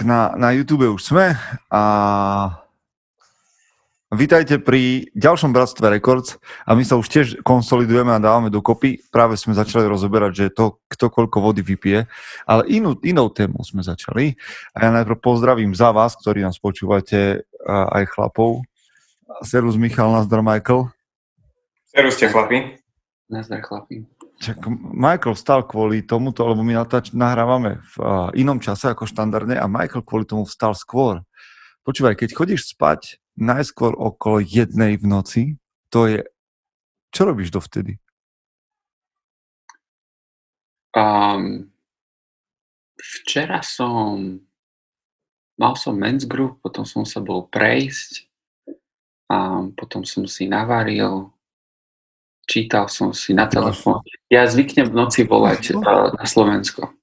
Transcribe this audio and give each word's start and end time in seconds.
Tak, 0.00 0.08
na, 0.08 0.32
na 0.32 0.48
YouTube 0.56 0.88
už 0.96 1.12
sme 1.12 1.36
a 1.68 1.82
vítajte 4.08 4.56
pri 4.56 5.12
ďalšom 5.12 5.52
Bratstve 5.52 5.92
Records 5.92 6.40
a 6.64 6.72
my 6.72 6.88
sa 6.88 6.96
už 6.96 7.04
tiež 7.12 7.26
konsolidujeme 7.44 8.08
a 8.08 8.16
dávame 8.16 8.48
dokopy. 8.48 9.04
Práve 9.12 9.36
sme 9.36 9.52
začali 9.52 9.84
rozoberať, 9.84 10.32
že 10.32 10.56
to, 10.56 10.80
kto 10.88 11.12
koľko 11.12 11.44
vody 11.44 11.60
vypije, 11.60 12.08
ale 12.48 12.62
inú, 12.72 12.96
inou 13.04 13.28
tému 13.28 13.60
sme 13.60 13.84
začali. 13.84 14.40
A 14.72 14.88
ja 14.88 14.90
najprv 14.96 15.20
pozdravím 15.20 15.76
za 15.76 15.92
vás, 15.92 16.16
ktorí 16.16 16.40
nás 16.40 16.56
počúvate, 16.56 17.44
aj 17.68 18.08
chlapov. 18.16 18.64
Serus 19.44 19.76
Michal, 19.76 20.16
nazdar 20.16 20.40
Michael. 20.40 20.88
Serus 21.92 22.16
ste 22.16 22.32
chlapi. 22.32 22.80
Nazdar 23.28 23.60
chlapi. 23.60 24.08
Čak, 24.40 24.72
Michael 24.96 25.36
vstal 25.36 25.68
kvôli 25.68 26.00
tomuto, 26.00 26.48
lebo 26.48 26.64
my 26.64 26.80
natáč, 26.80 27.12
nahrávame 27.12 27.76
v 27.92 27.94
uh, 28.00 28.32
inom 28.32 28.56
čase 28.56 28.88
ako 28.88 29.04
štandardne 29.04 29.60
a 29.60 29.68
Michael 29.68 30.00
kvôli 30.00 30.24
tomu 30.24 30.48
vstal 30.48 30.72
skôr. 30.72 31.20
Počúvaj, 31.84 32.16
keď 32.16 32.32
chodíš 32.32 32.72
spať 32.72 33.20
najskôr 33.36 33.92
okolo 33.92 34.40
jednej 34.40 34.96
v 34.96 35.04
noci, 35.04 35.42
to 35.92 36.08
je... 36.08 36.24
Čo 37.12 37.28
robíš 37.28 37.52
dovtedy? 37.52 38.00
Um, 40.96 41.68
včera 42.96 43.60
som... 43.60 44.40
Mal 45.60 45.76
som 45.76 45.92
men's 46.00 46.24
group, 46.24 46.64
potom 46.64 46.88
som 46.88 47.04
sa 47.04 47.20
bol 47.20 47.44
prejsť 47.44 48.24
a 49.28 49.68
potom 49.76 50.08
som 50.08 50.24
si 50.24 50.48
navaril 50.48 51.28
čítal 52.50 52.90
som 52.90 53.14
si 53.14 53.30
na 53.30 53.46
telefón. 53.46 54.02
Ja 54.30 54.46
zvyknem 54.46 54.86
v 54.86 54.94
noci 54.94 55.26
volať 55.26 55.74
uh, 55.74 56.14
na 56.14 56.24
Slovensko. 56.24 56.94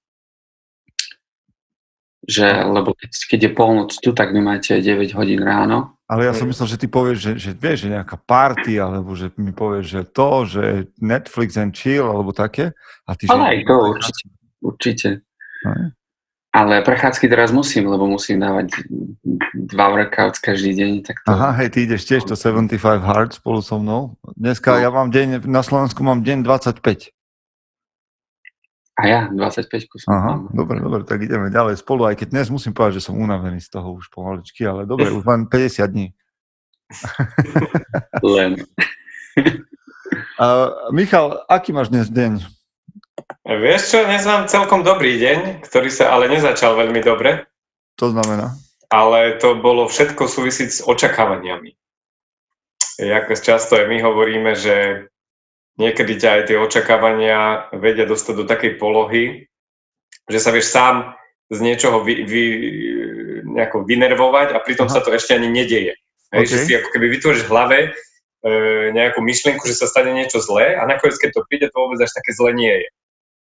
Že, 2.28 2.72
lebo 2.72 2.96
keď, 2.96 3.12
keď 3.28 3.40
je 3.40 3.52
polnoc 3.52 3.92
tu, 4.00 4.16
tak 4.16 4.32
vy 4.32 4.40
máte 4.40 4.80
9 4.80 5.16
hodín 5.16 5.44
ráno. 5.44 5.96
Ale 6.08 6.24
ja 6.24 6.32
som 6.32 6.48
myslel, 6.48 6.72
že 6.72 6.80
ty 6.80 6.88
povieš, 6.88 7.18
že, 7.20 7.32
že 7.36 7.52
vieš, 7.52 7.88
že 7.88 8.00
nejaká 8.00 8.16
party, 8.16 8.80
alebo 8.80 9.12
že 9.12 9.28
mi 9.36 9.52
povieš, 9.52 9.86
že 9.92 10.02
to, 10.08 10.30
že 10.48 10.64
Netflix 11.04 11.60
and 11.60 11.76
chill, 11.76 12.08
alebo 12.08 12.32
také. 12.32 12.72
A 13.04 13.12
ty, 13.16 13.28
Ale 13.28 13.44
že... 13.44 13.48
aj 13.52 13.58
to 13.68 13.76
určite. 13.76 14.24
Určite. 14.64 15.10
Aj. 15.68 15.84
Ale 16.56 16.82
prechádzky 16.82 17.28
teraz 17.28 17.52
musím, 17.52 17.92
lebo 17.92 18.08
musím 18.08 18.40
dávať 18.40 18.72
dva 19.54 19.94
workouts 19.94 20.40
každý 20.40 20.74
deň. 20.80 20.92
Tak 21.04 21.16
to... 21.22 21.28
Aha, 21.28 21.52
hej, 21.60 21.70
ty 21.76 21.86
ideš 21.86 22.08
tiež 22.08 22.24
to 22.24 22.40
75 22.40 23.04
hard 23.04 23.36
spolu 23.36 23.60
so 23.60 23.78
mnou. 23.78 24.16
Dneska 24.40 24.80
no. 24.80 24.82
ja 24.82 24.90
mám 24.90 25.12
deň, 25.12 25.44
na 25.44 25.62
Slovensku 25.62 26.02
mám 26.02 26.24
deň 26.24 26.48
25. 26.48 27.17
A 28.98 29.02
ja 29.06 29.20
25 29.30 29.70
kusov. 29.94 30.10
Aha, 30.10 30.42
mám. 30.42 30.50
dobre, 30.50 30.82
dobre, 30.82 31.06
tak 31.06 31.22
ideme 31.22 31.54
ďalej 31.54 31.78
spolu, 31.78 32.10
aj 32.10 32.18
keď 32.18 32.28
dnes 32.34 32.50
musím 32.50 32.74
povedať, 32.74 32.98
že 32.98 33.06
som 33.06 33.22
unavený 33.22 33.62
z 33.62 33.70
toho 33.70 33.94
už 33.94 34.10
pomaličky, 34.10 34.66
ale 34.66 34.90
dobre, 34.90 35.14
už 35.14 35.22
mám 35.22 35.46
50 35.46 35.86
dní. 35.86 36.18
Len. 38.36 38.58
uh, 40.42 40.90
Michal, 40.90 41.46
aký 41.46 41.78
máš 41.78 41.94
dnes 41.94 42.10
deň? 42.10 42.42
Vieš 43.46 43.82
čo, 43.94 44.00
dnes 44.10 44.26
mám 44.26 44.50
celkom 44.50 44.82
dobrý 44.82 45.22
deň, 45.22 45.62
ktorý 45.62 45.94
sa 45.94 46.18
ale 46.18 46.26
nezačal 46.34 46.74
veľmi 46.74 47.00
dobre. 47.06 47.46
To 48.02 48.10
znamená? 48.10 48.58
Ale 48.90 49.38
to 49.38 49.62
bolo 49.62 49.86
všetko 49.86 50.26
súvisiť 50.26 50.70
s 50.74 50.80
očakávaniami. 50.82 51.70
Jak 52.98 53.30
často 53.30 53.78
aj 53.78 53.86
my 53.94 53.98
hovoríme, 54.02 54.58
že 54.58 55.06
niekedy 55.78 56.18
ťa 56.18 56.30
aj 56.30 56.42
tie 56.52 56.58
očakávania 56.58 57.72
vedia 57.74 58.06
dostať 58.10 58.34
do 58.34 58.46
takej 58.46 58.82
polohy, 58.82 59.48
že 60.28 60.40
sa 60.42 60.52
vieš 60.52 60.74
sám 60.74 61.14
z 61.48 61.60
niečoho 61.64 62.04
vy, 62.04 62.28
vy, 62.28 62.44
nejako 63.48 63.88
vynervovať 63.88 64.52
a 64.52 64.60
pritom 64.60 64.92
Aha. 64.92 64.94
sa 64.98 65.02
to 65.06 65.16
ešte 65.16 65.38
ani 65.38 65.48
nedieje. 65.48 65.96
Hej, 66.36 66.44
okay. 66.44 66.52
Že 66.52 66.58
si 66.68 66.72
ako 66.76 66.90
keby 66.92 67.06
vytvoríš 67.08 67.48
v 67.48 67.52
hlave 67.56 67.78
e, 67.80 67.90
nejakú 68.92 69.24
myšlienku, 69.24 69.64
že 69.64 69.80
sa 69.80 69.88
stane 69.88 70.12
niečo 70.12 70.44
zlé 70.44 70.76
a 70.76 70.84
nakoniec, 70.84 71.16
keď 71.16 71.40
to 71.40 71.42
príde, 71.48 71.72
to 71.72 71.78
vôbec 71.80 72.04
až 72.04 72.12
také 72.12 72.36
zlé 72.36 72.52
nie 72.52 72.76
je 72.84 72.90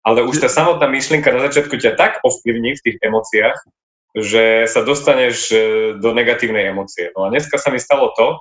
ale 0.07 0.23
už 0.23 0.39
tá 0.39 0.47
samotná 0.47 0.87
myšlienka 0.87 1.35
na 1.35 1.51
začiatku 1.51 1.83
ťa 1.83 1.99
tak 1.99 2.23
ovplyvní 2.23 2.79
v 2.79 2.85
tých 2.87 2.97
emóciách, 3.03 3.59
že 4.15 4.71
sa 4.71 4.87
dostaneš 4.87 5.37
e, 5.51 5.57
do 5.99 6.15
negatívnej 6.15 6.71
emócie. 6.71 7.11
No 7.19 7.27
a 7.27 7.35
dneska 7.35 7.59
sa 7.59 7.75
mi 7.75 7.83
stalo 7.83 8.15
to, 8.15 8.39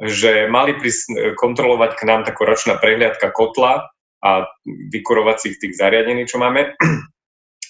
že 0.00 0.48
mali 0.48 0.76
prísť 0.80 1.36
kontrolovať 1.36 2.00
k 2.00 2.02
nám 2.08 2.24
takú 2.24 2.48
ročná 2.48 2.80
prehliadka 2.80 3.28
kotla 3.30 3.92
a 4.20 4.48
vykurovacích 4.66 5.60
tých 5.60 5.76
zariadení, 5.76 6.24
čo 6.24 6.40
máme. 6.40 6.72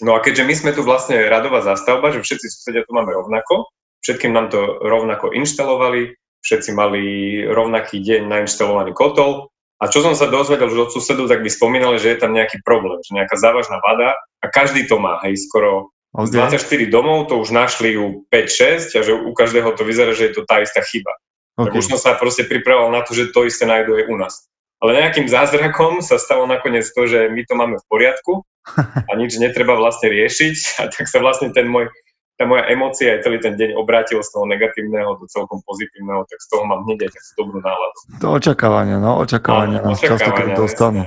No 0.00 0.16
a 0.16 0.24
keďže 0.24 0.48
my 0.48 0.54
sme 0.56 0.70
tu 0.72 0.80
vlastne 0.80 1.28
radová 1.28 1.60
zastavba, 1.60 2.08
že 2.08 2.24
všetci 2.24 2.48
susedia 2.48 2.88
tu 2.88 2.96
máme 2.96 3.12
rovnako, 3.12 3.68
všetkým 4.00 4.32
nám 4.32 4.48
to 4.48 4.80
rovnako 4.80 5.28
inštalovali, 5.36 6.16
všetci 6.40 6.72
mali 6.72 7.04
rovnaký 7.44 8.00
deň 8.00 8.24
nainštalovaný 8.24 8.96
kotol, 8.96 9.52
a 9.80 9.88
čo 9.88 10.04
som 10.04 10.12
sa 10.12 10.28
dozvedel 10.28 10.68
už 10.68 10.88
od 10.88 10.90
susedu, 10.92 11.24
tak 11.24 11.40
by 11.40 11.48
spomínali, 11.48 11.96
že 11.96 12.12
je 12.12 12.20
tam 12.20 12.36
nejaký 12.36 12.60
problém, 12.60 13.00
že 13.00 13.16
nejaká 13.16 13.40
závažná 13.40 13.80
vada 13.80 14.12
a 14.44 14.46
každý 14.52 14.84
to 14.84 15.00
má, 15.00 15.16
hej, 15.24 15.40
skoro 15.48 15.88
okay. 16.12 16.28
z 16.28 16.52
24 16.60 16.92
domov 16.92 17.32
to 17.32 17.40
už 17.40 17.48
našli 17.48 17.96
u 17.96 18.28
5-6 18.28 18.92
a 18.92 19.00
že 19.00 19.12
u 19.16 19.32
každého 19.32 19.72
to 19.72 19.82
vyzerá, 19.88 20.12
že 20.12 20.28
je 20.28 20.32
to 20.36 20.44
tá 20.44 20.60
istá 20.60 20.84
chyba. 20.84 21.16
Okay. 21.60 21.76
Tak 21.76 21.76
už 21.76 21.86
som 21.92 21.98
sa 22.00 22.16
proste 22.16 22.48
pripravoval 22.48 22.88
na 22.88 23.04
to, 23.04 23.12
že 23.12 23.36
to 23.36 23.44
isté 23.44 23.68
nájdú 23.68 24.00
aj 24.00 24.04
u 24.08 24.16
nás. 24.16 24.34
Ale 24.80 24.96
nejakým 24.96 25.28
zázrakom 25.28 26.00
sa 26.00 26.16
stalo 26.16 26.48
nakoniec 26.48 26.88
to, 26.88 27.04
že 27.04 27.28
my 27.28 27.44
to 27.44 27.52
máme 27.52 27.76
v 27.76 27.86
poriadku 27.92 28.48
a 28.80 29.12
nič 29.12 29.36
netreba 29.36 29.76
vlastne 29.76 30.08
riešiť 30.08 30.56
a 30.80 30.82
tak 30.88 31.04
sa 31.04 31.20
vlastne 31.20 31.52
ten 31.52 31.68
môj 31.68 31.92
tá 32.40 32.48
moja 32.48 32.64
emócia 32.72 33.20
aj 33.20 33.28
celý 33.28 33.36
ten 33.36 33.52
deň 33.52 33.76
obrátil 33.76 34.16
z 34.24 34.32
toho 34.32 34.48
negatívneho 34.48 35.12
do 35.20 35.28
celkom 35.28 35.60
pozitívneho, 35.60 36.24
tak 36.24 36.40
z 36.40 36.48
toho 36.48 36.64
mám 36.64 36.88
hneď 36.88 37.12
aj 37.12 37.36
dobrú 37.36 37.60
náladu. 37.60 37.98
To 38.16 38.32
očakávanie, 38.32 38.96
no, 38.96 39.20
očakávanie 39.20 39.76
nás 39.84 40.00
často 40.00 40.32
keď 40.32 40.56
dostanú. 40.56 41.04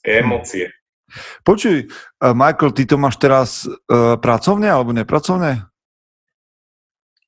Emócie. 0.00 0.72
Počuj, 1.44 1.84
uh, 1.84 2.32
Michael, 2.32 2.72
ty 2.72 2.88
to 2.88 2.96
máš 2.96 3.20
teraz 3.20 3.68
uh, 3.68 4.16
pracovne 4.16 4.72
alebo 4.72 4.96
nepracovne? 4.96 5.68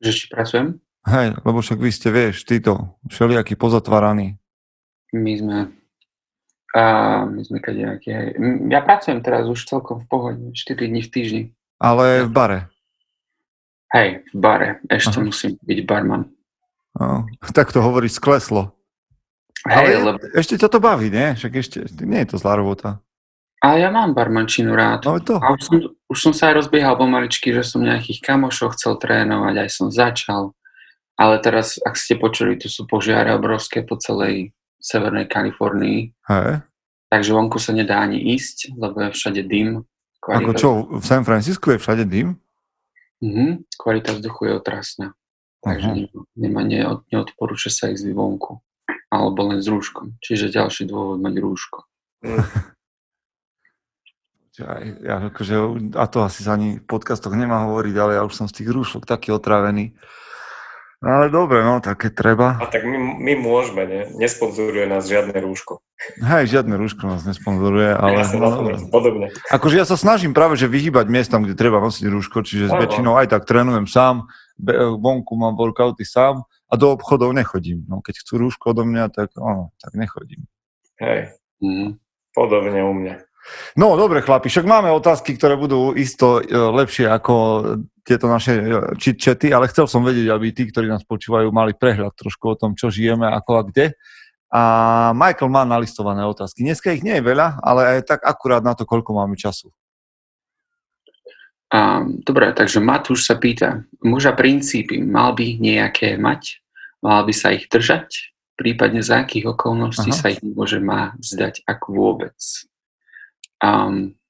Že 0.00 0.10
či 0.16 0.24
pracujem? 0.32 0.80
Hej, 1.02 1.34
lebo 1.42 1.58
však 1.58 1.78
vy 1.82 1.90
ste, 1.90 2.08
vieš, 2.14 2.46
títo 2.46 2.94
všelijakí 3.10 3.58
pozatváraní. 3.58 4.38
My 5.12 5.32
sme 5.34 5.58
a 6.72 6.82
my 7.28 7.44
sme 7.44 7.60
kadejakí. 7.60 8.32
Ja 8.72 8.80
pracujem 8.80 9.20
teraz 9.20 9.44
už 9.44 9.68
celkom 9.68 10.00
v 10.00 10.06
pohode, 10.08 10.44
4 10.56 10.88
dní 10.88 11.04
v 11.04 11.10
týždni. 11.12 11.42
Ale 11.76 12.24
v 12.24 12.30
bare? 12.32 12.60
Hej, 13.92 14.24
v 14.32 14.36
bare. 14.40 14.68
Ešte 14.88 15.20
Aha. 15.20 15.28
musím 15.28 15.60
byť 15.60 15.78
barman. 15.84 16.32
No, 16.96 17.28
tak 17.52 17.76
to 17.76 17.84
hovoríš 17.84 18.16
skleslo. 18.16 18.72
Hej, 19.68 20.00
Ale 20.00 20.16
lebo... 20.16 20.16
ešte 20.32 20.56
ťa 20.56 20.68
to 20.72 20.80
baví, 20.80 21.12
nie? 21.12 21.36
Však 21.36 21.52
ešte, 21.60 21.76
nie 22.08 22.24
je 22.24 22.28
to 22.34 22.36
zlá 22.40 22.56
robota. 22.56 23.04
Ale 23.62 23.78
ja 23.78 23.94
mám 23.94 24.16
barmančinu 24.16 24.74
rád. 24.74 25.06
No 25.06 25.20
to. 25.22 25.38
A 25.38 25.54
už 25.54 25.60
som, 25.62 25.76
už 26.10 26.18
som 26.18 26.32
sa 26.34 26.50
aj 26.50 26.66
rozbiehal 26.66 26.98
pomaličky, 26.98 27.54
že 27.54 27.62
som 27.62 27.84
nejakých 27.84 28.24
kamošov 28.24 28.74
chcel 28.74 28.98
trénovať, 28.98 29.54
aj 29.60 29.68
som 29.70 29.86
začal. 29.92 30.56
Ale 31.20 31.38
teraz, 31.44 31.76
ak 31.82 31.94
ste 31.94 32.16
počuli, 32.16 32.56
tu 32.56 32.72
sú 32.72 32.88
požiare 32.88 33.30
obrovské 33.36 33.84
po 33.84 34.00
celej 34.00 34.56
severnej 34.80 35.28
Kalifornii. 35.28 36.10
Hej. 36.28 36.66
Takže 37.12 37.30
vonku 37.36 37.60
sa 37.60 37.76
nedá 37.76 38.00
ani 38.00 38.18
ísť, 38.34 38.72
lebo 38.74 39.04
je 39.04 39.12
všade 39.12 39.42
dym. 39.44 39.84
Ako 40.24 40.52
čo, 40.56 40.68
v 40.88 41.04
San 41.04 41.28
Francisco 41.28 41.68
je 41.70 41.82
všade 41.82 42.08
dym? 42.08 42.40
Mhm, 43.22 43.68
kvalita 43.78 44.16
vzduchu 44.18 44.50
je 44.50 44.52
otrasná. 44.58 45.08
Takže 45.62 45.88
uh-huh. 45.94 46.26
nemá, 46.34 46.66
ne, 46.66 46.82
neodporúča 47.14 47.70
sa 47.70 47.86
ísť 47.94 48.10
vonku. 48.10 48.58
Alebo 49.14 49.46
len 49.46 49.62
s 49.62 49.70
rúškom. 49.70 50.18
Čiže 50.18 50.50
ďalší 50.50 50.90
dôvod 50.90 51.22
mať 51.22 51.34
rúško. 51.38 51.78
ja, 55.06 55.16
akože, 55.30 55.54
a 55.94 56.04
to 56.10 56.18
asi 56.26 56.42
sa 56.42 56.58
ani 56.58 56.82
v 56.82 56.84
podcastoch 56.84 57.36
nemá 57.36 57.62
hovoriť, 57.70 57.94
ale 57.94 58.12
ja 58.18 58.26
už 58.26 58.34
som 58.34 58.50
z 58.50 58.62
tých 58.62 58.74
rúšok 58.74 59.06
taký 59.06 59.30
otravený. 59.30 59.94
No 61.02 61.18
ale 61.18 61.34
dobre, 61.34 61.66
no, 61.66 61.82
také 61.82 62.14
treba. 62.14 62.62
A 62.62 62.70
tak 62.70 62.86
my, 62.86 62.94
my 63.18 63.34
môžeme, 63.34 63.82
ne? 63.90 64.00
Nesponzoruje 64.22 64.86
nás 64.86 65.10
žiadne 65.10 65.34
rúško. 65.34 65.82
Hej, 66.22 66.54
žiadne 66.54 66.78
rúško 66.78 67.10
nás 67.10 67.26
nesponzoruje, 67.26 67.90
ale... 67.90 68.22
Ja 68.22 68.30
no, 68.38 68.62
dobre. 68.62 68.78
Podobne. 68.86 69.26
Akože 69.50 69.82
ja 69.82 69.86
sa 69.86 69.98
snažím 69.98 70.30
práve, 70.30 70.54
že 70.54 70.70
vyhýbať 70.70 71.10
miestam, 71.10 71.42
kde 71.42 71.58
treba 71.58 71.82
nosiť 71.82 72.06
rúško, 72.06 72.46
čiže 72.46 72.70
s 72.70 72.74
väčšinou 72.78 73.18
aj 73.18 73.34
tak 73.34 73.50
trénujem 73.50 73.90
sám, 73.90 74.30
vonku 75.02 75.34
mám 75.34 75.58
workouty 75.58 76.06
sám 76.06 76.46
a 76.70 76.74
do 76.78 76.94
obchodov 76.94 77.34
nechodím. 77.34 77.82
No, 77.90 77.98
keď 77.98 78.22
chcú 78.22 78.46
rúško 78.46 78.70
odo 78.70 78.86
mňa, 78.86 79.10
tak, 79.10 79.34
oh, 79.42 79.74
tak 79.82 79.98
nechodím. 79.98 80.46
Hej, 81.02 81.34
mm. 81.58 81.98
podobne 82.30 82.78
u 82.78 82.94
mňa. 82.94 83.14
No, 83.74 83.98
dobre, 83.98 84.22
chlapi, 84.22 84.46
však 84.46 84.62
máme 84.62 84.94
otázky, 84.94 85.34
ktoré 85.34 85.58
budú 85.58 85.98
isto 85.98 86.38
e, 86.38 86.46
lepšie 86.54 87.10
ako 87.10 87.34
tieto 88.02 88.26
naše 88.26 88.52
e, 88.58 89.14
čety, 89.14 89.54
ale 89.54 89.70
chcel 89.70 89.86
som 89.86 90.02
vedieť, 90.02 90.28
aby 90.34 90.50
tí, 90.50 90.68
ktorí 90.68 90.90
nás 90.90 91.06
počúvajú, 91.06 91.54
mali 91.54 91.74
prehľad 91.74 92.14
trošku 92.18 92.54
o 92.54 92.58
tom, 92.58 92.74
čo 92.74 92.90
žijeme, 92.90 93.26
ako 93.30 93.50
a 93.58 93.62
kde. 93.62 93.86
A 94.52 94.62
Michael 95.16 95.48
má 95.48 95.64
nalistované 95.64 96.28
otázky. 96.28 96.60
Dneska 96.60 96.92
ich 96.92 97.00
nie 97.00 97.16
je 97.16 97.24
veľa, 97.24 97.62
ale 97.64 97.98
aj 97.98 98.00
tak 98.04 98.20
akurát 98.20 98.60
na 98.60 98.76
to, 98.76 98.84
koľko 98.84 99.16
máme 99.16 99.38
času. 99.38 99.72
Um, 101.72 102.20
dobre, 102.20 102.52
takže 102.52 102.84
Matúš 102.84 103.24
sa 103.24 103.40
pýta, 103.40 103.88
muža 104.04 104.36
princípy 104.36 105.00
mal 105.00 105.32
by 105.32 105.56
nejaké 105.56 106.20
mať? 106.20 106.60
Mal 107.00 107.24
by 107.24 107.32
sa 107.32 107.56
ich 107.56 107.64
držať? 107.72 108.36
Prípadne 108.60 109.00
za 109.00 109.24
akých 109.24 109.56
okolností 109.56 110.12
Aha. 110.12 110.18
sa 110.20 110.28
ich 110.28 110.44
môže 110.44 110.84
má 110.84 111.16
zdať, 111.24 111.64
ak 111.64 111.88
vôbec? 111.88 112.36
Um, 113.64 114.20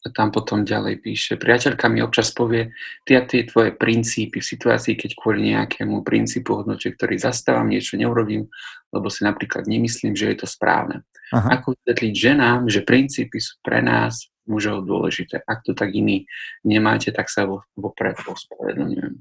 a 0.00 0.08
tam 0.08 0.32
potom 0.32 0.64
ďalej 0.64 1.04
píše, 1.04 1.36
priateľka 1.36 1.92
mi 1.92 2.00
občas 2.00 2.32
povie, 2.32 2.72
ty 3.04 3.20
a 3.20 3.22
tie 3.24 3.44
tvoje 3.44 3.76
princípy 3.76 4.40
v 4.40 4.50
situácii, 4.56 4.96
keď 4.96 5.10
kvôli 5.12 5.52
nejakému 5.52 6.00
princípu 6.00 6.56
hodnote, 6.56 6.88
ktorý 6.96 7.20
zastávam, 7.20 7.68
niečo 7.68 8.00
neurobím, 8.00 8.48
lebo 8.90 9.12
si 9.12 9.28
napríklad 9.28 9.68
nemyslím, 9.68 10.16
že 10.16 10.32
je 10.32 10.36
to 10.40 10.46
správne. 10.48 11.04
Aha. 11.36 11.60
Ako 11.60 11.76
vysvetliť 11.76 12.14
ženám, 12.16 12.72
že 12.72 12.80
princípy 12.80 13.38
sú 13.38 13.60
pre 13.60 13.84
nás 13.84 14.32
mužov 14.48 14.88
dôležité. 14.88 15.44
Ak 15.46 15.62
to 15.62 15.76
tak 15.76 15.94
iní 15.94 16.26
nemáte, 16.66 17.12
tak 17.12 17.28
sa 17.30 17.46
vopred 17.76 18.18
ospravedlňujem. 18.24 19.14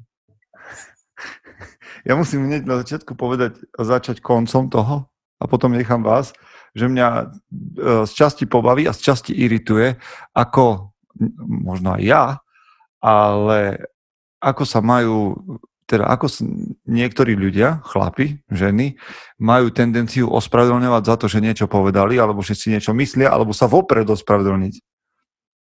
Ja 2.07 2.15
musím 2.15 2.47
hneď 2.47 2.63
na 2.63 2.79
začiatku 2.79 3.19
povedať, 3.19 3.59
začať 3.75 4.23
koncom 4.23 4.71
toho 4.71 5.11
a 5.37 5.43
potom 5.45 5.75
nechám 5.75 5.99
vás 5.99 6.31
že 6.73 6.85
mňa 6.87 7.07
e, 7.09 7.25
z 8.05 8.11
časti 8.13 8.45
pobaví 8.45 8.85
a 8.85 8.95
z 8.95 9.01
časti 9.01 9.33
irituje, 9.33 9.97
ako 10.33 10.93
možno 11.43 11.99
aj 11.99 12.03
ja, 12.03 12.23
ale 13.03 13.79
ako 14.39 14.63
sa 14.63 14.79
majú, 14.79 15.35
teda 15.83 16.07
ako 16.07 16.31
niektorí 16.87 17.35
ľudia, 17.35 17.83
chlapi, 17.83 18.39
ženy, 18.47 18.95
majú 19.41 19.71
tendenciu 19.73 20.31
ospravedlňovať 20.31 21.03
za 21.03 21.15
to, 21.19 21.25
že 21.27 21.43
niečo 21.43 21.67
povedali, 21.67 22.15
alebo 22.15 22.39
že 22.39 22.55
si 22.55 22.71
niečo 22.71 22.95
myslia, 22.95 23.31
alebo 23.31 23.51
sa 23.51 23.67
vopred 23.67 24.07
ospravedlniť. 24.07 24.75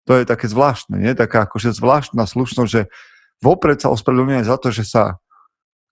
To 0.08 0.12
je 0.16 0.24
také 0.24 0.48
zvláštne, 0.48 1.00
nie? 1.00 1.12
Taká 1.12 1.44
akože 1.44 1.76
zvláštna 1.76 2.24
slušnosť, 2.24 2.70
že 2.70 2.88
vopred 3.44 3.76
sa 3.80 3.92
ospravedlňuje 3.92 4.42
za 4.44 4.56
to, 4.56 4.72
že 4.72 4.84
sa 4.88 5.20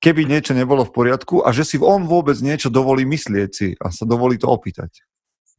keby 0.01 0.29
niečo 0.29 0.53
nebolo 0.53 0.85
v 0.85 0.93
poriadku 0.93 1.43
a 1.43 1.51
že 1.51 1.65
si 1.65 1.77
on 1.81 2.05
vôbec 2.05 2.37
niečo 2.41 2.69
dovolí 2.69 3.09
myslieť 3.09 3.51
si 3.51 3.69
a 3.81 3.91
sa 3.91 4.05
dovolí 4.05 4.37
to 4.37 4.49
opýtať. 4.49 4.93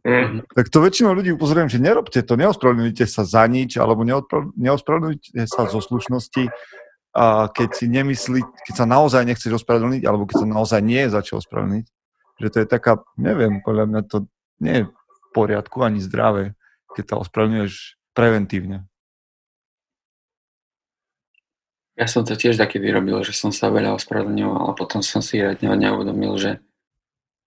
Mm. 0.07 0.48
Tak 0.56 0.72
to 0.72 0.80
väčšinou 0.80 1.12
ľudí 1.12 1.36
upozorujem, 1.36 1.68
že 1.68 1.84
nerobte 1.84 2.24
to, 2.24 2.39
neospravedlňujte 2.39 3.04
sa 3.10 3.28
za 3.28 3.44
nič, 3.50 3.75
alebo 3.75 4.07
neospravedlňujte 4.56 5.44
sa 5.50 5.68
zo 5.68 5.84
slušnosti, 5.84 6.48
a 7.18 7.50
keď 7.50 7.69
si 7.74 7.86
nemyslí, 7.89 8.39
keď 8.69 8.74
sa 8.78 8.86
naozaj 8.86 9.25
nechceš 9.25 9.57
ospravedlniť, 9.57 10.06
alebo 10.06 10.30
keď 10.30 10.45
sa 10.45 10.48
naozaj 10.54 10.81
nie 10.86 11.01
je 11.01 11.13
za 11.18 11.22
čo 11.25 11.42
ospravedlniť. 11.42 11.86
Že 12.38 12.48
to 12.54 12.57
je 12.62 12.68
taká, 12.69 13.01
neviem, 13.18 13.66
podľa 13.66 13.86
mňa 13.89 14.01
to 14.06 14.30
nie 14.62 14.75
je 14.80 14.84
v 14.86 15.28
poriadku 15.34 15.81
ani 15.81 15.98
zdravé, 15.98 16.54
keď 16.94 17.04
sa 17.10 17.16
ospravedlňuješ 17.25 17.98
preventívne. 18.13 18.86
Ja 21.98 22.06
som 22.06 22.22
to 22.22 22.38
tiež 22.38 22.62
taký 22.62 22.78
vyrobil, 22.78 23.26
že 23.26 23.34
som 23.34 23.50
sa 23.50 23.74
veľa 23.74 23.98
ospravedlňoval 23.98 24.70
a 24.70 24.78
potom 24.78 25.02
som 25.02 25.26
si 25.26 25.42
radne 25.42 25.74
neuvedomil, 25.74 26.38
že, 26.38 26.62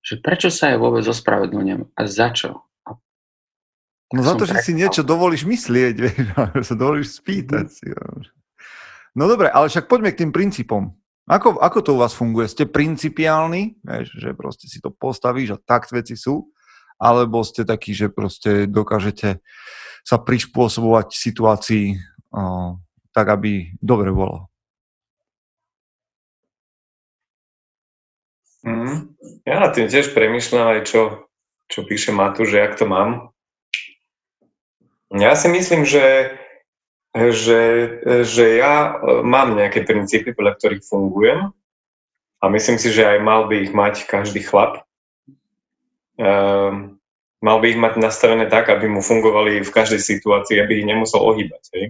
že 0.02 0.18
prečo 0.18 0.50
sa 0.50 0.74
aj 0.74 0.82
vôbec 0.82 1.06
ospravedlňujem 1.06 1.86
a 1.94 2.00
za 2.10 2.28
čo. 2.34 2.66
A 4.10 4.18
no 4.18 4.26
za 4.26 4.34
to, 4.34 4.50
že 4.50 4.58
si 4.66 4.74
niečo 4.74 5.06
dovolíš 5.06 5.46
myslieť, 5.46 5.94
vieš, 6.02 6.18
sa 6.66 6.74
dovolíš 6.74 7.22
spýtať 7.22 7.64
mm. 7.70 7.70
si. 7.70 7.86
No 9.14 9.30
dobre, 9.30 9.54
ale 9.54 9.70
však 9.70 9.86
poďme 9.86 10.10
k 10.10 10.26
tým 10.26 10.34
princípom. 10.34 10.98
Ako, 11.30 11.62
ako 11.62 11.78
to 11.78 11.90
u 11.94 12.02
vás 12.02 12.10
funguje? 12.10 12.50
Ste 12.50 12.66
principiálni, 12.66 13.78
vieš, 13.86 14.18
že 14.18 14.34
proste 14.34 14.66
si 14.66 14.82
to 14.82 14.90
postavíš 14.90 15.54
a 15.54 15.62
tak 15.62 15.86
veci 15.94 16.18
sú? 16.18 16.50
Alebo 16.98 17.46
ste 17.46 17.62
takí, 17.62 17.94
že 17.94 18.10
proste 18.10 18.66
dokážete 18.66 19.38
sa 20.02 20.16
prispôsobovať 20.18 21.14
situácii 21.14 21.94
tak 23.10 23.26
aby 23.28 23.74
dobre 23.82 24.14
bolo. 24.14 24.50
Mm. 28.60 29.16
Ja 29.48 29.56
na 29.56 29.72
tým 29.72 29.88
tiež 29.88 30.12
premyšľam 30.12 30.78
aj, 30.78 30.80
čo, 30.84 31.30
čo 31.72 31.80
píše 31.88 32.12
Matu, 32.12 32.44
že 32.44 32.60
jak 32.60 32.76
to 32.76 32.84
mám. 32.84 33.32
Ja 35.10 35.34
si 35.34 35.50
myslím, 35.50 35.82
že, 35.88 36.38
že, 37.16 37.62
že 38.22 38.44
ja 38.60 38.94
e, 38.94 39.26
mám 39.26 39.58
nejaké 39.58 39.82
princípy, 39.82 40.36
podľa 40.36 40.54
ktorých 40.60 40.86
fungujem 40.86 41.50
a 42.38 42.44
myslím 42.46 42.78
si, 42.78 42.94
že 42.94 43.08
aj 43.08 43.18
mal 43.24 43.50
by 43.50 43.56
ich 43.64 43.72
mať 43.74 44.06
každý 44.06 44.44
chlap. 44.44 44.86
Um, 46.20 47.00
mal 47.40 47.56
by 47.58 47.66
ich 47.72 47.80
mať 47.80 47.96
nastavené 47.96 48.46
tak, 48.46 48.68
aby 48.68 48.86
mu 48.86 49.00
fungovali 49.00 49.64
v 49.64 49.70
každej 49.72 49.98
situácii, 49.98 50.60
aby 50.60 50.84
ich 50.84 50.88
nemusel 50.88 51.20
ohýbať. 51.20 51.62
Hej? 51.72 51.84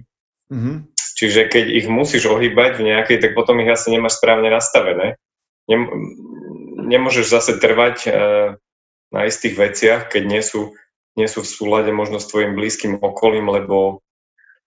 Mm-hmm. 0.51 0.75
Čiže 1.21 1.53
keď 1.53 1.65
ich 1.69 1.85
musíš 1.85 2.25
ohýbať 2.25 2.81
v 2.81 2.89
nejakej, 2.89 3.21
tak 3.21 3.37
potom 3.37 3.61
ich 3.61 3.69
asi 3.69 3.93
nemáš 3.93 4.17
správne 4.17 4.49
nastavené. 4.49 5.21
Nem, 5.69 5.85
nemôžeš 6.89 7.29
zase 7.29 7.61
trvať 7.61 8.09
e, 8.09 8.11
na 9.13 9.21
istých 9.29 9.53
veciach, 9.53 10.09
keď 10.09 10.23
nie 10.25 10.41
sú, 10.41 10.73
nie 11.13 11.29
sú 11.29 11.45
v 11.45 11.51
súlade 11.53 11.93
možno 11.93 12.17
s 12.17 12.25
tvojim 12.25 12.57
blízkym 12.57 12.97
okolím, 12.97 13.53
lebo, 13.53 14.01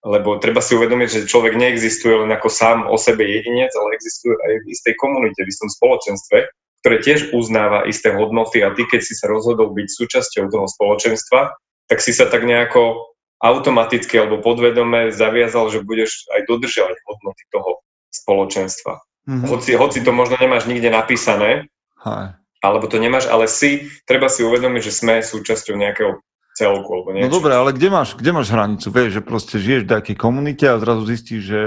lebo 0.06 0.38
treba 0.38 0.62
si 0.62 0.78
uvedomiť, 0.78 1.08
že 1.10 1.26
človek 1.26 1.58
neexistuje 1.58 2.22
len 2.22 2.30
ako 2.30 2.46
sám 2.46 2.86
o 2.86 2.94
sebe 2.94 3.26
jedinec, 3.26 3.74
ale 3.74 3.98
existuje 3.98 4.38
aj 4.38 4.54
v 4.62 4.66
istej 4.70 4.94
komunite, 4.94 5.42
v 5.42 5.50
istom 5.50 5.66
spoločenstve, 5.66 6.38
ktoré 6.86 6.96
tiež 7.02 7.34
uznáva 7.34 7.82
isté 7.90 8.14
hodnoty 8.14 8.62
a 8.62 8.70
ty, 8.70 8.86
keď 8.86 9.02
si 9.02 9.18
sa 9.18 9.26
rozhodol 9.26 9.74
byť 9.74 9.88
súčasťou 9.90 10.54
toho 10.54 10.70
spoločenstva, 10.70 11.50
tak 11.90 11.98
si 11.98 12.14
sa 12.14 12.30
tak 12.30 12.46
nejako 12.46 13.10
automaticky 13.44 14.16
alebo 14.16 14.40
podvedome 14.40 15.12
zaviazal, 15.12 15.68
že 15.68 15.84
budeš 15.84 16.24
aj 16.32 16.48
dodržiavať 16.48 16.96
hodnoty 17.04 17.44
toho 17.52 17.84
spoločenstva. 18.08 19.04
Mm-hmm. 19.28 19.48
Hoci, 19.52 19.70
hoci 19.76 19.98
to 20.00 20.16
možno 20.16 20.40
nemáš 20.40 20.64
nikde 20.64 20.88
napísané, 20.88 21.68
Hi. 22.00 22.40
alebo 22.64 22.88
to 22.88 22.96
nemáš, 22.96 23.28
ale 23.28 23.44
si, 23.44 23.92
treba 24.08 24.32
si 24.32 24.40
uvedomiť, 24.40 24.82
že 24.88 24.92
sme 24.92 25.14
súčasťou 25.20 25.76
nejakého 25.76 26.24
celku. 26.56 26.88
Alebo 26.88 27.12
niečo. 27.12 27.28
No 27.28 27.36
dobre, 27.40 27.52
ale 27.52 27.76
kde 27.76 27.88
máš, 27.92 28.16
kde 28.16 28.30
máš 28.32 28.48
hranicu? 28.48 28.88
Vieš, 28.88 29.20
že 29.20 29.22
proste 29.24 29.56
žiješ 29.60 29.84
v 29.84 29.90
nejakej 29.92 30.16
komunite 30.16 30.64
a 30.64 30.80
zrazu 30.80 31.02
zistíš, 31.04 31.42
že 31.44 31.62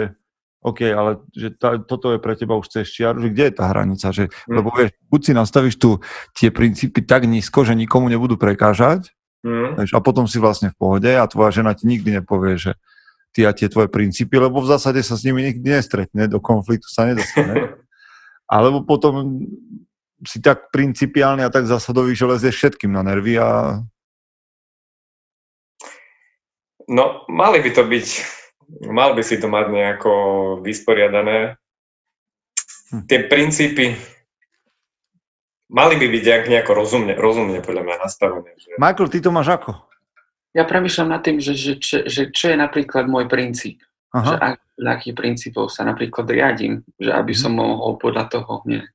OK, 0.66 0.82
ale 0.90 1.22
že 1.38 1.54
tá, 1.54 1.78
toto 1.78 2.18
je 2.18 2.20
pre 2.20 2.34
teba 2.34 2.58
už 2.58 2.74
cez 2.74 2.90
čiaru, 2.90 3.22
že 3.22 3.30
kde 3.30 3.44
je 3.50 3.54
tá 3.54 3.66
hranica? 3.70 4.10
Že, 4.10 4.34
mm. 4.34 4.54
Lebo 4.58 4.70
vieš, 4.74 4.90
buď 5.08 5.22
si 5.22 5.32
nastavíš 5.38 5.76
tu 5.78 6.02
tie 6.34 6.50
princípy 6.50 7.06
tak 7.06 7.30
nízko, 7.30 7.62
že 7.62 7.78
nikomu 7.78 8.10
nebudú 8.10 8.36
prekážať, 8.42 9.14
Mm. 9.46 9.78
A 9.78 10.00
potom 10.02 10.26
si 10.26 10.42
vlastne 10.42 10.74
v 10.74 10.78
pohode 10.78 11.12
a 11.14 11.30
tvoja 11.30 11.62
žena 11.62 11.78
ti 11.78 11.86
nikdy 11.86 12.22
nepovie, 12.22 12.58
že 12.58 12.74
ty 13.38 13.46
a 13.46 13.54
tie 13.54 13.70
tvoje 13.70 13.86
princípy, 13.92 14.34
lebo 14.42 14.64
v 14.64 14.72
zásade 14.74 14.98
sa 15.06 15.14
s 15.14 15.22
nimi 15.22 15.46
nikdy 15.46 15.78
nestretne, 15.78 16.26
do 16.26 16.42
konfliktu 16.42 16.90
sa 16.90 17.06
nedostane. 17.06 17.78
Alebo 18.50 18.82
potom 18.82 19.46
si 20.26 20.42
tak 20.42 20.74
principiálny 20.74 21.46
a 21.46 21.54
tak 21.54 21.70
zásadový, 21.70 22.18
že 22.18 22.26
lezieš 22.26 22.56
všetkým 22.58 22.90
na 22.90 23.06
nervy 23.06 23.38
a... 23.38 23.84
No, 26.88 27.28
mali 27.28 27.60
by 27.60 27.70
to 27.76 27.84
byť, 27.84 28.08
mal 28.90 29.14
by 29.14 29.22
si 29.22 29.38
to 29.38 29.52
mať 29.52 29.66
nejako 29.70 30.12
vysporiadané. 30.64 31.60
Hm. 32.90 33.04
Tie 33.06 33.20
princípy, 33.28 34.00
mali 35.68 35.96
by 36.00 36.08
byť 36.08 36.26
nejako 36.48 36.72
rozumne, 36.74 37.14
rozumne 37.16 37.60
podľa 37.60 37.84
mňa 37.84 37.96
nastavené. 38.00 38.52
Že... 38.56 38.80
Michael, 38.80 39.12
ty 39.12 39.20
to 39.20 39.32
máš 39.32 39.50
ako? 39.52 39.72
Ja 40.56 40.64
premyšľam 40.66 41.10
nad 41.14 41.22
tým, 41.22 41.38
že, 41.38 41.54
že, 41.54 41.78
že, 41.78 41.98
že 42.08 42.22
čo 42.34 42.50
je 42.50 42.58
napríklad 42.58 43.06
môj 43.06 43.30
princíp. 43.30 43.84
Aha. 44.16 44.24
Že 44.24 44.36
ak, 44.40 44.56
akých 44.80 45.16
princípov 45.16 45.70
sa 45.70 45.84
napríklad 45.84 46.26
riadím, 46.32 46.82
že 46.98 47.12
aby 47.12 47.34
som 47.36 47.54
mhm. 47.54 47.60
mohol 47.60 48.00
podľa 48.00 48.26
toho 48.32 48.64
hneď 48.66 48.88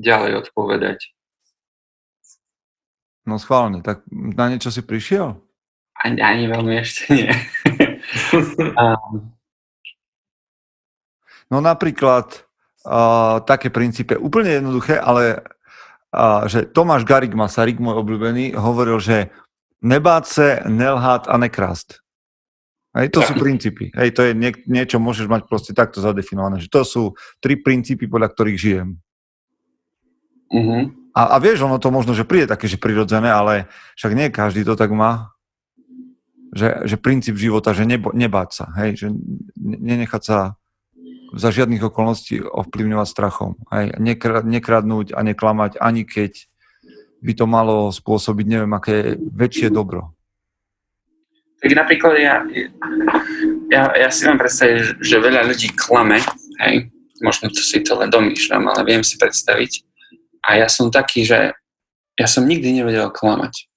ďalej 0.00 0.48
odpovedať. 0.48 0.98
No 3.28 3.36
schválne, 3.36 3.84
tak 3.84 4.02
na 4.10 4.48
niečo 4.48 4.72
si 4.72 4.80
prišiel? 4.80 5.36
Ani, 6.00 6.24
ani 6.24 6.48
veľmi 6.48 6.74
ešte 6.80 7.02
nie. 7.12 7.28
um. 8.80 9.28
No 11.52 11.60
napríklad 11.60 12.48
uh, 12.88 13.44
také 13.44 13.68
princípy, 13.68 14.16
úplne 14.16 14.56
jednoduché, 14.56 14.96
ale 14.96 15.44
že 16.50 16.66
Tomáš 16.66 17.06
Garik 17.06 17.34
Masaryk, 17.34 17.78
môj 17.78 18.02
obľúbený, 18.02 18.58
hovoril, 18.58 18.98
že 18.98 19.30
nebáť 19.80 20.24
sa, 20.26 20.48
nelhať 20.66 21.30
a 21.30 21.34
nekrást. 21.38 22.02
Hej, 22.90 23.14
to 23.14 23.22
sú 23.22 23.38
princípy. 23.38 23.94
Hej, 23.94 24.18
to 24.18 24.26
je 24.26 24.34
nie, 24.34 24.50
niečo, 24.66 24.98
môžeš 24.98 25.30
mať 25.30 25.46
proste 25.46 25.70
takto 25.70 26.02
zadefinované, 26.02 26.58
že 26.58 26.66
to 26.66 26.82
sú 26.82 27.02
tri 27.38 27.54
princípy, 27.54 28.10
podľa 28.10 28.34
ktorých 28.34 28.58
žijem. 28.58 28.98
Uh-huh. 30.50 30.90
A, 31.14 31.34
a 31.34 31.36
vieš, 31.38 31.62
ono 31.62 31.78
to 31.78 31.94
možno, 31.94 32.18
že 32.18 32.26
príde 32.26 32.50
také, 32.50 32.66
že 32.66 32.82
prirodzené, 32.82 33.30
ale 33.30 33.70
však 33.94 34.12
nie 34.18 34.34
každý 34.34 34.66
to 34.66 34.74
tak 34.74 34.90
má. 34.90 35.30
Že, 36.50 36.90
že 36.90 36.96
princíp 36.98 37.38
života, 37.38 37.70
že 37.70 37.86
nebo, 37.86 38.10
nebáť 38.10 38.50
sa, 38.50 38.66
hej, 38.82 38.98
že 38.98 39.06
nenechať 39.62 40.22
sa 40.26 40.58
za 41.34 41.48
žiadnych 41.54 41.82
okolností 41.82 42.42
ovplyvňovať 42.42 43.08
strachom. 43.08 43.54
Aj 43.70 43.90
nekradnúť 44.42 45.14
a 45.14 45.20
neklamať, 45.22 45.78
ani 45.78 46.02
keď 46.02 46.50
by 47.20 47.32
to 47.36 47.44
malo 47.46 47.92
spôsobiť 47.92 48.46
neviem, 48.48 48.72
aké 48.72 49.14
väčšie 49.18 49.68
dobro. 49.70 50.16
Tak 51.60 51.70
napríklad 51.76 52.16
ja, 52.16 52.40
ja, 53.68 53.82
ja 53.92 54.08
si 54.08 54.24
viem 54.24 54.40
predstaviť, 54.40 55.04
že 55.04 55.16
veľa 55.20 55.44
ľudí 55.44 55.68
klame, 55.76 56.24
hej, 56.64 56.88
možno 57.20 57.52
to 57.52 57.60
si 57.60 57.84
to 57.84 58.00
len 58.00 58.08
domýšľam, 58.08 58.64
ale 58.72 58.88
viem 58.88 59.04
si 59.04 59.20
predstaviť. 59.20 59.84
A 60.48 60.56
ja 60.56 60.72
som 60.72 60.88
taký, 60.88 61.28
že 61.28 61.52
ja 62.16 62.26
som 62.26 62.48
nikdy 62.48 62.80
nevedel 62.80 63.12
klamať. 63.12 63.69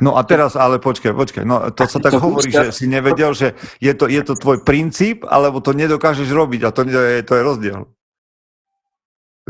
No 0.00 0.16
a 0.16 0.22
teraz, 0.24 0.56
ale 0.56 0.80
počkaj, 0.80 1.12
počkaj, 1.12 1.44
no 1.44 1.60
to 1.74 1.84
sa 1.84 1.98
tak 2.00 2.16
to 2.16 2.22
hovorí, 2.22 2.48
že 2.48 2.72
si 2.72 2.88
nevedel, 2.88 3.34
že 3.36 3.58
je 3.82 3.92
to, 3.92 4.08
je 4.08 4.22
to 4.24 4.38
tvoj 4.38 4.64
princíp, 4.64 5.26
alebo 5.28 5.60
to 5.60 5.76
nedokážeš 5.76 6.30
robiť 6.30 6.60
a 6.64 6.70
to, 6.70 6.86
je, 6.88 7.20
to 7.26 7.32
je 7.36 7.42
rozdiel. 7.42 7.80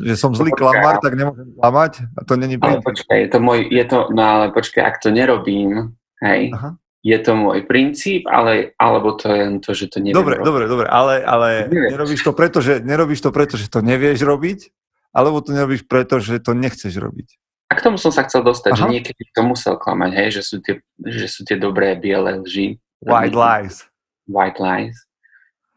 Že 0.01 0.15
som 0.17 0.33
zlý 0.33 0.57
klamár, 0.57 1.05
tak 1.05 1.15
nemôžem 1.15 1.53
klamať 1.53 1.93
a 2.17 2.21
to 2.25 2.35
není 2.41 2.57
princíp. 2.57 2.81
Ale 2.81 2.89
počkaj, 2.89 3.17
je 3.21 3.29
to 3.29 3.39
môj, 3.39 3.59
je 3.69 3.85
to, 3.85 3.99
no 4.11 4.23
ale 4.25 4.45
počkaj, 4.51 4.83
ak 4.83 4.97
to 5.05 5.09
nerobím, 5.13 5.93
hej, 6.25 6.49
Aha. 6.57 6.81
je 7.05 7.19
to 7.21 7.33
môj 7.37 7.59
princíp, 7.69 8.25
ale, 8.25 8.73
alebo 8.81 9.13
to 9.21 9.29
je 9.29 9.45
to, 9.61 9.71
že 9.77 9.85
to 9.93 10.01
neviem 10.01 10.17
Dobre, 10.17 10.41
robiť. 10.41 10.47
dobre, 10.49 10.65
dobre, 10.65 10.87
ale, 10.89 11.21
ale 11.21 11.49
nerobíš 11.69 12.25
to 12.25 12.33
preto, 12.33 12.65
že, 12.65 12.81
nerobíš 12.81 13.21
to 13.21 13.31
preto, 13.31 13.61
že 13.61 13.69
to 13.69 13.85
nevieš 13.85 14.25
robiť, 14.25 14.73
alebo 15.13 15.45
to 15.45 15.53
nerobíš 15.53 15.85
preto, 15.85 16.17
že 16.25 16.41
to 16.41 16.57
nechceš 16.57 16.97
robiť. 16.97 17.42
A 17.73 17.77
k 17.79 17.89
tomu 17.89 17.97
som 17.97 18.13
sa 18.13 18.29
chcel 18.29 18.45
dostať, 18.45 18.77
Aha. 18.77 18.81
že 18.85 18.85
niekedy 18.93 19.33
to 19.33 19.41
musel 19.41 19.81
klamať, 19.81 20.13
hej, 20.13 20.29
že 20.37 20.43
sú 20.45 20.61
tie, 20.61 20.85
že 21.01 21.25
sú 21.25 21.49
tie 21.49 21.57
dobré 21.57 21.97
biele 21.97 22.45
lži. 22.45 22.77
White 23.01 23.33
lies. 23.33 23.89
White 24.29 24.61
lies. 24.61 25.09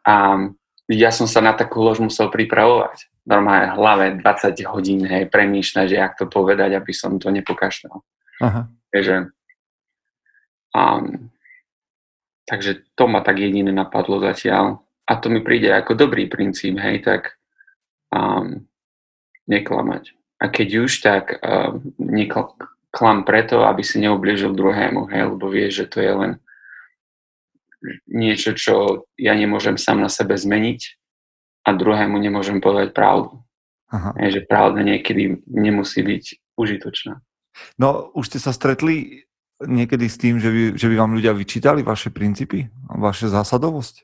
A 0.04 0.44
ja 0.92 1.10
som 1.16 1.24
sa 1.24 1.40
na 1.40 1.56
takú 1.56 1.80
lož 1.80 2.04
musel 2.04 2.28
pripravovať. 2.28 3.08
Normálne 3.24 3.72
v 3.72 3.78
hlave 3.80 4.06
20 4.20 4.75
hodín, 4.75 5.08
hej, 5.08 5.32
premýšľať, 5.32 5.86
že 5.88 5.96
jak 5.96 6.20
to 6.20 6.28
povedať, 6.28 6.75
aby 6.75 6.92
som 6.92 7.16
to 7.16 7.32
nepokašľal. 7.32 8.04
Aha. 8.44 8.68
Takže, 8.92 9.32
um, 10.75 11.32
takže 12.44 12.84
to 12.92 13.08
ma 13.08 13.24
tak 13.24 13.40
jediné 13.40 13.72
napadlo 13.72 14.20
zatiaľ. 14.20 14.84
A 15.08 15.16
to 15.16 15.32
mi 15.32 15.40
príde 15.40 15.72
ako 15.72 15.96
dobrý 15.96 16.28
princíp, 16.28 16.75
hej, 16.75 17.08
tak 17.08 17.40
um, 18.12 18.68
neklamať. 19.48 20.12
A 20.36 20.51
keď 20.51 20.88
už, 20.88 20.92
tak 21.00 21.39
uh, 21.39 21.80
neklam 22.00 23.24
preto, 23.24 23.63
aby 23.63 23.82
si 23.82 24.04
neublížil 24.04 24.51
druhému, 24.51 25.08
hej, 25.12 25.32
lebo 25.32 25.48
vieš, 25.48 25.84
že 25.84 25.86
to 25.88 25.98
je 26.04 26.12
len 26.12 26.32
niečo, 28.10 28.58
čo 28.58 29.06
ja 29.15 29.38
nemôžem 29.38 29.77
sám 29.77 30.01
na 30.01 30.10
sebe 30.10 30.36
zmeniť 30.36 30.82
a 31.65 31.74
druhému 31.74 32.18
nemôžem 32.18 32.60
povedať 32.60 32.92
pravdu. 32.94 33.42
Aha. 33.94 34.12
Hej, 34.18 34.42
že 34.42 34.50
pravda 34.50 34.82
niekedy 34.82 35.46
nemusí 35.46 36.01
byť 36.01 36.58
užitočná. 36.58 37.22
No, 37.80 38.12
už 38.12 38.34
ste 38.34 38.39
sa 38.42 38.51
stretli 38.51 39.24
niekedy 39.63 40.12
s 40.12 40.20
tým, 40.20 40.42
že 40.42 40.50
by, 40.51 40.62
že 40.75 40.88
by 40.92 40.96
vám 41.00 41.15
ľudia 41.15 41.32
vyčítali 41.32 41.86
vaše 41.86 42.12
princípy, 42.12 42.68
vaše 42.92 43.32
zásadovosť? 43.32 44.04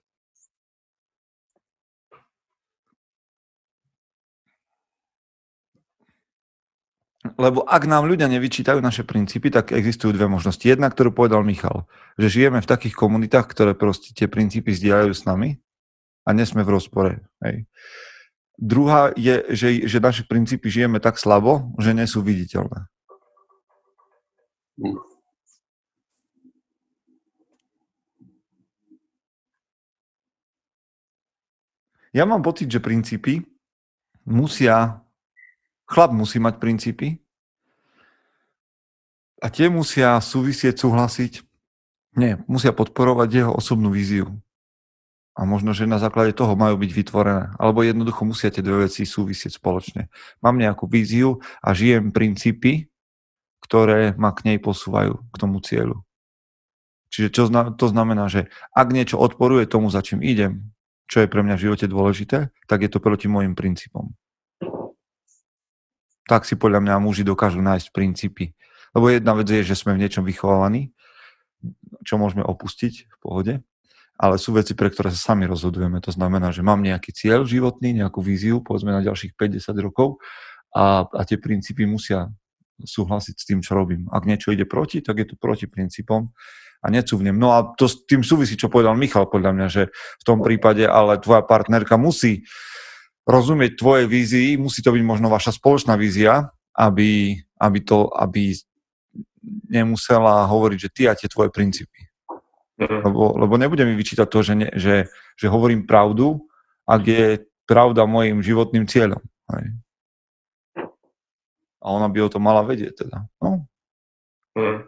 Lebo 7.41 7.65
ak 7.65 7.89
nám 7.89 8.05
ľudia 8.05 8.29
nevyčítajú 8.29 8.77
naše 8.77 9.01
princípy, 9.01 9.49
tak 9.49 9.73
existujú 9.73 10.13
dve 10.13 10.29
možnosti. 10.29 10.61
Jedna, 10.61 10.93
ktorú 10.93 11.09
povedal 11.09 11.41
Michal, 11.41 11.89
že 12.21 12.29
žijeme 12.29 12.61
v 12.61 12.69
takých 12.69 12.93
komunitách, 12.93 13.49
ktoré 13.49 13.73
proste 13.73 14.13
tie 14.13 14.29
princípy 14.29 14.69
zdieľajú 14.69 15.09
s 15.09 15.25
nami 15.25 15.57
a 16.21 16.37
nesme 16.37 16.61
v 16.61 16.77
rozpore. 16.77 17.25
Hej. 17.41 17.65
Druhá 18.61 19.09
je, 19.17 19.41
že, 19.57 19.89
že 19.89 19.97
naše 19.97 20.21
princípy 20.29 20.69
žijeme 20.69 21.01
tak 21.01 21.17
slabo, 21.17 21.73
že 21.81 21.97
nie 21.97 22.05
sú 22.05 22.21
viditeľné. 22.21 22.85
Ja 32.13 32.29
mám 32.29 32.45
pocit, 32.45 32.69
že 32.69 32.77
princípy 32.77 33.41
musia 34.29 35.01
Chlap 35.91 36.15
musí 36.15 36.39
mať 36.39 36.55
princípy 36.55 37.19
a 39.41 39.45
tie 39.49 39.67
musia 39.67 40.21
súvisieť, 40.21 40.85
súhlasiť. 40.85 41.41
Nie, 42.13 42.37
musia 42.45 42.71
podporovať 42.71 43.29
jeho 43.33 43.51
osobnú 43.51 43.89
víziu. 43.89 44.29
A 45.33 45.47
možno, 45.47 45.71
že 45.71 45.89
na 45.89 45.97
základe 45.97 46.35
toho 46.35 46.53
majú 46.59 46.77
byť 46.77 46.91
vytvorené. 46.91 47.55
Alebo 47.57 47.81
jednoducho 47.81 48.21
musia 48.27 48.53
tie 48.53 48.61
dve 48.61 48.85
veci 48.85 49.07
súvisieť 49.07 49.57
spoločne. 49.57 50.11
Mám 50.43 50.59
nejakú 50.59 50.85
víziu 50.85 51.41
a 51.63 51.73
žijem 51.73 52.13
princípy, 52.13 52.91
ktoré 53.63 54.13
ma 54.19 54.35
k 54.35 54.45
nej 54.45 54.57
posúvajú, 54.61 55.17
k 55.17 55.35
tomu 55.39 55.63
cieľu. 55.63 56.03
Čiže 57.11 57.27
čo 57.31 57.43
to 57.75 57.85
znamená, 57.89 58.27
že 58.29 58.51
ak 58.75 58.91
niečo 58.91 59.19
odporuje 59.19 59.67
tomu, 59.67 59.89
za 59.89 60.03
čím 60.03 60.21
idem, 60.21 60.71
čo 61.07 61.23
je 61.23 61.31
pre 61.31 61.43
mňa 61.43 61.55
v 61.59 61.63
živote 61.67 61.87
dôležité, 61.87 62.51
tak 62.67 62.83
je 62.83 62.89
to 62.91 63.03
proti 63.03 63.27
môjim 63.31 63.55
princípom 63.55 64.15
tak 66.31 66.47
si 66.47 66.55
podľa 66.55 66.79
mňa 66.79 67.03
muži 67.03 67.27
dokážu 67.27 67.59
nájsť 67.59 67.91
princípy. 67.91 68.55
Lebo 68.91 69.07
jedna 69.07 69.33
vec 69.37 69.47
je, 69.47 69.63
že 69.63 69.79
sme 69.79 69.95
v 69.95 70.01
niečom 70.03 70.27
vychovávaní, 70.27 70.91
čo 72.03 72.19
môžeme 72.19 72.43
opustiť 72.43 73.07
v 73.07 73.17
pohode, 73.21 73.53
ale 74.21 74.35
sú 74.37 74.53
veci, 74.53 74.77
pre 74.77 74.91
ktoré 74.91 75.09
sa 75.09 75.33
sami 75.33 75.47
rozhodujeme. 75.47 75.97
To 76.03 76.11
znamená, 76.13 76.53
že 76.53 76.61
mám 76.61 76.83
nejaký 76.83 77.15
cieľ 77.15 77.47
životný, 77.47 77.95
nejakú 77.97 78.19
víziu, 78.21 78.59
povedzme 78.61 78.93
na 78.93 79.01
ďalších 79.01 79.33
50 79.33 79.73
rokov 79.81 80.21
a, 80.75 81.07
a 81.07 81.21
tie 81.25 81.41
princípy 81.41 81.87
musia 81.87 82.29
súhlasiť 82.81 83.35
s 83.37 83.45
tým, 83.45 83.59
čo 83.61 83.77
robím. 83.77 84.09
Ak 84.09 84.25
niečo 84.25 84.53
ide 84.53 84.65
proti, 84.65 85.01
tak 85.01 85.21
je 85.21 85.33
to 85.33 85.35
proti 85.37 85.69
princípom 85.69 86.33
a 86.81 86.87
necúvnem. 86.89 87.37
No 87.37 87.53
a 87.53 87.77
to 87.77 87.85
s 87.85 88.01
tým 88.09 88.25
súvisí, 88.25 88.57
čo 88.57 88.73
povedal 88.73 88.97
Michal, 88.97 89.29
podľa 89.29 89.51
mňa, 89.53 89.67
že 89.69 89.83
v 89.93 90.23
tom 90.25 90.41
prípade 90.41 90.85
ale 90.85 91.21
tvoja 91.21 91.45
partnerka 91.45 91.95
musí 91.95 92.41
rozumieť 93.29 93.77
tvojej 93.77 94.05
vízii, 94.09 94.49
musí 94.57 94.81
to 94.81 94.89
byť 94.89 95.03
možno 95.05 95.29
vaša 95.29 95.53
spoločná 95.53 95.93
vízia, 95.93 96.49
aby, 96.73 97.37
aby, 97.61 97.79
to, 97.85 98.09
aby 98.17 98.57
nemusela 99.69 100.45
hovoriť, 100.45 100.77
že 100.77 100.89
ty 100.93 101.01
a 101.09 101.17
tie 101.17 101.27
tvoje 101.27 101.49
princípy. 101.49 102.07
Mhm. 102.81 102.99
Lebo, 103.05 103.23
lebo 103.37 103.53
nebude 103.57 103.85
mi 103.85 103.93
vyčítať 103.93 104.27
to, 104.29 104.39
že, 104.41 104.53
ne, 104.57 104.69
že, 104.73 104.95
že 105.37 105.47
hovorím 105.51 105.85
pravdu, 105.85 106.41
ak 106.89 107.01
je 107.05 107.25
pravda 107.69 108.09
môjim 108.09 108.41
životným 108.41 108.89
cieľom. 108.89 109.21
Hej. 109.53 109.65
A 111.81 111.85
ona 111.93 112.05
by 112.09 112.25
o 112.25 112.29
to 112.29 112.37
mala 112.37 112.61
vedieť 112.61 113.05
teda. 113.05 113.25
No. 113.41 113.65
Mm. 114.57 114.85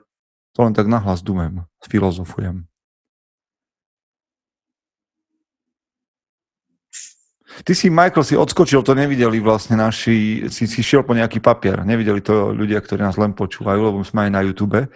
To 0.54 0.60
len 0.62 0.74
tak 0.78 0.86
nahlas 0.86 1.26
dumem, 1.26 1.66
filozofujem. 1.82 2.70
Ty 7.62 7.74
si, 7.78 7.94
Michael, 7.94 8.26
si 8.26 8.34
odskočil, 8.34 8.82
to 8.82 8.98
nevideli 8.98 9.38
vlastne 9.38 9.78
naši, 9.78 10.50
si, 10.50 10.66
si 10.66 10.82
šiel 10.82 11.06
po 11.06 11.14
nejaký 11.14 11.38
papier. 11.38 11.86
Nevideli 11.86 12.26
to 12.26 12.50
ľudia, 12.50 12.82
ktorí 12.82 13.06
nás 13.06 13.22
len 13.22 13.38
počúvajú, 13.38 13.94
lebo 13.94 14.02
sme 14.02 14.26
aj 14.26 14.32
na 14.34 14.42
YouTube. 14.42 14.90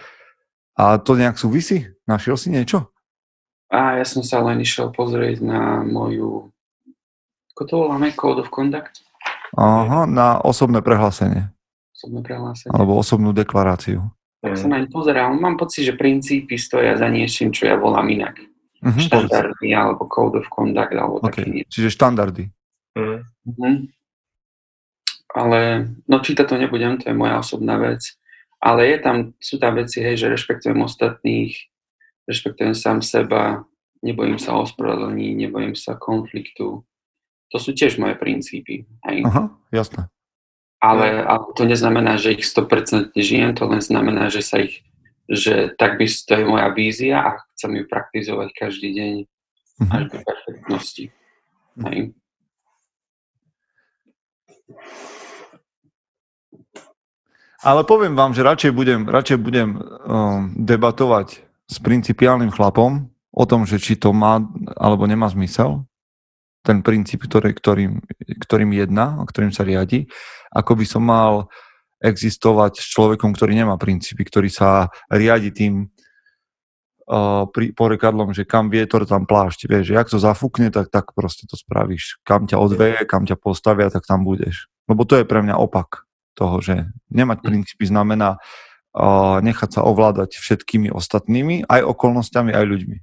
A 0.74 0.84
to 0.98 1.14
nejak 1.14 1.38
súvisí? 1.38 1.86
Našiel 2.10 2.38
si 2.38 2.50
niečo? 2.50 2.90
A 3.70 4.02
ja 4.02 4.06
som 4.08 4.26
sa 4.26 4.42
len 4.42 4.58
išiel 4.64 4.90
pozrieť 4.90 5.44
na 5.46 5.86
moju, 5.86 6.50
ako 7.58 7.62
to 7.66 7.76
voláme, 7.90 8.14
Code 8.14 8.46
of 8.46 8.54
Conduct? 8.54 9.02
Aha, 9.58 10.06
na 10.06 10.38
osobné 10.46 10.86
prehlásenie. 10.86 11.50
Osobné 11.98 12.22
prehlásenie. 12.22 12.70
Alebo 12.70 12.94
osobnú 12.94 13.34
deklaráciu. 13.34 14.06
Tak 14.46 14.54
sa 14.54 14.70
na 14.70 14.78
ne 14.78 14.86
pozeral. 14.86 15.34
Mám 15.34 15.58
pocit, 15.58 15.90
že 15.90 15.98
princípy 15.98 16.54
stoja 16.62 16.94
za 16.94 17.10
niečím, 17.10 17.50
čo 17.50 17.66
ja 17.66 17.74
volám 17.74 18.06
inak. 18.14 18.38
Uh-huh. 18.77 19.01
Štandardy 19.01 19.74
alebo 19.74 20.05
code 20.05 20.38
of 20.38 20.48
conduct 20.53 20.93
alebo 20.93 21.17
okay. 21.24 21.43
taký. 21.43 21.50
Čiže 21.65 21.89
štandardy. 21.98 22.43
Uh-huh. 22.93 23.75
Ale, 25.38 25.60
no 26.10 26.15
čítať 26.22 26.46
to 26.50 26.55
nebudem, 26.57 26.98
to 26.98 27.10
je 27.10 27.15
moja 27.17 27.41
osobná 27.41 27.77
vec. 27.77 28.01
Ale 28.57 28.89
je 28.89 28.98
tam, 28.98 29.15
sú 29.38 29.62
tam 29.62 29.77
veci, 29.77 30.01
hej, 30.01 30.17
že 30.17 30.34
rešpektujem 30.34 30.81
ostatných, 30.81 31.53
rešpektujem 32.25 32.74
sám 32.74 33.05
seba, 33.05 33.69
nebojím 34.01 34.41
sa 34.41 34.57
ospravedlní, 34.57 35.38
nebojím 35.46 35.77
sa 35.77 35.93
konfliktu. 35.93 36.81
To 37.53 37.57
sú 37.62 37.72
tiež 37.77 38.01
moje 38.01 38.17
princípy. 38.17 38.89
Hej. 39.05 39.29
Aha, 39.29 39.53
jasné. 39.69 40.10
Ale, 40.77 41.25
ale 41.25 41.53
to 41.57 41.65
neznamená, 41.65 42.17
že 42.22 42.38
ich 42.38 42.46
100% 42.46 43.13
žijem, 43.17 43.53
to 43.57 43.65
len 43.65 43.81
znamená, 43.81 44.29
že 44.29 44.46
sa 44.46 44.62
ich 44.62 44.86
že 45.27 45.75
tak 45.75 46.00
by 46.00 46.07
to 46.07 46.34
je 46.36 46.46
moja 46.48 46.67
vízia 46.72 47.15
a 47.19 47.29
chcem 47.55 47.75
ju 47.79 47.84
praktizovať 47.88 48.50
každý 48.55 48.89
deň 48.96 49.13
mm-hmm. 49.24 49.91
až 49.91 50.03
do 50.07 50.17
perfektnosti. 50.24 51.05
Hej. 51.84 52.00
Ale 57.65 57.81
poviem 57.84 58.13
vám, 58.15 58.31
že 58.31 58.46
radšej 58.46 58.72
budem, 58.72 59.10
radšej 59.10 59.38
budem 59.41 59.75
um, 59.75 60.53
debatovať 60.55 61.41
s 61.67 61.75
principiálnym 61.84 62.53
chlapom 62.53 63.10
o 63.34 63.43
tom, 63.43 63.67
že 63.67 63.81
či 63.81 64.00
to 64.00 64.15
má 64.15 64.39
alebo 64.77 65.03
nemá 65.10 65.27
zmysel, 65.27 65.84
ten 66.67 66.84
princíp, 66.84 67.24
ktorý, 67.24 67.55
ktorým, 67.55 68.03
ktorým 68.43 68.72
jedná, 68.75 69.15
ktorým 69.24 69.55
sa 69.55 69.63
riadi, 69.63 70.12
ako 70.51 70.75
by 70.75 70.86
som 70.86 71.03
mal 71.07 71.48
existovať 71.98 72.77
s 72.77 72.86
človekom, 72.94 73.34
ktorý 73.34 73.58
nemá 73.58 73.75
princípy, 73.80 74.22
ktorý 74.22 74.54
sa 74.54 74.94
riadi 75.10 75.50
tým 75.50 75.89
uh, 77.10 77.44
porekadlom, 77.50 78.36
že 78.38 78.46
kam 78.46 78.70
vietor, 78.70 79.10
tam 79.10 79.25
plášť. 79.25 79.66
Vieš, 79.66 79.84
že 79.89 79.94
jak 79.98 80.08
to 80.12 80.20
zafúkne, 80.22 80.70
tak, 80.70 80.94
tak 80.94 81.16
proste 81.18 81.50
to 81.50 81.58
spravíš. 81.58 82.22
Kam 82.22 82.46
ťa 82.46 82.62
odveje, 82.62 83.01
kam 83.10 83.25
ťa 83.25 83.39
postavia, 83.39 83.89
tak 83.89 84.06
tam 84.06 84.22
budeš. 84.22 84.70
Lebo 84.86 85.04
to 85.08 85.18
je 85.18 85.25
pre 85.25 85.42
mňa 85.42 85.58
opak 85.58 86.06
toho, 86.38 86.62
že 86.62 86.86
nemať 87.10 87.42
princípy 87.42 87.89
znamená 87.89 88.38
uh, 88.38 89.42
nechať 89.42 89.80
sa 89.80 89.82
ovládať 89.82 90.38
všetkými 90.38 90.94
ostatnými, 90.94 91.66
aj 91.66 91.82
okolnostiami, 91.82 92.54
aj 92.54 92.66
ľuďmi. 92.66 92.98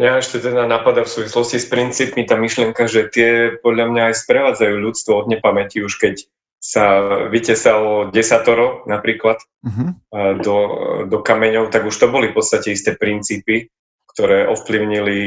Ja 0.00 0.16
ešte 0.16 0.40
teda 0.40 0.64
napadá 0.64 1.04
v 1.04 1.12
súvislosti 1.12 1.60
s 1.60 1.68
princípmi 1.68 2.24
tá 2.24 2.40
myšlienka, 2.40 2.88
že 2.88 3.12
tie 3.12 3.60
podľa 3.60 3.92
mňa 3.92 4.02
aj 4.08 4.14
sprevádzajú 4.24 4.74
ľudstvo 4.80 5.12
od 5.12 5.26
nepamäti, 5.28 5.84
už 5.84 6.00
keď 6.00 6.24
sa 6.60 6.84
vytesalo 7.28 8.08
desatoro 8.08 8.84
napríklad 8.88 9.40
uh-huh. 9.64 9.88
do, 10.40 10.56
do 11.08 11.18
kameňov, 11.20 11.72
tak 11.72 11.84
už 11.88 11.96
to 11.96 12.08
boli 12.08 12.32
v 12.32 12.36
podstate 12.36 12.72
isté 12.72 12.96
princípy, 12.96 13.68
ktoré 14.12 14.48
ovplyvnili 14.48 15.20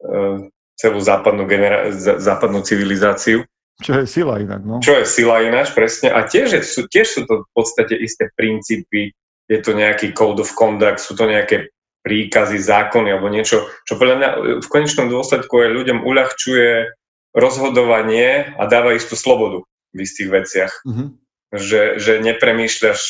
uh, 0.00 0.48
celú 0.76 0.98
západnú, 1.00 1.44
genera- 1.44 1.92
západnú 1.96 2.64
civilizáciu. 2.64 3.44
Čo 3.80 4.04
je 4.04 4.06
sila 4.08 4.40
inak, 4.40 4.60
no. 4.64 4.80
Čo 4.84 5.00
je 5.00 5.08
sila 5.08 5.40
ináč, 5.44 5.72
presne. 5.72 6.12
A 6.12 6.24
tiež, 6.28 6.60
sú, 6.64 6.84
tiež 6.88 7.08
sú 7.08 7.20
to 7.24 7.44
v 7.44 7.50
podstate 7.56 7.96
isté 7.96 8.28
princípy, 8.36 9.16
je 9.48 9.58
to 9.60 9.72
nejaký 9.72 10.12
code 10.12 10.40
of 10.40 10.52
conduct, 10.52 11.00
sú 11.00 11.16
to 11.16 11.24
nejaké 11.24 11.72
príkazy, 12.00 12.56
zákony 12.56 13.12
alebo 13.12 13.28
niečo, 13.28 13.68
čo 13.84 14.00
podľa 14.00 14.16
mňa 14.16 14.28
v 14.64 14.68
konečnom 14.72 15.12
dôsledku 15.12 15.52
aj 15.60 15.70
ľuďom 15.76 15.98
uľahčuje 16.04 16.96
rozhodovanie 17.36 18.56
a 18.56 18.62
dáva 18.66 18.96
istú 18.96 19.14
slobodu 19.14 19.62
v 19.92 19.98
istých 20.02 20.28
veciach. 20.32 20.72
Mm-hmm. 20.86 21.08
Že, 21.50 21.82
že 21.98 22.12
nepremýšľaš, 22.22 23.00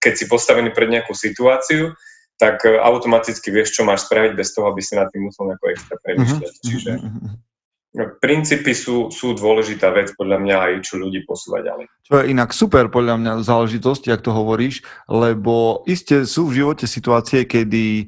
keď 0.00 0.12
si 0.16 0.24
postavený 0.24 0.72
pred 0.72 0.88
nejakú 0.88 1.12
situáciu, 1.12 1.92
tak 2.36 2.64
automaticky 2.64 3.48
vieš, 3.48 3.76
čo 3.76 3.84
máš 3.84 4.08
spraviť 4.08 4.32
bez 4.36 4.52
toho, 4.52 4.68
aby 4.68 4.80
si 4.84 4.96
na 4.96 5.08
tým 5.08 5.28
musel 5.28 5.48
nejako 5.48 5.66
extra 5.72 5.96
premýšľať. 6.00 6.52
Mm-hmm. 6.52 6.68
Čiže 6.68 6.90
princípy 7.96 8.76
sú, 8.76 9.08
sú 9.08 9.32
dôležitá 9.32 9.88
vec 9.96 10.12
podľa 10.14 10.38
mňa 10.44 10.56
aj 10.56 10.72
čo 10.84 11.00
ľudí 11.00 11.24
posúva 11.24 11.64
ďalej. 11.64 11.88
Čo 12.04 12.12
je 12.20 12.30
inak 12.30 12.52
super 12.52 12.92
podľa 12.92 13.16
mňa 13.16 13.32
záležitosť, 13.40 14.12
jak 14.12 14.20
to 14.20 14.36
hovoríš, 14.36 14.84
lebo 15.08 15.80
iste 15.88 16.28
sú 16.28 16.52
v 16.52 16.60
živote 16.62 16.84
situácie, 16.84 17.48
kedy 17.48 18.04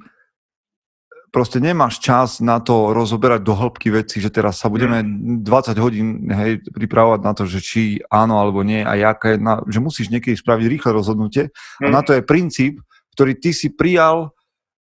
proste 1.29 1.61
nemáš 1.61 2.01
čas 2.01 2.41
na 2.41 2.61
to 2.61 2.97
rozoberať 2.97 3.45
do 3.45 3.53
hĺbky 3.53 3.93
veci, 3.93 4.21
že 4.21 4.33
teraz 4.33 4.61
sa 4.61 4.73
budeme 4.73 5.05
20 5.45 5.45
mm. 5.45 5.81
hodín 5.81 6.09
hej, 6.33 6.65
pripravovať 6.73 7.21
na 7.21 7.33
to, 7.37 7.45
že 7.45 7.61
či 7.61 7.83
áno 8.09 8.41
alebo 8.41 8.65
nie 8.65 8.81
a 8.81 8.97
jaké, 8.97 9.37
na, 9.37 9.61
že 9.69 9.81
musíš 9.81 10.09
niekedy 10.09 10.37
spraviť 10.37 10.67
rýchle 10.69 10.91
rozhodnutie 10.97 11.53
a 11.85 11.89
mm. 11.89 11.93
na 11.93 12.01
to 12.01 12.17
je 12.17 12.25
princíp, 12.25 12.81
ktorý 13.17 13.37
ty 13.37 13.53
si 13.53 13.73
prijal 13.73 14.33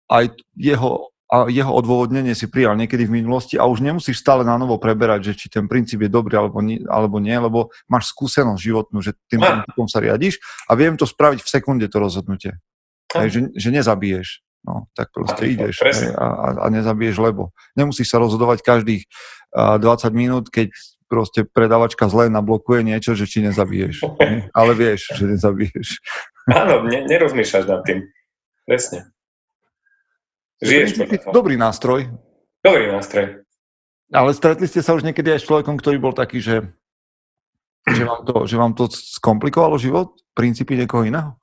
aj 0.09 0.33
jeho 0.57 1.10
a 1.31 1.47
jeho 1.47 1.71
odôvodnenie 1.71 2.35
si 2.35 2.51
prijal 2.51 2.75
niekedy 2.75 3.07
v 3.07 3.23
minulosti 3.23 3.55
a 3.55 3.63
už 3.63 3.79
nemusíš 3.79 4.19
stále 4.19 4.43
na 4.43 4.59
novo 4.59 4.75
preberať, 4.75 5.31
že 5.31 5.33
či 5.39 5.47
ten 5.47 5.63
princíp 5.63 6.03
je 6.03 6.11
dobrý 6.11 6.35
alebo 6.35 6.59
nie, 6.59 6.83
alebo 6.91 7.23
nie 7.23 7.39
lebo 7.39 7.71
máš 7.87 8.11
skúsenosť 8.11 8.59
životnú, 8.59 8.99
že 8.99 9.15
tým 9.31 9.39
a. 9.39 9.63
princípom 9.63 9.87
sa 9.87 10.03
riadiš 10.03 10.43
a 10.67 10.75
viem 10.75 10.99
to 10.99 11.07
spraviť 11.07 11.39
v 11.39 11.49
sekunde 11.49 11.87
to 11.87 12.03
rozhodnutie. 12.03 12.59
Hej, 13.15 13.27
že, 13.31 13.39
že 13.55 13.69
nezabiješ. 13.71 14.43
No, 14.61 14.91
tak 14.93 15.09
proste 15.09 15.41
a, 15.41 15.49
ideš 15.49 15.81
hej, 15.81 16.13
a, 16.13 16.27
a 16.61 16.65
nezabiješ, 16.69 17.17
lebo 17.17 17.49
nemusíš 17.73 18.13
sa 18.13 18.21
rozhodovať 18.21 18.61
každých 18.61 19.09
uh, 19.57 19.81
20 19.81 20.11
minút, 20.13 20.53
keď 20.53 20.69
proste 21.09 21.47
predávačka 21.47 22.05
zle 22.11 22.29
nablokuje 22.29 22.85
niečo, 22.85 23.15
že 23.17 23.25
či 23.25 23.41
nezabiješ. 23.41 24.03
Ale 24.59 24.71
vieš, 24.75 25.15
že 25.15 25.31
nezabiješ. 25.31 25.87
Áno, 26.51 26.85
ne, 26.85 27.07
nerozmýšľaš 27.07 27.65
nad 27.67 27.81
tým. 27.87 28.05
Presne. 28.67 29.11
Žiješ 30.61 31.09
Dobrý 31.33 31.57
nástroj. 31.57 32.05
Dobrý 32.61 32.85
nástroj. 32.93 33.41
Ale 34.13 34.29
stretli 34.37 34.69
ste 34.69 34.85
sa 34.85 34.93
už 34.93 35.01
niekedy 35.01 35.33
aj 35.33 35.41
s 35.41 35.47
človekom, 35.49 35.81
ktorý 35.81 35.97
bol 35.97 36.13
taký, 36.13 36.37
že, 36.37 36.69
že, 37.89 38.03
vám, 38.05 38.21
to, 38.21 38.45
že 38.45 38.55
vám 38.61 38.73
to 38.77 38.85
skomplikovalo 38.93 39.81
život? 39.81 40.13
Princípy 40.37 40.77
niekoho 40.77 41.01
iného? 41.01 41.33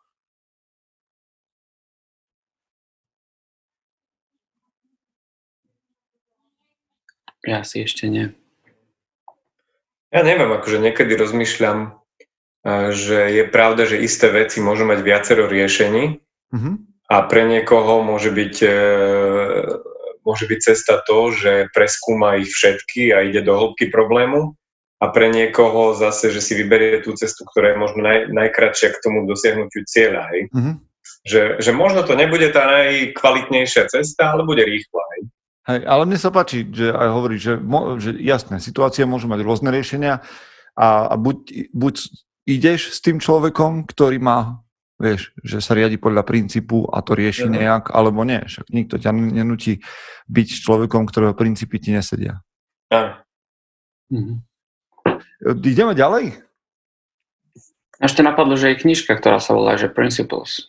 Ja 7.43 7.67
si 7.67 7.83
ešte 7.83 8.07
nie. 8.07 8.31
Ja 10.15 10.23
neviem, 10.23 10.53
akože 10.53 10.79
niekedy 10.79 11.19
rozmýšľam, 11.19 11.99
že 12.95 13.19
je 13.35 13.45
pravda, 13.51 13.83
že 13.89 13.99
isté 13.99 14.31
veci 14.31 14.63
môžu 14.63 14.87
mať 14.87 15.01
viacero 15.03 15.51
riešení, 15.51 16.23
mm-hmm 16.55 16.88
a 17.09 17.25
pre 17.25 17.49
niekoho 17.49 18.05
môže 18.05 18.29
byť, 18.29 18.57
e, 18.69 18.79
môže 20.29 20.45
byť 20.45 20.61
cesta 20.61 21.01
to, 21.09 21.33
že 21.33 21.73
preskúma 21.73 22.37
ich 22.37 22.53
všetky 22.53 23.17
a 23.17 23.25
ide 23.25 23.41
do 23.41 23.57
hĺbky 23.57 23.89
problému 23.89 24.53
a 25.01 25.05
pre 25.09 25.33
niekoho 25.33 25.97
zase, 25.97 26.29
že 26.29 26.45
si 26.45 26.53
vyberie 26.53 27.01
tú 27.01 27.17
cestu, 27.17 27.49
ktorá 27.49 27.73
je 27.73 27.79
možno 27.81 28.01
naj, 28.05 28.29
najkračšia 28.29 28.93
k 28.93 29.03
tomu 29.03 29.25
dosiahnutiu 29.25 29.89
cieľa. 29.89 30.29
Hej? 30.37 30.43
Mm-hmm. 30.53 30.75
Že, 31.25 31.43
že 31.65 31.71
možno 31.73 32.05
to 32.05 32.13
nebude 32.13 32.51
tá 32.53 32.69
najkvalitnejšia 32.69 33.89
cesta, 33.89 34.37
ale 34.37 34.45
bude 34.45 34.67
rýchla. 34.67 35.03
Hej? 35.17 35.23
Hej, 35.69 35.81
ale 35.89 36.03
mne 36.05 36.19
sa 36.21 36.29
páči, 36.29 36.67
že 36.69 36.93
aj 36.93 37.09
hovorí, 37.09 37.37
že, 37.41 37.57
že 38.01 38.11
jasné, 38.21 38.61
situácie 38.61 39.09
môžu 39.09 39.33
mať 39.33 39.41
rôzne 39.45 39.73
riešenia 39.73 40.21
a, 40.77 40.89
a 41.09 41.15
buď, 41.17 41.73
buď 41.73 41.95
ideš 42.49 42.97
s 42.97 42.99
tým 43.05 43.21
človekom, 43.21 43.85
ktorý 43.85 44.19
má 44.21 44.65
Vieš, 44.99 45.31
že 45.47 45.63
sa 45.63 45.79
riadi 45.79 45.95
podľa 45.95 46.27
princípu 46.27 46.91
a 46.91 46.99
to 47.07 47.15
rieši 47.15 47.47
uh-huh. 47.47 47.55
nejak, 47.55 47.85
alebo 47.95 48.27
nie. 48.27 48.43
Však 48.43 48.67
nikto 48.75 48.99
ťa 48.99 49.15
nenúti 49.15 49.79
byť 50.27 50.49
človekom, 50.67 51.07
ktorého 51.07 51.39
princípy 51.39 51.79
ti 51.79 51.95
nesedia. 51.95 52.43
Uh-huh. 52.91 54.43
Ideme 55.63 55.95
ďalej? 55.95 56.43
Ešte 58.03 58.27
napadlo, 58.27 58.59
že 58.59 58.75
je 58.75 58.83
knižka, 58.83 59.15
ktorá 59.19 59.39
sa 59.39 59.55
volá, 59.55 59.79
že 59.79 59.87
Principles. 59.91 60.67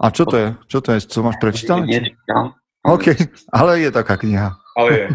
A 0.00 0.08
čo 0.12 0.24
to 0.24 0.36
je? 0.36 0.48
Čo 0.68 0.78
to 0.80 0.96
je? 0.96 1.04
Co 1.04 1.18
máš 1.24 1.36
prečítané? 1.42 1.84
Nečítal. 1.84 2.56
OK, 2.86 3.12
ale 3.52 3.84
je 3.84 3.90
taká 3.90 4.14
kniha. 4.16 4.54
Ale 4.78 4.90
je. 4.94 5.06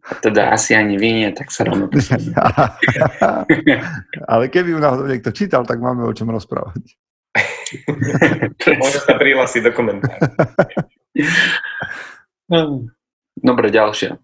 A 0.00 0.16
teda 0.24 0.50
asi 0.50 0.72
ani 0.72 0.96
vy 0.96 1.08
nie, 1.12 1.28
tak 1.36 1.52
sa 1.52 1.68
rovno 1.68 1.92
Ale 4.32 4.48
keby 4.48 4.72
ju 4.72 4.78
náhodou 4.80 5.06
niekto 5.06 5.28
čítal, 5.30 5.68
tak 5.68 5.76
máme 5.76 6.08
o 6.08 6.12
čom 6.16 6.32
rozprávať. 6.32 6.96
Môže 8.80 8.98
sa 9.06 9.14
prihlásiť 9.14 9.62
do. 9.62 9.70
Dobre, 13.40 13.66
ďalšia. 13.70 14.18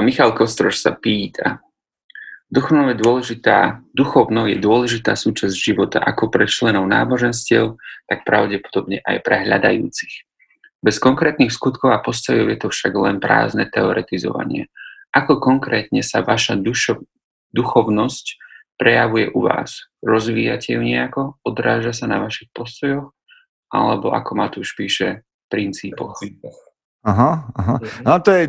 Michal 0.00 0.32
Kostroš 0.38 0.78
sa 0.78 0.94
pýta. 0.94 1.58
Duchovno 2.52 2.92
je 2.92 3.00
dôležitá, 3.00 3.80
duchovno 3.96 4.44
je 4.44 4.60
dôležitá 4.60 5.16
súčasť 5.16 5.56
života 5.56 5.98
ako 6.04 6.28
pre 6.28 6.44
členov 6.44 6.84
náboženstiev, 6.84 7.80
tak 8.04 8.28
pravdepodobne 8.28 9.00
aj 9.00 9.24
pre 9.24 9.40
hľadajúcich. 9.48 10.28
Bez 10.84 11.00
konkrétnych 11.00 11.48
skutkov 11.48 11.96
a 11.96 12.02
postojov 12.04 12.52
je 12.52 12.58
to 12.60 12.68
však 12.68 12.92
len 12.92 13.24
prázdne 13.24 13.64
teoretizovanie. 13.72 14.68
Ako 15.16 15.40
konkrétne 15.40 16.04
sa 16.04 16.20
vaša 16.20 16.60
dušo, 16.60 17.08
duchovnosť 17.56 18.36
prejavuje 18.82 19.30
u 19.30 19.46
vás? 19.46 19.86
Rozvíjate 20.02 20.74
ju 20.74 20.82
nejako? 20.82 21.38
Odráža 21.46 21.94
sa 21.94 22.10
na 22.10 22.18
vašich 22.18 22.50
postojoch? 22.50 23.14
Alebo 23.70 24.10
ako 24.10 24.34
Matúš 24.34 24.74
píše, 24.74 25.22
princípoch? 25.46 26.18
Aha, 27.06 27.46
aha. 27.54 27.78
Mhm. 27.78 28.02
No 28.02 28.18
to 28.18 28.30
je, 28.34 28.44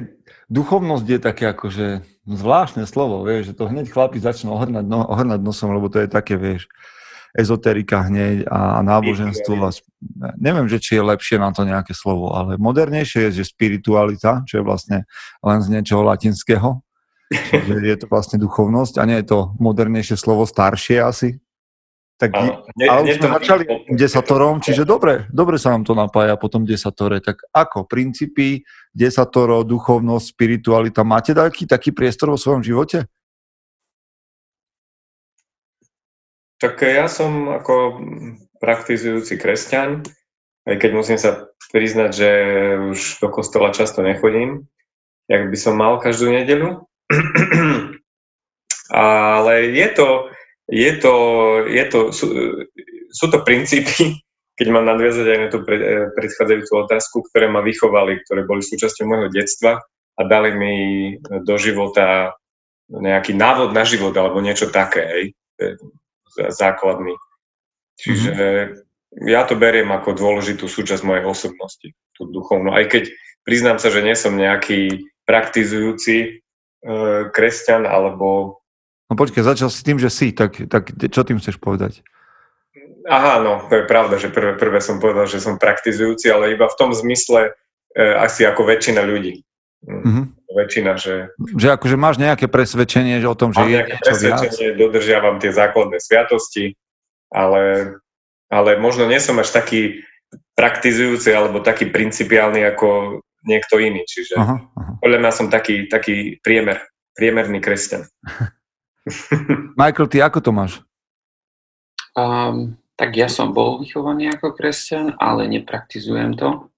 duchovnosť 0.50 1.06
je 1.06 1.20
také 1.22 1.54
akože 1.54 2.02
zvláštne 2.26 2.90
slovo, 2.90 3.22
vieš, 3.22 3.54
že 3.54 3.58
to 3.62 3.70
hneď 3.70 3.94
chlapi 3.94 4.18
začnú 4.18 4.58
ohrnať, 4.58 4.86
no, 4.90 5.06
ohrnať 5.06 5.40
nosom, 5.46 5.70
lebo 5.70 5.94
to 5.94 6.02
je 6.02 6.10
také, 6.10 6.34
vieš, 6.34 6.66
ezoterika 7.34 8.06
hneď 8.06 8.46
a 8.46 8.82
náboženstvo. 8.86 9.58
A, 9.58 9.70
neviem, 10.38 10.70
že 10.70 10.78
či 10.78 10.98
je 10.98 11.04
lepšie 11.04 11.38
na 11.42 11.50
to 11.50 11.66
nejaké 11.66 11.94
slovo, 11.98 12.34
ale 12.34 12.62
modernejšie 12.62 13.30
je, 13.30 13.42
že 13.42 13.54
spiritualita, 13.54 14.46
čo 14.46 14.62
je 14.62 14.64
vlastne 14.64 14.98
len 15.42 15.60
z 15.62 15.68
niečoho 15.74 16.06
latinského, 16.06 16.82
je 17.84 17.96
to 17.98 18.06
vlastne 18.08 18.38
duchovnosť 18.40 19.02
a 19.02 19.04
nie 19.10 19.18
je 19.22 19.28
to 19.34 19.40
modernejšie 19.58 20.16
slovo, 20.16 20.46
staršie 20.48 21.02
asi. 21.02 21.30
Tak, 22.22 22.30
nie, 22.78 22.88
ale 22.88 23.10
nie 23.10 23.18
sme 23.18 23.36
začali 23.36 23.64
desatorom, 23.90 24.62
čiže 24.62 24.86
dobre, 24.86 25.28
dobre 25.34 25.58
sa 25.58 25.74
nám 25.74 25.84
to 25.84 25.98
napája 25.98 26.38
potom 26.38 26.64
desatore. 26.64 27.20
Tak 27.20 27.50
ako? 27.52 27.90
Princípy, 27.90 28.64
desatoro, 28.94 29.66
duchovnosť, 29.66 30.26
spiritualita. 30.32 31.02
Máte 31.02 31.34
taký, 31.34 31.66
taký 31.66 31.90
priestor 31.92 32.32
vo 32.32 32.40
svojom 32.40 32.64
živote? 32.64 33.10
Tak 36.62 36.80
ja 36.80 37.12
som 37.12 37.52
ako 37.60 38.00
praktizujúci 38.64 39.36
kresťan, 39.36 40.08
aj 40.64 40.76
keď 40.80 40.92
musím 40.96 41.20
sa 41.20 41.52
priznať, 41.76 42.10
že 42.16 42.30
už 42.94 43.00
do 43.20 43.28
kostola 43.28 43.76
často 43.76 44.00
nechodím, 44.00 44.64
jak 45.28 45.52
by 45.52 45.58
som 45.60 45.76
mal 45.76 46.00
každú 46.00 46.32
nedelu, 46.32 46.88
Ale 48.94 49.54
je 49.74 49.88
to, 49.94 50.08
je 50.70 50.92
to, 51.02 51.14
je 51.66 51.84
to 51.90 52.00
sú, 52.14 52.26
sú 53.10 53.26
to 53.32 53.42
princípy, 53.42 54.22
keď 54.60 54.68
mám 54.70 54.86
nadviazať 54.86 55.26
aj 55.26 55.40
na 55.40 55.48
tú 55.50 55.60
eh, 55.66 56.10
predchádzajúcu 56.14 56.74
otázku, 56.88 57.18
ktoré 57.32 57.50
ma 57.50 57.66
vychovali, 57.66 58.22
ktoré 58.26 58.46
boli 58.46 58.62
súčasťou 58.62 59.06
môjho 59.10 59.30
detstva 59.34 59.82
a 60.14 60.22
dali 60.30 60.54
mi 60.54 60.76
do 61.42 61.58
života 61.58 62.38
nejaký 62.94 63.34
návod 63.34 63.74
na 63.74 63.82
život 63.88 64.14
alebo 64.14 64.44
niečo 64.44 64.70
také, 64.70 65.02
hej, 65.02 65.26
základný. 66.54 67.18
Čiže 67.98 68.32
mm-hmm. 68.34 69.30
ja 69.30 69.46
to 69.46 69.58
beriem 69.58 69.90
ako 69.94 70.18
dôležitú 70.18 70.66
súčasť 70.70 71.02
mojej 71.06 71.26
osobnosti, 71.26 71.88
tú 72.14 72.30
duchovnú. 72.30 72.74
Aj 72.74 72.86
keď 72.86 73.10
priznám 73.48 73.78
sa, 73.80 73.90
že 73.94 74.06
nie 74.06 74.18
som 74.18 74.36
nejaký 74.36 75.08
praktizujúci 75.24 76.43
kresťan 77.32 77.88
alebo... 77.88 78.60
No 79.08 79.16
počkaj, 79.16 79.44
začal 79.44 79.72
si 79.72 79.82
tým, 79.84 80.00
že 80.00 80.12
si, 80.12 80.36
tak, 80.36 80.60
tak 80.68 80.92
čo 80.92 81.24
tým 81.24 81.40
chceš 81.40 81.60
povedať? 81.60 82.04
Aha, 83.04 83.44
no, 83.44 83.68
to 83.68 83.84
je 83.84 83.86
pravda, 83.88 84.16
že 84.16 84.32
prvé, 84.32 84.56
prvé 84.56 84.80
som 84.80 85.00
povedal, 85.00 85.28
že 85.28 85.44
som 85.44 85.60
praktizujúci, 85.60 86.32
ale 86.32 86.56
iba 86.56 86.72
v 86.72 86.78
tom 86.80 86.96
zmysle 86.96 87.52
e, 87.52 87.52
asi 88.00 88.48
ako 88.48 88.64
väčšina 88.64 89.04
ľudí. 89.04 89.44
Mm-hmm. 89.84 90.26
Väčšina, 90.56 90.92
že... 90.96 91.36
Že 91.60 91.68
akože 91.76 91.96
máš 92.00 92.16
nejaké 92.22 92.48
presvedčenie 92.48 93.20
že 93.20 93.28
o 93.28 93.36
tom, 93.36 93.52
že 93.52 93.60
je 93.68 93.76
nejaké 93.84 94.00
presvedčenie, 94.00 94.70
viac? 94.72 94.80
dodržiavam 94.80 95.36
tie 95.44 95.52
základné 95.52 95.98
sviatosti, 96.00 96.80
ale, 97.28 97.98
ale 98.48 98.80
možno 98.80 99.04
nie 99.04 99.20
som 99.20 99.36
až 99.42 99.52
taký 99.52 100.00
praktizujúci 100.56 101.34
alebo 101.34 101.60
taký 101.60 101.92
principiálny 101.92 102.64
ako 102.72 103.20
niekto 103.44 103.80
iný. 103.80 104.04
Čiže 104.08 104.40
aha, 104.40 104.58
aha. 104.60 104.92
podľa 105.00 105.20
mňa 105.20 105.32
som 105.32 105.48
taký, 105.52 105.88
taký 105.88 106.40
priemer, 106.44 106.84
priemerný 107.16 107.60
kresťan. 107.64 108.08
Michael, 109.80 110.08
ty 110.08 110.24
ako 110.24 110.40
to 110.40 110.52
máš? 110.56 110.74
Um, 112.14 112.78
tak 112.96 113.18
ja 113.18 113.28
som 113.28 113.52
bol 113.52 113.82
vychovaný 113.82 114.32
ako 114.32 114.54
kresťan, 114.54 115.18
ale 115.18 115.50
nepraktizujem 115.50 116.38
to. 116.38 116.70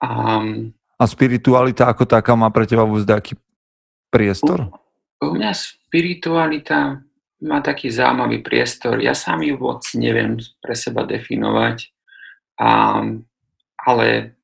Um, 0.00 0.72
a 1.00 1.04
spiritualita 1.08 1.88
ako 1.88 2.04
taká 2.08 2.36
má 2.36 2.48
pre 2.52 2.68
teba 2.68 2.84
vôbec 2.84 3.04
nejaký 3.08 3.34
priestor? 4.12 4.68
U, 5.20 5.32
u 5.32 5.36
mňa 5.36 5.52
spiritualita 5.52 7.00
má 7.40 7.58
taký 7.64 7.88
zaujímavý 7.88 8.44
priestor. 8.44 9.00
Ja 9.00 9.16
sám 9.16 9.40
ju 9.40 9.56
moc 9.56 9.80
neviem 9.96 10.36
pre 10.60 10.76
seba 10.76 11.08
definovať, 11.08 11.88
um, 12.60 13.24
ale 13.80 14.36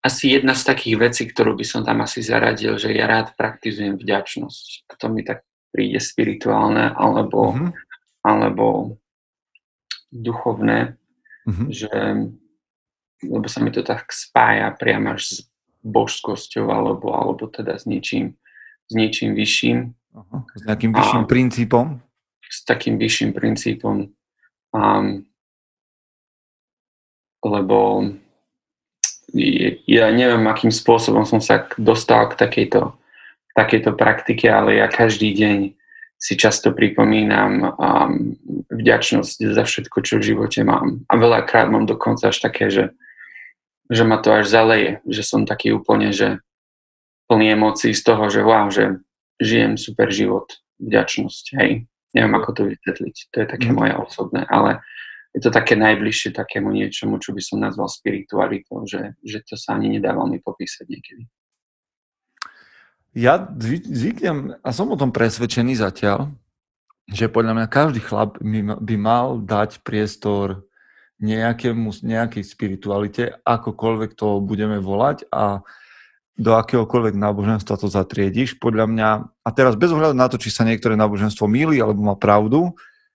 asi 0.00 0.40
jedna 0.40 0.56
z 0.56 0.64
takých 0.64 0.96
vecí, 0.96 1.22
ktorú 1.28 1.56
by 1.56 1.64
som 1.64 1.84
tam 1.84 2.00
asi 2.00 2.24
zaradil, 2.24 2.80
že 2.80 2.92
ja 2.96 3.04
rád 3.04 3.36
praktizujem 3.36 4.00
vďačnosť. 4.00 4.88
To 4.96 5.06
mi 5.12 5.20
tak 5.20 5.44
príde 5.70 6.00
spirituálne 6.00 6.96
alebo, 6.96 7.52
mm-hmm. 7.52 7.70
alebo 8.24 8.96
duchovné, 10.08 10.96
mm-hmm. 11.46 11.68
že 11.68 11.92
lebo 13.20 13.46
sa 13.52 13.60
mi 13.60 13.68
to 13.68 13.84
tak 13.84 14.08
spája 14.08 14.72
priamo 14.72 15.12
až 15.12 15.22
s 15.28 15.36
božskosťou 15.84 16.72
alebo, 16.72 17.12
alebo 17.12 17.52
teda 17.52 17.76
s 17.76 17.84
niečím, 17.84 18.40
s 18.88 18.92
niečím 18.96 19.36
vyšším. 19.36 19.92
Aha, 20.16 20.38
s 20.56 20.62
nejakým 20.64 20.92
vyšším 20.96 21.24
a, 21.24 21.28
princípom? 21.28 21.86
S 22.40 22.64
takým 22.64 22.96
vyšším 22.96 23.30
princípom. 23.36 24.08
Um, 24.72 25.28
lebo 27.44 28.08
ja 29.86 30.10
neviem, 30.10 30.44
akým 30.50 30.74
spôsobom 30.74 31.22
som 31.22 31.38
sa 31.38 31.66
dostal 31.78 32.30
k 32.30 32.38
takejto, 32.38 32.94
takejto 33.54 33.90
praktike, 33.94 34.50
ale 34.50 34.78
ja 34.78 34.86
každý 34.90 35.34
deň 35.34 35.58
si 36.20 36.36
často 36.36 36.76
pripomínam 36.76 37.52
um, 37.64 38.36
vďačnosť 38.68 39.56
za 39.56 39.64
všetko, 39.64 39.98
čo 40.04 40.20
v 40.20 40.26
živote 40.34 40.60
mám. 40.68 41.00
A 41.08 41.16
veľakrát 41.16 41.72
mám 41.72 41.88
dokonca 41.88 42.28
až 42.28 42.44
také, 42.44 42.68
že, 42.68 42.92
že 43.88 44.04
ma 44.04 44.20
to 44.20 44.28
až 44.28 44.52
zaleje, 44.52 45.00
že 45.08 45.24
som 45.24 45.48
taký 45.48 45.72
úplne, 45.72 46.12
že 46.12 46.44
plný 47.24 47.56
emócií 47.56 47.96
z 47.96 48.04
toho, 48.04 48.28
že 48.28 48.44
wow, 48.44 48.68
že 48.68 49.00
žijem 49.40 49.80
super 49.80 50.12
život, 50.12 50.60
vďačnosť, 50.76 51.44
hej. 51.56 51.88
Neviem, 52.10 52.34
ako 52.36 52.50
to 52.52 52.62
vysvetliť, 52.74 53.16
to 53.30 53.36
je 53.40 53.46
také 53.46 53.68
mm. 53.70 53.76
moje 53.78 53.92
osobné, 53.96 54.42
ale 54.50 54.82
je 55.30 55.40
to 55.40 55.50
také 55.54 55.78
najbližšie 55.78 56.34
takému 56.34 56.74
niečomu, 56.74 57.22
čo 57.22 57.30
by 57.30 57.42
som 57.42 57.62
nazval 57.62 57.86
spiritualitou, 57.86 58.82
že, 58.82 59.14
že 59.22 59.42
to 59.46 59.54
sa 59.54 59.78
ani 59.78 59.98
nedá 59.98 60.10
veľmi 60.10 60.42
popísať 60.42 60.86
niekedy. 60.90 61.22
Ja 63.14 63.42
zvyknem, 63.58 64.62
a 64.62 64.68
som 64.70 64.90
o 64.90 64.98
tom 64.98 65.10
presvedčený 65.10 65.78
zatiaľ, 65.78 66.30
že 67.10 67.26
podľa 67.26 67.58
mňa 67.58 67.66
každý 67.66 68.00
chlap 68.02 68.38
by 68.78 68.94
mal 68.94 69.42
dať 69.42 69.82
priestor 69.82 70.62
nejakému, 71.18 71.90
nejakej 72.06 72.42
spiritualite, 72.46 73.34
akokoľvek 73.42 74.14
to 74.14 74.38
budeme 74.38 74.78
volať 74.78 75.26
a 75.34 75.62
do 76.40 76.56
akéhokoľvek 76.56 77.20
náboženstva 77.20 77.76
to 77.76 77.90
zatriediš. 77.90 78.56
Podľa 78.56 78.86
mňa, 78.88 79.08
a 79.44 79.48
teraz 79.52 79.76
bez 79.76 79.92
ohľadu 79.92 80.16
na 80.16 80.30
to, 80.30 80.40
či 80.40 80.48
sa 80.48 80.64
niektoré 80.64 80.96
náboženstvo 80.96 81.44
míli 81.44 81.76
alebo 81.82 82.00
má 82.00 82.16
pravdu, 82.16 82.72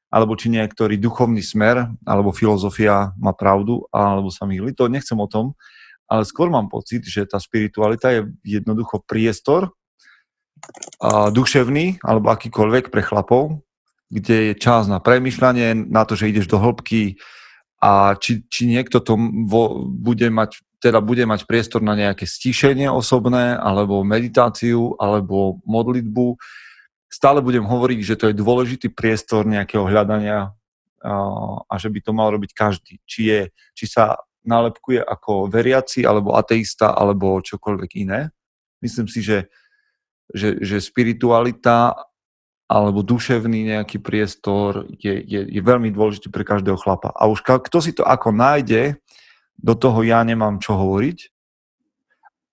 alebo 0.10 0.38
či 0.38 0.54
niektorý 0.54 0.96
duchovný 1.02 1.42
smer 1.42 1.92
alebo 2.06 2.36
filozofia 2.36 3.12
má 3.18 3.34
pravdu 3.34 3.86
alebo 3.90 4.32
sa 4.32 4.48
míli, 4.48 4.72
to 4.72 4.88
nechcem 4.88 5.18
o 5.18 5.28
tom, 5.28 5.58
ale 6.06 6.24
skôr 6.24 6.50
mám 6.54 6.70
pocit, 6.70 7.02
že 7.06 7.26
tá 7.26 7.42
spiritualita 7.42 8.14
je 8.14 8.22
jednoducho 8.46 9.02
priestor, 9.04 9.74
a 11.04 11.30
duševný 11.30 12.00
alebo 12.02 12.32
akýkoľvek 12.32 12.90
pre 12.90 13.04
chlapov, 13.04 13.62
kde 14.10 14.50
je 14.50 14.54
čas 14.56 14.88
na 14.88 15.04
premyšľanie, 15.04 15.92
na 15.92 16.08
to, 16.08 16.16
že 16.16 16.32
ideš 16.32 16.48
do 16.48 16.58
hĺbky 16.58 17.20
a 17.84 18.16
či, 18.18 18.48
či 18.48 18.66
niekto 18.66 19.04
to 19.04 19.20
vo, 19.46 19.86
bude 19.86 20.26
mať 20.32 20.64
teda 20.86 21.02
bude 21.02 21.26
mať 21.26 21.50
priestor 21.50 21.82
na 21.82 21.98
nejaké 21.98 22.30
stíšenie 22.30 22.86
osobné, 22.94 23.58
alebo 23.58 24.06
meditáciu, 24.06 24.94
alebo 25.02 25.58
modlitbu. 25.66 26.38
Stále 27.16 27.40
budem 27.40 27.64
hovoriť, 27.64 28.00
že 28.04 28.20
to 28.20 28.26
je 28.28 28.36
dôležitý 28.36 28.92
priestor 28.92 29.48
nejakého 29.48 29.88
hľadania 29.88 30.52
a 31.70 31.74
že 31.80 31.88
by 31.88 32.00
to 32.04 32.12
mal 32.12 32.28
robiť 32.28 32.52
každý. 32.52 33.00
Či, 33.08 33.22
je, 33.32 33.42
či 33.72 33.86
sa 33.88 34.20
nálepkuje 34.44 35.00
ako 35.00 35.48
veriaci, 35.48 36.04
alebo 36.04 36.36
ateista, 36.36 36.92
alebo 36.92 37.40
čokoľvek 37.40 37.92
iné. 38.04 38.36
Myslím 38.84 39.08
si, 39.08 39.24
že 39.24 39.48
že, 40.34 40.58
že 40.62 40.82
spiritualita 40.82 41.94
alebo 42.66 43.06
duševný 43.06 43.78
nejaký 43.78 44.02
priestor 44.02 44.90
je, 44.98 45.22
je, 45.22 45.42
je 45.46 45.62
veľmi 45.62 45.94
dôležitý 45.94 46.34
pre 46.34 46.42
každého 46.42 46.82
chlapa. 46.82 47.14
A 47.14 47.30
už 47.30 47.46
kto 47.46 47.78
si 47.78 47.94
to 47.94 48.02
ako 48.02 48.34
nájde, 48.34 48.98
do 49.54 49.78
toho 49.78 50.02
ja 50.02 50.26
nemám 50.26 50.58
čo 50.58 50.74
hovoriť. 50.74 51.30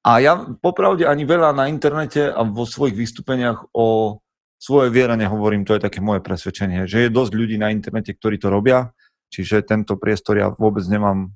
A 0.04 0.20
ja 0.20 0.36
popravde 0.36 1.08
ani 1.08 1.24
veľa 1.24 1.56
na 1.56 1.70
internete 1.70 2.28
a 2.28 2.44
vo 2.44 2.68
svojich 2.68 2.92
vystúpeniach 2.92 3.72
o 3.72 4.18
svojej 4.62 4.94
viere 4.94 5.18
nehovorím, 5.18 5.66
to 5.66 5.74
je 5.74 5.82
také 5.82 5.98
moje 5.98 6.22
presvedčenie, 6.22 6.86
že 6.86 7.06
je 7.06 7.10
dosť 7.10 7.32
ľudí 7.34 7.58
na 7.58 7.74
internete, 7.74 8.14
ktorí 8.14 8.38
to 8.38 8.46
robia, 8.46 8.94
čiže 9.34 9.66
tento 9.66 9.98
priestor 9.98 10.38
ja 10.38 10.54
vôbec 10.54 10.86
nemám 10.86 11.34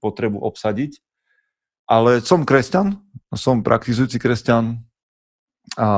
potrebu 0.00 0.40
obsadiť. 0.40 1.04
Ale 1.84 2.24
som 2.24 2.48
kresťan, 2.48 2.96
som 3.36 3.60
praktizujúci 3.60 4.16
kresťan, 4.16 4.80
a 5.76 5.88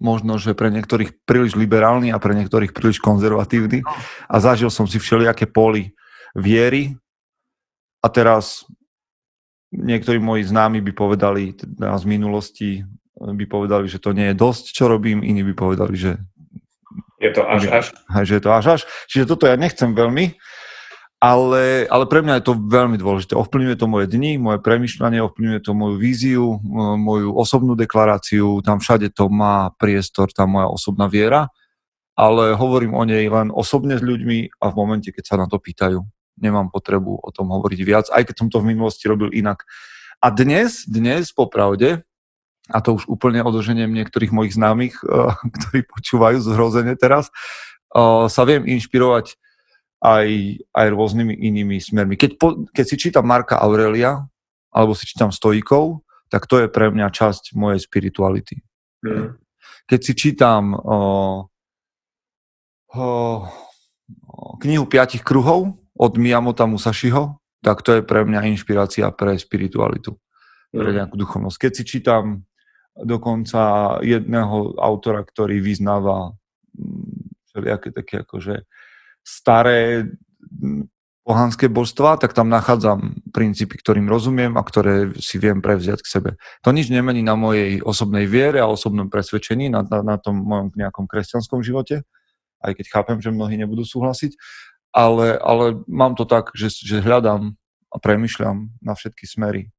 možno, 0.00 0.40
že 0.40 0.56
pre 0.56 0.72
niektorých 0.72 1.24
príliš 1.28 1.56
liberálny 1.56 2.12
a 2.12 2.20
pre 2.20 2.32
niektorých 2.32 2.72
príliš 2.72 3.00
konzervatívny. 3.00 3.84
A 4.28 4.36
zažil 4.40 4.72
som 4.72 4.88
si 4.88 4.96
všelijaké 4.96 5.44
poli 5.48 5.92
viery. 6.32 6.96
A 8.00 8.08
teraz 8.08 8.64
niektorí 9.68 10.16
moji 10.16 10.48
známi 10.48 10.80
by 10.80 10.92
povedali 10.96 11.52
teda 11.52 11.92
z 12.00 12.04
minulosti 12.08 12.70
by 13.20 13.44
povedali, 13.44 13.86
že 13.86 14.00
to 14.00 14.16
nie 14.16 14.32
je 14.32 14.40
dosť, 14.40 14.72
čo 14.72 14.88
robím, 14.88 15.20
iní 15.20 15.44
by 15.44 15.52
povedali, 15.52 15.94
že 15.94 16.16
je 17.20 17.30
to 17.36 17.44
až 17.44 17.68
až. 17.68 17.86
Že 18.08 18.32
je 18.40 18.42
to 18.42 18.50
až 18.50 18.64
až. 18.66 18.80
Čiže 19.12 19.28
toto 19.28 19.44
ja 19.44 19.60
nechcem 19.60 19.92
veľmi, 19.92 20.40
ale, 21.20 21.84
ale 21.84 22.04
pre 22.08 22.24
mňa 22.24 22.40
je 22.40 22.44
to 22.48 22.56
veľmi 22.56 22.96
dôležité. 22.96 23.36
Ovplyvňuje 23.36 23.76
to 23.76 23.92
moje 23.92 24.08
dni, 24.08 24.40
moje 24.40 24.64
premyšľanie, 24.64 25.20
ovplyvňuje 25.20 25.60
to 25.60 25.76
moju 25.76 25.96
víziu, 26.00 26.46
moju 26.96 27.36
osobnú 27.36 27.76
deklaráciu, 27.76 28.64
tam 28.64 28.80
všade 28.80 29.12
to 29.12 29.28
má 29.28 29.68
priestor, 29.76 30.32
tá 30.32 30.48
moja 30.48 30.72
osobná 30.72 31.12
viera, 31.12 31.52
ale 32.16 32.56
hovorím 32.56 32.96
o 32.96 33.04
nej 33.04 33.28
len 33.28 33.52
osobne 33.52 34.00
s 34.00 34.02
ľuďmi 34.02 34.56
a 34.56 34.72
v 34.72 34.74
momente, 34.80 35.12
keď 35.12 35.24
sa 35.28 35.36
na 35.36 35.44
to 35.44 35.60
pýtajú. 35.60 36.00
Nemám 36.40 36.72
potrebu 36.72 37.20
o 37.20 37.28
tom 37.36 37.52
hovoriť 37.52 37.80
viac, 37.84 38.08
aj 38.08 38.32
keď 38.32 38.34
som 38.40 38.48
to 38.48 38.64
v 38.64 38.72
minulosti 38.72 39.04
robil 39.12 39.28
inak. 39.28 39.68
A 40.24 40.32
dnes, 40.32 40.88
dnes 40.88 41.36
popravde, 41.36 42.00
a 42.70 42.78
to 42.80 42.96
už 42.96 43.10
úplne 43.10 43.42
odoženiem 43.42 43.90
niektorých 43.90 44.32
mojich 44.32 44.54
známych, 44.56 44.94
ktorí 45.58 45.84
počúvajú 45.86 46.38
zhrozene 46.40 46.94
teraz, 46.94 47.28
sa 48.30 48.42
viem 48.46 48.62
inšpirovať 48.70 49.34
aj, 50.00 50.28
aj 50.72 50.86
rôznymi 50.94 51.34
inými 51.36 51.76
smermi. 51.82 52.16
Keď, 52.16 52.30
po, 52.40 52.64
keď 52.72 52.84
si 52.86 52.96
čítam 52.96 53.28
Marka 53.28 53.60
Aurelia, 53.60 54.24
alebo 54.72 54.96
si 54.96 55.04
čítam 55.04 55.34
Stoikov, 55.34 56.06
tak 56.30 56.46
to 56.46 56.62
je 56.62 56.70
pre 56.70 56.88
mňa 56.88 57.10
časť 57.10 57.58
mojej 57.58 57.82
spirituality. 57.82 58.62
Mm. 59.02 59.36
Keď 59.90 60.00
si 60.00 60.12
čítam 60.14 60.78
o, 60.78 60.98
o, 62.94 63.02
o, 63.02 63.06
knihu 64.62 64.86
piatich 64.86 65.26
kruhov 65.26 65.74
od 65.98 66.12
Miyamota 66.16 66.64
Musashiho, 66.70 67.42
tak 67.60 67.82
to 67.82 67.98
je 67.98 68.02
pre 68.06 68.24
mňa 68.24 68.46
inšpirácia 68.56 69.10
pre 69.12 69.36
spiritualitu, 69.36 70.16
pre 70.70 70.94
Mm. 70.94 70.96
nejakú 71.02 71.18
duchovnosť. 71.18 71.56
Keď 71.66 71.72
si 71.74 71.82
čítam 71.82 72.46
dokonca 73.04 73.96
jedného 74.04 74.76
autora, 74.76 75.24
ktorý 75.24 75.60
vyznáva 75.60 76.36
mm, 76.76 77.50
všelijaké 77.50 77.88
také 77.92 78.14
akože 78.22 78.64
staré 79.24 80.08
mm, 80.40 80.88
pohanské 81.20 81.68
božstva, 81.68 82.16
tak 82.16 82.32
tam 82.32 82.48
nachádzam 82.48 83.22
princípy, 83.30 83.78
ktorým 83.78 84.08
rozumiem 84.08 84.56
a 84.56 84.64
ktoré 84.64 85.14
si 85.20 85.36
viem 85.36 85.60
prevziať 85.60 86.00
k 86.02 86.12
sebe. 86.18 86.30
To 86.64 86.72
nič 86.72 86.88
nemení 86.88 87.20
na 87.20 87.36
mojej 87.36 87.78
osobnej 87.84 88.24
viere 88.24 88.58
a 88.58 88.66
osobnom 88.66 89.12
presvedčení, 89.12 89.68
na, 89.68 89.84
na, 89.84 90.00
na 90.02 90.16
tom 90.16 90.40
mojom 90.40 90.74
nejakom 90.74 91.04
kresťanskom 91.06 91.60
živote, 91.60 92.02
aj 92.64 92.72
keď 92.74 92.86
chápem, 92.88 93.18
že 93.20 93.30
mnohí 93.30 93.54
nebudú 93.60 93.84
súhlasiť, 93.84 94.34
ale, 94.90 95.38
ale 95.38 95.78
mám 95.86 96.18
to 96.18 96.26
tak, 96.26 96.50
že, 96.56 96.72
že 96.72 97.04
hľadám 97.04 97.54
a 97.90 97.96
premyšľam 98.00 98.74
na 98.82 98.92
všetky 98.96 99.28
smery, 99.28 99.70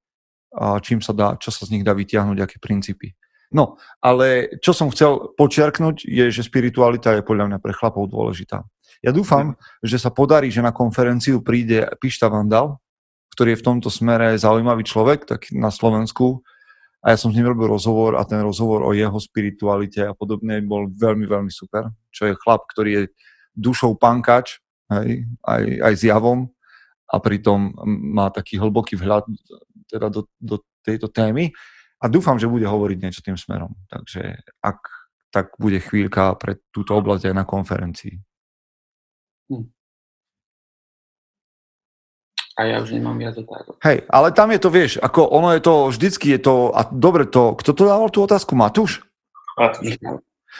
čím 0.83 0.99
sa 0.99 1.15
dá, 1.15 1.39
čo 1.39 1.49
sa 1.49 1.63
z 1.63 1.79
nich 1.79 1.83
dá 1.87 1.95
vytiahnuť, 1.95 2.37
aké 2.43 2.57
princípy. 2.59 3.15
No, 3.51 3.75
ale 3.99 4.47
čo 4.63 4.71
som 4.71 4.87
chcel 4.91 5.35
počiarknúť, 5.35 6.07
je, 6.07 6.31
že 6.31 6.47
spiritualita 6.47 7.19
je 7.19 7.27
podľa 7.27 7.51
mňa 7.51 7.57
pre 7.59 7.75
chlapov 7.75 8.07
dôležitá. 8.07 8.63
Ja 9.03 9.11
dúfam, 9.11 9.59
že 9.83 9.99
sa 9.99 10.07
podarí, 10.07 10.47
že 10.47 10.63
na 10.63 10.71
konferenciu 10.71 11.43
príde 11.43 11.83
Pišta 11.99 12.31
Vandal, 12.31 12.79
ktorý 13.35 13.55
je 13.55 13.59
v 13.59 13.67
tomto 13.67 13.89
smere 13.91 14.39
zaujímavý 14.39 14.87
človek, 14.87 15.27
tak 15.27 15.51
na 15.51 15.67
Slovensku. 15.67 16.43
A 17.01 17.11
ja 17.11 17.17
som 17.17 17.33
s 17.33 17.35
ním 17.35 17.49
robil 17.49 17.65
rozhovor 17.65 18.15
a 18.15 18.23
ten 18.23 18.39
rozhovor 18.45 18.85
o 18.85 18.93
jeho 18.93 19.17
spiritualite 19.17 20.05
a 20.05 20.13
podobne 20.13 20.61
bol 20.61 20.85
veľmi, 20.87 21.25
veľmi 21.25 21.49
super. 21.49 21.89
Čo 22.13 22.29
je 22.29 22.39
chlap, 22.39 22.69
ktorý 22.69 22.89
je 22.93 23.03
dušou 23.57 23.97
pankač, 23.97 24.61
hej, 24.93 25.25
aj, 25.43 25.63
aj 25.81 25.93
s 25.97 26.03
javom 26.07 26.47
a 27.11 27.15
pritom 27.19 27.75
má 27.87 28.31
taký 28.31 28.55
hlboký 28.55 28.95
vhľad 28.95 29.27
teda 29.91 30.07
do, 30.07 30.23
do 30.39 30.63
tejto 30.81 31.11
témy 31.11 31.51
a 31.99 32.07
dúfam, 32.07 32.39
že 32.39 32.47
bude 32.47 32.63
hovoriť 32.63 32.97
niečo 32.97 33.21
tým 33.21 33.35
smerom. 33.35 33.75
Takže 33.91 34.39
ak 34.63 34.79
tak 35.31 35.55
bude 35.55 35.79
chvíľka 35.79 36.35
pre 36.35 36.59
túto 36.75 36.91
oblasť 36.95 37.31
aj 37.31 37.35
na 37.35 37.45
konferencii. 37.47 38.19
A 42.59 42.67
ja 42.67 42.83
už 42.83 42.91
nemám 42.99 43.15
viac 43.15 43.39
otázok. 43.39 43.79
Hej, 43.79 44.03
ale 44.11 44.35
tam 44.35 44.51
je 44.51 44.59
to, 44.59 44.69
vieš, 44.69 44.91
ako 44.99 45.23
ono 45.31 45.55
je 45.55 45.61
to, 45.63 45.73
vždycky 45.87 46.35
je 46.35 46.39
to, 46.43 46.55
a 46.75 46.83
dobre 46.91 47.23
to, 47.31 47.55
kto 47.55 47.71
to 47.71 47.83
dával 47.87 48.11
tú 48.11 48.27
otázku? 48.27 48.59
Matúš? 48.59 49.01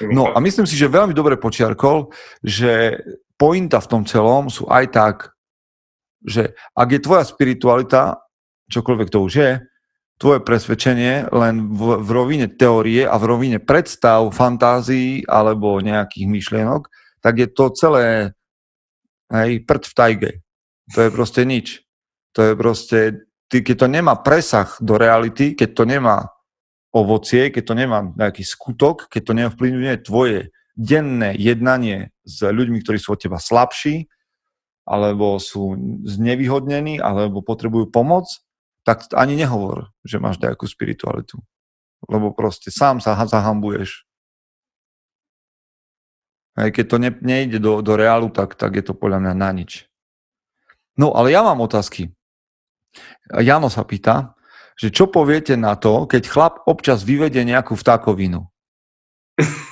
No 0.08 0.32
a 0.32 0.40
myslím 0.40 0.64
si, 0.64 0.80
že 0.80 0.88
veľmi 0.88 1.12
dobre 1.12 1.36
počiarkol, 1.36 2.16
že 2.40 2.96
pointa 3.36 3.84
v 3.84 3.90
tom 3.92 4.04
celom 4.08 4.48
sú 4.48 4.72
aj 4.72 4.86
tak, 4.88 5.16
že 6.26 6.54
ak 6.78 6.90
je 6.92 7.00
tvoja 7.02 7.24
spiritualita, 7.26 8.22
čokoľvek 8.70 9.10
to 9.10 9.20
už 9.26 9.34
je, 9.34 9.52
tvoje 10.22 10.40
presvedčenie 10.46 11.34
len 11.34 11.74
v, 11.74 11.98
v 11.98 12.10
rovine 12.14 12.46
teórie 12.46 13.10
a 13.10 13.18
v 13.18 13.26
rovine 13.26 13.58
predstav, 13.58 14.30
fantázií 14.30 15.26
alebo 15.26 15.82
nejakých 15.82 16.30
myšlienok, 16.30 16.86
tak 17.26 17.42
je 17.42 17.48
to 17.50 17.74
celé 17.74 18.38
hej, 19.34 19.66
prd 19.66 19.84
v 19.90 19.94
tajge. 19.98 20.32
To 20.94 21.00
je 21.02 21.10
proste 21.10 21.42
nič. 21.42 21.82
To 22.38 22.40
je 22.46 22.54
proste, 22.54 23.00
ty, 23.50 23.66
keď 23.66 23.76
to 23.82 23.88
nemá 23.90 24.14
presah 24.22 24.70
do 24.78 24.96
reality, 24.96 25.58
keď 25.58 25.70
to 25.74 25.84
nemá 25.90 26.30
ovocie, 26.94 27.50
keď 27.50 27.64
to 27.66 27.74
nemá 27.74 28.00
nejaký 28.14 28.46
skutok, 28.46 29.10
keď 29.10 29.22
to 29.26 29.34
neovplyvňuje 29.34 29.96
tvoje 30.06 30.40
denné 30.78 31.34
jednanie 31.40 32.14
s 32.24 32.46
ľuďmi, 32.46 32.84
ktorí 32.84 33.00
sú 33.02 33.16
od 33.16 33.20
teba 33.20 33.40
slabší, 33.42 34.06
alebo 34.86 35.38
sú 35.38 35.78
znevýhodnení, 36.04 36.98
alebo 36.98 37.46
potrebujú 37.46 37.90
pomoc, 37.94 38.28
tak 38.82 39.06
ani 39.14 39.38
nehovor, 39.38 39.94
že 40.02 40.18
máš 40.18 40.42
nejakú 40.42 40.66
spiritualitu. 40.66 41.38
Lebo 42.10 42.34
proste 42.34 42.74
sám 42.74 42.98
sa 42.98 43.14
ha- 43.14 43.30
zahambuješ. 43.30 44.10
Aj 46.58 46.68
keď 46.74 46.86
to 46.90 46.98
ne, 46.98 47.12
nejde 47.22 47.62
do, 47.62 47.80
do 47.86 47.94
reálu, 47.94 48.34
tak, 48.34 48.58
tak 48.58 48.76
je 48.76 48.84
to 48.84 48.98
podľa 48.98 49.22
mňa 49.22 49.34
na 49.38 49.50
nič. 49.54 49.86
No, 50.98 51.14
ale 51.16 51.32
ja 51.32 51.46
mám 51.46 51.62
otázky. 51.64 52.12
Jano 53.32 53.72
sa 53.72 53.88
pýta, 53.88 54.36
že 54.76 54.92
čo 54.92 55.08
poviete 55.08 55.56
na 55.56 55.80
to, 55.80 56.10
keď 56.10 56.24
chlap 56.28 56.54
občas 56.68 57.06
vyvedie 57.06 57.46
nejakú 57.48 57.78
vtákovinu? 57.78 58.50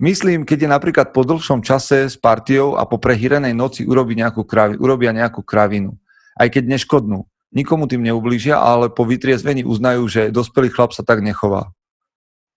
Myslím, 0.00 0.44
keď 0.44 0.58
je 0.64 0.70
napríklad 0.70 1.08
po 1.10 1.24
dlhšom 1.24 1.64
čase 1.64 2.08
s 2.08 2.16
partiou 2.16 2.76
a 2.78 2.86
po 2.86 3.00
prehýrenej 3.00 3.52
noci 3.52 3.84
urobí 3.84 4.14
nejakú 4.14 4.44
kravi, 4.44 4.78
urobia 4.78 5.12
nejakú 5.12 5.42
kravinu. 5.42 5.96
Aj 6.38 6.46
keď 6.46 6.78
neškodnú. 6.78 7.26
Nikomu 7.48 7.88
tým 7.88 8.04
neublížia, 8.04 8.60
ale 8.60 8.92
po 8.92 9.08
vytriezvení 9.08 9.64
uznajú, 9.64 10.04
že 10.06 10.22
dospelý 10.28 10.68
chlap 10.68 10.92
sa 10.92 11.00
tak 11.00 11.24
nechová. 11.24 11.72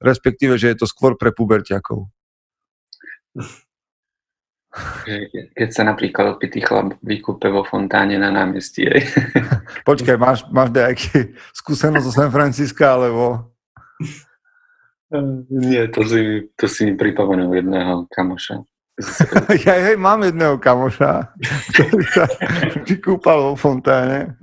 Respektíve, 0.04 0.60
že 0.60 0.76
je 0.76 0.78
to 0.84 0.88
skôr 0.90 1.16
pre 1.16 1.32
puberťakov. 1.32 2.12
že 5.04 5.28
keď 5.52 5.70
sa 5.72 5.84
napríklad 5.84 6.40
opitý 6.40 6.64
chlap 6.64 6.96
vykúpe 7.04 7.52
vo 7.52 7.68
fontáne 7.68 8.16
na 8.16 8.32
námestí. 8.32 8.88
hej. 8.88 9.04
Počkaj, 9.90 10.16
máš, 10.16 10.48
máš 10.52 10.70
nejaké 10.72 11.36
skúsenosť 11.56 12.06
zo 12.08 12.12
San 12.12 12.32
Francisca, 12.32 12.96
alebo... 12.96 13.52
Nie, 15.52 15.92
to 15.92 16.08
si, 16.08 16.48
to 16.56 16.72
si 16.72 16.88
mi 16.88 16.94
pripomenul 16.96 17.52
jedného 17.52 18.08
kamoša. 18.12 18.64
Ja 19.66 19.76
hej, 19.82 19.98
mám 19.98 20.22
jedného 20.22 20.62
kamoša, 20.62 21.34
ktorý 21.74 22.06
sa 22.12 22.26
vykúpal 22.86 23.52
vo 23.52 23.54
fontáne. 23.58 24.38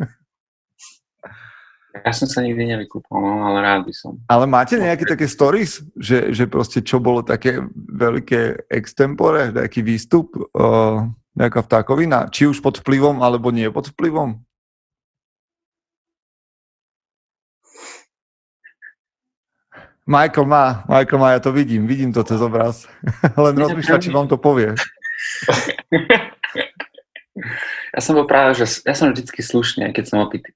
Ja 2.04 2.12
som 2.14 2.31
sa 2.31 2.44
nikdy 2.44 2.74
nevykúpal, 2.74 3.18
no, 3.18 3.42
ale 3.48 3.59
rád 3.64 3.83
by 3.87 3.94
som. 3.94 4.18
Ale 4.31 4.46
máte 4.46 4.78
nejaké 4.78 5.09
také 5.09 5.26
stories, 5.26 5.83
že, 5.98 6.31
že 6.31 6.46
proste 6.46 6.78
čo 6.85 7.02
bolo 7.02 7.26
také 7.26 7.59
veľké 7.74 8.70
extempore, 8.70 9.50
nejaký 9.50 9.83
výstup, 9.83 10.37
uh, 10.37 11.07
nejaká 11.35 11.64
vtákovina, 11.66 12.31
či 12.31 12.46
už 12.46 12.62
pod 12.62 12.83
vplyvom, 12.83 13.22
alebo 13.22 13.50
nie 13.50 13.66
pod 13.70 13.90
vplyvom? 13.94 14.42
Michael 20.09 20.49
má, 20.49 20.88
Michael 20.88 21.21
má, 21.21 21.29
ja 21.37 21.40
to 21.44 21.53
vidím, 21.53 21.85
vidím 21.85 22.16
to 22.16 22.25
cez 22.25 22.40
obraz. 22.40 22.88
Len 23.37 23.53
rozmýšľa, 23.53 24.01
či 24.01 24.09
vám 24.09 24.25
to 24.27 24.40
povie. 24.40 24.73
Ja 27.94 28.03
som 28.05 28.18
bol 28.18 28.27
práve, 28.27 28.59
že 28.59 28.66
ja 28.83 28.94
som 28.94 29.14
vždycky 29.14 29.40
slušný, 29.42 29.94
keď 29.94 30.05
som 30.11 30.18
opitý. 30.21 30.53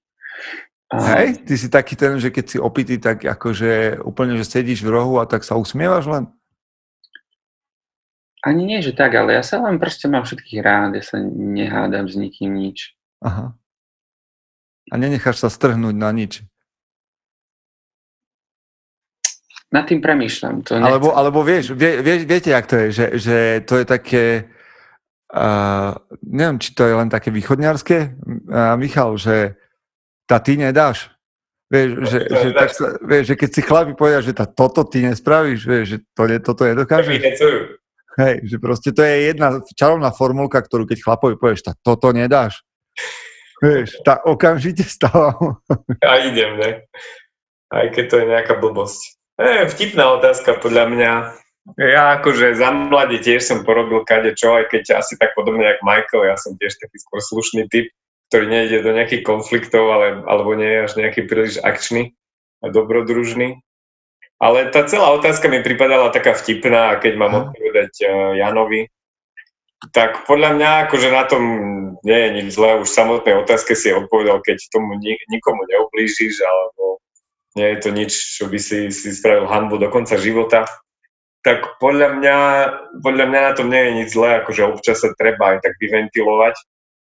Hej, 0.92 1.48
ty 1.48 1.54
si 1.56 1.72
taký 1.72 1.96
ten, 1.96 2.20
že 2.20 2.28
keď 2.28 2.44
si 2.44 2.58
opitý, 2.60 3.00
tak 3.00 3.24
akože 3.24 4.02
úplne, 4.04 4.36
že 4.36 4.44
sedíš 4.44 4.84
v 4.84 4.92
rohu 4.92 5.16
a 5.16 5.24
tak 5.24 5.40
sa 5.40 5.56
usmievaš 5.56 6.04
len? 6.04 6.24
Ani 8.44 8.66
nie, 8.66 8.82
že 8.84 8.92
tak, 8.92 9.16
ale 9.16 9.38
ja 9.38 9.42
sa 9.46 9.62
len 9.64 9.80
proste 9.80 10.10
mám 10.10 10.26
všetkých 10.26 10.60
rád, 10.60 10.98
ja 10.98 11.04
sa 11.06 11.22
nehádam 11.22 12.10
s 12.10 12.18
nikým 12.18 12.52
nič. 12.52 12.92
Aha. 13.24 13.56
A 14.90 14.94
nenecháš 14.98 15.40
sa 15.40 15.48
strhnúť 15.48 15.96
na 15.96 16.12
nič. 16.12 16.44
Nad 19.72 19.88
tým 19.88 20.04
premýšľam. 20.04 20.68
To 20.68 20.76
nechcem. 20.76 20.84
Alebo, 20.84 21.08
alebo 21.16 21.40
vieš, 21.40 21.72
vie, 21.72 22.04
vie, 22.04 22.28
viete, 22.28 22.52
jak 22.52 22.68
to 22.68 22.76
je, 22.76 22.86
že, 22.92 23.06
že 23.16 23.36
to 23.64 23.80
je 23.80 23.84
také, 23.88 24.24
uh, 25.32 25.96
neviem, 26.20 26.60
či 26.60 26.76
to 26.76 26.84
je 26.84 26.92
len 26.92 27.08
také 27.08 27.32
východňarské, 27.32 27.98
uh, 28.52 28.76
Michal, 28.76 29.16
že 29.16 29.56
tá 30.28 30.36
ty 30.44 30.60
nedáš. 30.60 31.08
Vieš, 31.72 32.04
že, 32.04 32.18
To 32.28 32.36
že, 32.36 32.48
nedáš. 32.52 32.60
tak 32.60 32.70
sa, 32.76 32.86
vieš, 33.00 33.24
že 33.32 33.34
keď 33.40 33.48
si 33.48 33.60
chlapi 33.64 33.92
povedia, 33.96 34.20
že 34.20 34.36
tá, 34.36 34.44
toto 34.44 34.84
ty 34.84 35.08
nespravíš, 35.08 35.64
vieš, 35.64 35.84
že 35.88 35.98
to, 36.12 36.22
ne, 36.28 36.36
toto 36.36 36.62
nedokážeš. 36.68 37.16
Hej, 38.20 38.44
že 38.44 38.56
proste 38.60 38.92
to 38.92 39.00
je 39.00 39.32
jedna 39.32 39.56
čarovná 39.72 40.12
formulka, 40.12 40.60
ktorú 40.60 40.84
keď 40.84 41.00
chlapovi 41.00 41.40
povieš, 41.40 41.64
tá, 41.64 41.72
toto 41.80 42.12
nedáš. 42.12 42.60
Vieš, 43.64 44.04
tá 44.04 44.20
okamžite 44.20 44.84
stávam. 45.00 45.64
A 46.04 46.28
idem, 46.28 46.60
ne? 46.60 46.70
Aj 47.72 47.88
keď 47.88 48.04
to 48.04 48.16
je 48.20 48.26
nejaká 48.36 48.60
blbosť. 48.60 49.21
E, 49.40 49.64
vtipná 49.68 50.12
otázka 50.20 50.60
podľa 50.60 50.84
mňa. 50.92 51.12
Ja 51.78 52.18
akože 52.18 52.58
za 52.58 52.74
mladí 52.74 53.22
tiež 53.22 53.46
som 53.46 53.62
porobil 53.62 54.02
kade 54.02 54.34
čo, 54.34 54.58
aj 54.58 54.66
keď 54.68 54.98
asi 54.98 55.14
tak 55.14 55.38
podobne 55.38 55.62
jak 55.62 55.78
Michael, 55.86 56.26
ja 56.26 56.36
som 56.36 56.58
tiež 56.58 56.74
taký 56.74 56.98
skôr 56.98 57.22
slušný 57.22 57.70
typ, 57.70 57.86
ktorý 58.28 58.50
nejde 58.50 58.82
do 58.82 58.90
nejakých 58.90 59.22
konfliktov, 59.22 59.86
ale, 59.94 60.26
alebo 60.26 60.58
nie 60.58 60.66
je 60.66 60.82
až 60.84 60.92
nejaký 60.98 61.30
príliš 61.30 61.62
akčný 61.62 62.18
a 62.60 62.72
dobrodružný. 62.72 63.62
Ale 64.42 64.74
tá 64.74 64.82
celá 64.90 65.14
otázka 65.14 65.46
mi 65.46 65.62
pripadala 65.62 66.10
taká 66.10 66.34
vtipná 66.34 66.90
a 66.90 66.98
keď 66.98 67.14
mám 67.14 67.34
odpovedať 67.46 67.92
uh, 68.02 68.34
Janovi, 68.34 68.90
tak 69.94 70.26
podľa 70.26 70.58
mňa 70.58 70.70
akože 70.86 71.08
na 71.14 71.24
tom 71.30 71.42
nie 72.02 72.18
je 72.18 72.28
nič 72.42 72.46
zlé, 72.54 72.78
už 72.78 72.90
v 72.90 72.98
samotnej 72.98 73.34
otázke 73.38 73.74
si 73.78 73.94
odpovedal, 73.94 74.42
keď 74.42 74.62
tomu 74.70 74.98
ni- 74.98 75.18
nikomu 75.30 75.62
neublížiš, 75.66 76.42
alebo 76.42 77.01
nie 77.56 77.68
je 77.76 77.78
to 77.80 77.90
nič, 77.92 78.12
čo 78.12 78.48
by 78.48 78.58
si, 78.58 78.88
si 78.88 79.12
spravil 79.12 79.48
hanbu 79.48 79.76
do 79.76 79.92
konca 79.92 80.16
života, 80.16 80.64
tak 81.42 81.82
podľa 81.82 82.22
mňa, 82.22 82.36
podľa 83.02 83.24
mňa 83.26 83.40
na 83.42 83.52
tom 83.52 83.68
nie 83.68 83.82
je 83.82 83.92
nič 83.98 84.08
zlé, 84.14 84.40
akože 84.40 84.62
občas 84.62 85.02
sa 85.02 85.10
treba 85.18 85.58
aj 85.58 85.66
tak 85.66 85.74
vyventilovať 85.82 86.54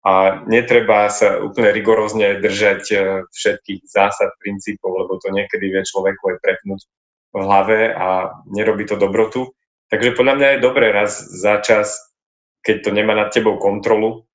a 0.05 0.45
netreba 0.45 1.09
sa 1.09 1.41
úplne 1.41 1.73
rigorózne 1.73 2.43
držať 2.43 2.83
e, 2.93 2.97
všetkých 3.31 3.89
zásad, 3.89 4.37
princípov, 4.43 5.01
lebo 5.01 5.17
to 5.17 5.33
niekedy 5.33 5.73
vie 5.73 5.81
človeku 5.81 6.35
aj 6.35 6.37
prepnúť 6.45 6.81
v 7.33 7.37
hlave 7.41 7.79
a 7.95 8.37
nerobí 8.53 8.85
to 8.85 9.01
dobrotu. 9.01 9.57
Takže 9.89 10.13
podľa 10.13 10.35
mňa 10.37 10.49
je 10.51 10.65
dobré 10.67 10.93
raz 10.93 11.25
za 11.25 11.63
čas, 11.65 11.97
keď 12.61 12.77
to 12.85 12.91
nemá 12.93 13.17
nad 13.17 13.33
tebou 13.33 13.57
kontrolu, 13.57 14.29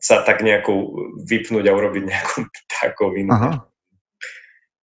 sa 0.00 0.24
tak 0.24 0.40
nejako 0.40 0.96
vypnúť 1.28 1.64
a 1.66 1.76
urobiť 1.76 2.02
nejakú 2.08 2.40
takovinu. 2.80 3.32
Aha. 3.36 3.52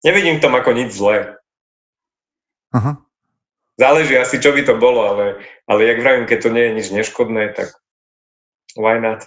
Nevidím 0.02 0.42
tom 0.42 0.54
ako 0.58 0.74
nič 0.74 0.90
zlé. 0.98 1.38
Aha. 2.74 2.98
Záleží 3.78 4.18
asi, 4.18 4.36
čo 4.42 4.52
by 4.52 4.62
to 4.66 4.74
bolo, 4.76 5.06
ale, 5.14 5.26
ale 5.64 5.80
jak 5.88 5.98
vravím, 6.02 6.26
keď 6.28 6.38
to 6.42 6.48
nie 6.52 6.64
je 6.68 6.72
nič 6.76 6.86
neškodné, 6.92 7.56
tak 7.56 7.72
why 8.76 9.00
not? 9.00 9.26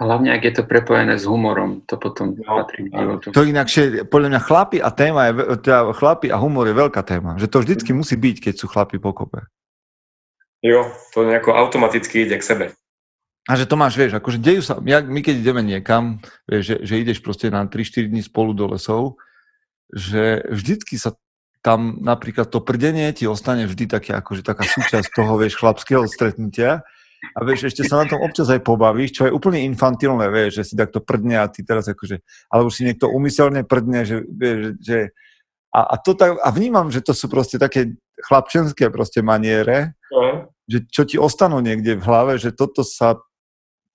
Hlavne, 0.00 0.32
ak 0.32 0.42
je 0.48 0.52
to 0.56 0.62
prepojené 0.64 1.20
s 1.20 1.28
humorom, 1.28 1.84
to 1.84 2.00
potom 2.00 2.32
no, 2.32 2.64
patrí 2.64 2.88
k 2.88 2.96
životu. 2.96 3.26
To 3.36 3.44
inakšie, 3.44 4.08
podľa 4.08 4.28
mňa 4.32 4.40
chlapi 4.40 4.78
a 4.80 4.88
téma 4.88 5.28
je, 5.28 5.32
teda 5.60 5.92
chlapi 5.92 6.32
a 6.32 6.40
humor 6.40 6.64
je 6.64 6.72
veľká 6.72 7.04
téma. 7.04 7.36
Že 7.36 7.52
to 7.52 7.58
vždycky 7.60 7.90
musí 7.92 8.16
byť, 8.16 8.36
keď 8.48 8.54
sú 8.56 8.64
chlapi 8.64 8.96
pokope. 8.96 9.44
Jo, 10.64 10.88
to 11.12 11.28
nejako 11.28 11.52
automaticky 11.52 12.24
ide 12.24 12.40
k 12.40 12.44
sebe. 12.48 12.66
A 13.44 13.52
že 13.60 13.68
to 13.68 13.76
máš, 13.76 13.96
vieš, 14.00 14.16
akože 14.16 14.40
dejú 14.40 14.64
sa, 14.64 14.80
ja, 14.88 15.04
my 15.04 15.20
keď 15.20 15.34
ideme 15.36 15.60
niekam, 15.64 16.24
vieš, 16.48 16.64
že, 16.64 16.76
že 16.80 16.94
ideš 17.00 17.20
proste 17.20 17.52
na 17.52 17.68
3-4 17.68 18.08
dní 18.08 18.24
spolu 18.24 18.56
do 18.56 18.72
lesov, 18.72 19.20
že 19.94 20.46
vždycky 20.48 20.96
sa 20.96 21.14
tam 21.60 22.00
napríklad 22.00 22.48
to 22.48 22.64
prdenie 22.64 23.12
ti 23.12 23.28
ostane 23.28 23.68
vždy 23.68 23.84
také, 23.84 24.16
akože 24.16 24.40
taká 24.40 24.64
súčasť 24.64 25.12
toho, 25.12 25.36
vieš, 25.36 25.60
chlapského 25.60 26.08
stretnutia 26.08 26.80
a 27.36 27.38
vieš, 27.44 27.68
ešte 27.68 27.84
sa 27.84 28.00
na 28.00 28.08
tom 28.08 28.24
občas 28.24 28.48
aj 28.48 28.64
pobavíš, 28.64 29.20
čo 29.20 29.22
je 29.28 29.34
úplne 29.36 29.60
infantilné, 29.68 30.32
vieš, 30.32 30.56
že 30.56 30.72
si 30.72 30.74
takto 30.74 31.04
prdne 31.04 31.44
a 31.44 31.52
ty 31.52 31.60
teraz 31.60 31.84
akože, 31.84 32.24
alebo 32.48 32.72
si 32.72 32.88
niekto 32.88 33.12
umyselne 33.12 33.60
prdne, 33.68 34.08
že, 34.08 34.24
vieš, 34.24 34.80
že 34.80 35.12
a, 35.70 35.80
a, 35.84 35.94
to 36.00 36.16
tak, 36.16 36.40
a 36.40 36.48
vnímam, 36.48 36.88
že 36.88 37.04
to 37.04 37.12
sú 37.12 37.28
proste 37.28 37.60
také 37.60 37.92
chlapčenské 38.24 38.88
proste 38.88 39.20
maniere, 39.20 39.94
uh-huh. 40.08 40.48
že 40.64 40.88
čo 40.88 41.04
ti 41.04 41.20
ostanú 41.20 41.60
niekde 41.60 42.00
v 42.00 42.04
hlave, 42.08 42.40
že 42.40 42.56
toto 42.56 42.82
sa 42.82 43.20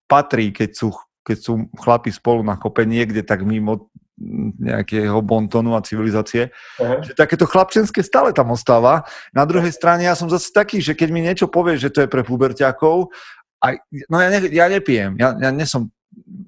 patrí, 0.06 0.54
keď 0.54 0.70
sú, 0.78 0.94
keď 1.26 1.38
sú 1.42 1.54
chlapi 1.82 2.14
spolu 2.14 2.46
na 2.46 2.62
kope 2.62 2.86
niekde 2.86 3.26
tak 3.26 3.42
mimo 3.42 3.90
nejakého 4.60 5.20
bontonu 5.20 5.76
a 5.76 5.84
civilizácie. 5.84 6.52
Uh-huh. 6.80 7.04
Že 7.04 7.20
takéto 7.20 7.44
chlapčenské 7.44 8.00
stále 8.00 8.32
tam 8.32 8.56
ostáva. 8.56 9.04
Na 9.36 9.44
druhej 9.44 9.76
strane 9.76 10.08
ja 10.08 10.16
som 10.16 10.32
zase 10.32 10.56
taký, 10.56 10.80
že 10.80 10.96
keď 10.96 11.10
mi 11.12 11.20
niečo 11.20 11.52
povie, 11.52 11.76
že 11.76 11.92
to 11.92 12.04
je 12.04 12.12
pre 12.12 12.24
puberťákov, 12.24 13.12
a, 13.60 13.76
no 14.08 14.16
ja, 14.22 14.30
ne, 14.30 14.40
ja 14.52 14.66
nepijem, 14.72 15.18
ja, 15.20 15.36
ja 15.36 15.50
nesom 15.52 15.90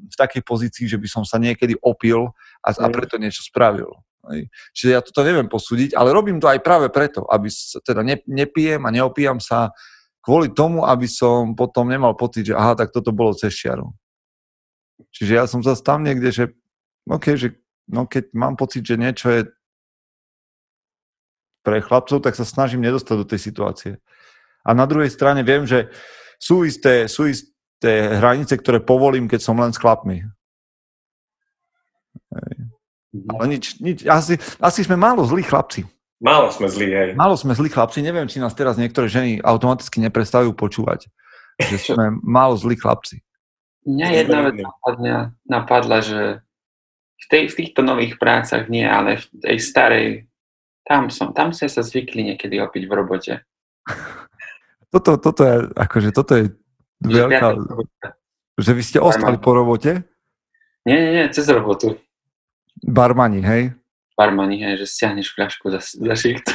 v 0.07 0.15
takej 0.15 0.43
pozícii, 0.47 0.85
že 0.87 0.95
by 0.95 1.07
som 1.11 1.23
sa 1.27 1.35
niekedy 1.41 1.75
opil 1.83 2.31
a, 2.63 2.69
a 2.71 2.87
mhm. 2.87 2.93
preto 2.95 3.19
niečo 3.19 3.43
spravil. 3.43 3.91
Čiže 4.75 4.89
ja 4.91 4.99
toto 4.99 5.23
neviem 5.23 5.47
posúdiť, 5.47 5.95
ale 5.95 6.11
robím 6.11 6.35
to 6.39 6.51
aj 6.51 6.59
práve 6.59 6.91
preto, 6.91 7.23
aby 7.31 7.47
sa, 7.47 7.79
teda 7.79 8.03
ne, 8.03 8.19
nepijem 8.27 8.83
a 8.83 8.91
neopíjam 8.91 9.39
sa 9.39 9.71
kvôli 10.19 10.51
tomu, 10.51 10.83
aby 10.83 11.07
som 11.07 11.55
potom 11.55 11.87
nemal 11.87 12.11
pocit, 12.11 12.51
že 12.51 12.55
aha, 12.55 12.75
tak 12.75 12.91
toto 12.91 13.15
bolo 13.15 13.31
cez 13.31 13.55
šiaru. 13.55 13.87
Čiže 15.15 15.33
ja 15.39 15.47
som 15.47 15.63
zase 15.63 15.79
tam 15.79 16.03
niekde, 16.03 16.27
že 16.35 16.51
OK, 17.07 17.39
že 17.39 17.55
no 17.87 18.03
keď 18.05 18.35
mám 18.35 18.59
pocit, 18.59 18.83
že 18.83 18.99
niečo 18.99 19.31
je 19.31 19.41
pre 21.63 21.83
chlapcov, 21.83 22.23
tak 22.23 22.35
sa 22.35 22.47
snažím 22.47 22.83
nedostať 22.83 23.15
do 23.15 23.27
tej 23.27 23.39
situácie. 23.43 23.93
A 24.63 24.75
na 24.75 24.87
druhej 24.87 25.11
strane 25.11 25.43
viem, 25.43 25.67
že 25.67 25.91
sú 26.39 26.63
isté, 26.67 27.07
sú 27.11 27.27
isté 27.27 28.19
hranice, 28.19 28.55
ktoré 28.59 28.83
povolím, 28.83 29.27
keď 29.27 29.41
som 29.43 29.59
len 29.59 29.71
s 29.71 29.79
chlapmi. 29.79 30.23
Mhm. 33.11 33.27
Ale 33.35 33.43
nič, 33.47 33.79
nič 33.79 34.03
asi, 34.07 34.35
asi 34.59 34.79
sme 34.83 34.99
málo 34.99 35.23
zlí 35.23 35.43
chlapci. 35.43 35.87
Málo 36.17 36.49
sme 36.49 36.65
zlí, 36.65 36.89
hej. 36.89 37.09
Málo 37.13 37.37
sme 37.37 37.53
zlí 37.53 37.69
chlapci. 37.69 38.01
Neviem, 38.01 38.25
či 38.25 38.41
nás 38.41 38.57
teraz 38.57 38.73
niektoré 38.73 39.05
ženy 39.05 39.37
automaticky 39.37 40.01
neprestavujú 40.01 40.53
počúvať. 40.57 41.05
Že 41.61 41.77
sme 41.93 42.05
málo 42.25 42.57
zlí 42.57 42.73
chlapci. 42.73 43.21
Mňa 43.87 44.07
jedna 44.23 44.39
vec 44.51 44.55
napadla, 44.59 45.15
napadla 45.47 45.97
že 46.03 46.19
v, 47.17 47.25
tej, 47.29 47.43
v 47.49 47.57
týchto 47.63 47.81
nových 47.81 48.21
prácach 48.21 48.69
nie, 48.69 48.85
ale 48.85 49.17
v 49.17 49.25
tej 49.41 49.57
starej, 49.59 50.07
tam 50.85 51.09
som, 51.09 51.33
tam 51.33 51.51
ste 51.51 51.67
sa 51.67 51.81
zvykli 51.81 52.33
niekedy 52.33 52.61
opiť 52.61 52.83
v 52.85 52.93
robote. 52.93 53.33
Toto, 54.87 55.19
toto 55.19 55.43
je, 55.43 55.67
akože 55.75 56.15
toto 56.15 56.31
je 56.39 56.55
veľká... 57.03 57.59
Že 58.55 58.71
vy 58.71 58.83
ste 58.87 59.03
ostali 59.03 59.35
po 59.35 59.51
robote? 59.51 60.07
Nie, 60.87 60.95
nie, 61.03 61.11
nie, 61.11 61.25
cez 61.27 61.43
robotu. 61.51 61.99
Barmani, 62.79 63.43
hej? 63.43 63.75
Barmani, 64.15 64.63
hej, 64.63 64.79
že 64.79 64.87
stiahneš 64.87 65.35
fľašku 65.35 65.67
za, 65.75 65.83
za 65.83 66.15
šicht. 66.15 66.47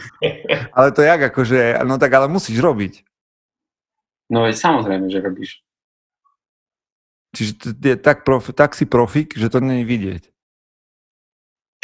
ale 0.76 0.88
to 0.96 1.04
jak, 1.04 1.28
akože, 1.28 1.84
no 1.84 2.00
tak 2.00 2.16
ale 2.16 2.32
musíš 2.32 2.64
robiť. 2.64 3.04
No 4.32 4.48
veď 4.48 4.56
samozrejme, 4.56 5.06
že 5.12 5.20
robíš. 5.20 5.60
Čiže 7.36 7.76
je 7.76 7.96
tak, 8.00 8.24
prof, 8.24 8.48
tak 8.56 8.72
si 8.72 8.88
profik, 8.88 9.36
že 9.36 9.52
to 9.52 9.60
není 9.60 9.84
vidieť. 9.84 10.24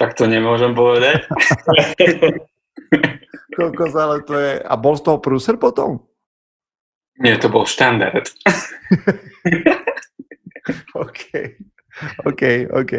Tak 0.00 0.16
to 0.16 0.24
nemôžem 0.24 0.72
povedať. 0.72 1.28
Kokos, 3.56 3.92
ale 3.92 4.24
to 4.24 4.32
je... 4.32 4.64
A 4.64 4.74
bol 4.80 4.96
z 4.96 5.04
toho 5.04 5.20
prúser 5.20 5.60
potom? 5.60 6.08
Nie, 7.20 7.36
to 7.36 7.52
bol 7.52 7.68
štandard. 7.68 8.24
OK. 11.04 11.20
OK, 12.24 12.42
OK. 12.72 12.92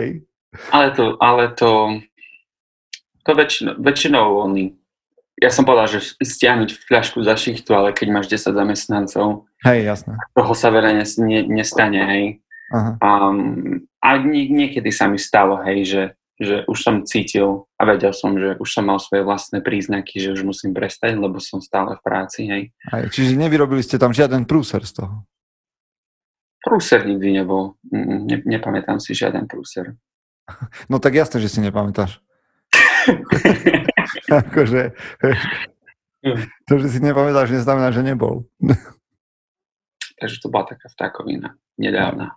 Ale 0.70 0.88
to, 0.94 1.18
ale 1.18 1.50
to, 1.58 1.98
to 3.26 3.32
väčšinou, 3.34 3.82
väčšinou 3.82 4.46
oni, 4.46 4.78
ja 5.42 5.50
som 5.50 5.66
povedal, 5.66 5.98
že 5.98 6.14
stiahnuť 6.22 6.86
fľašku 6.86 7.26
za 7.26 7.34
šichtu, 7.34 7.74
ale 7.74 7.90
keď 7.90 8.08
máš 8.14 8.30
10 8.30 8.54
zamestnancov, 8.54 9.50
hej, 9.66 9.90
jasné. 9.90 10.14
toho 10.38 10.54
sa 10.54 10.70
veľa 10.70 10.94
nestane, 11.50 12.02
hej. 12.06 12.43
Aha. 12.74 12.98
Um, 12.98 13.86
a 14.02 14.18
nie, 14.18 14.50
niekedy 14.50 14.90
sa 14.90 15.06
mi 15.06 15.22
stalo, 15.22 15.62
hej, 15.62 15.86
že, 15.86 16.04
že 16.42 16.56
už 16.66 16.78
som 16.82 16.96
cítil 17.06 17.70
a 17.78 17.86
vedel 17.86 18.10
som, 18.18 18.34
že 18.34 18.58
už 18.58 18.66
som 18.66 18.90
mal 18.90 18.98
svoje 18.98 19.22
vlastné 19.22 19.62
príznaky, 19.62 20.18
že 20.18 20.34
už 20.34 20.42
musím 20.42 20.74
prestať, 20.74 21.14
lebo 21.16 21.38
som 21.38 21.62
stále 21.62 21.94
v 21.94 22.02
práci, 22.02 22.50
hej. 22.50 22.64
Aj, 22.90 23.06
čiže 23.14 23.38
nevyrobili 23.38 23.86
ste 23.86 24.02
tam 24.02 24.10
žiaden 24.10 24.50
prúser 24.50 24.82
z 24.84 25.06
toho? 25.06 25.22
Prúser 26.66 27.06
nikdy 27.06 27.44
nebol. 27.44 27.78
Ne, 27.94 28.42
nepamätám 28.42 28.98
si 28.98 29.14
žiaden 29.14 29.46
prúser. 29.46 29.94
No 30.92 31.00
tak 31.00 31.16
jasné, 31.16 31.40
že 31.40 31.48
si 31.48 31.64
nepamätáš. 31.64 32.20
akože, 34.44 34.92
to, 36.68 36.74
že 36.80 36.88
si 36.92 37.00
nepamätáš, 37.00 37.52
neznamená, 37.52 37.96
že 37.96 38.04
nebol. 38.04 38.44
Takže 40.20 40.38
to 40.40 40.48
bola 40.52 40.68
taká 40.68 40.88
vtákovina 40.92 41.56
nedávna. 41.80 42.36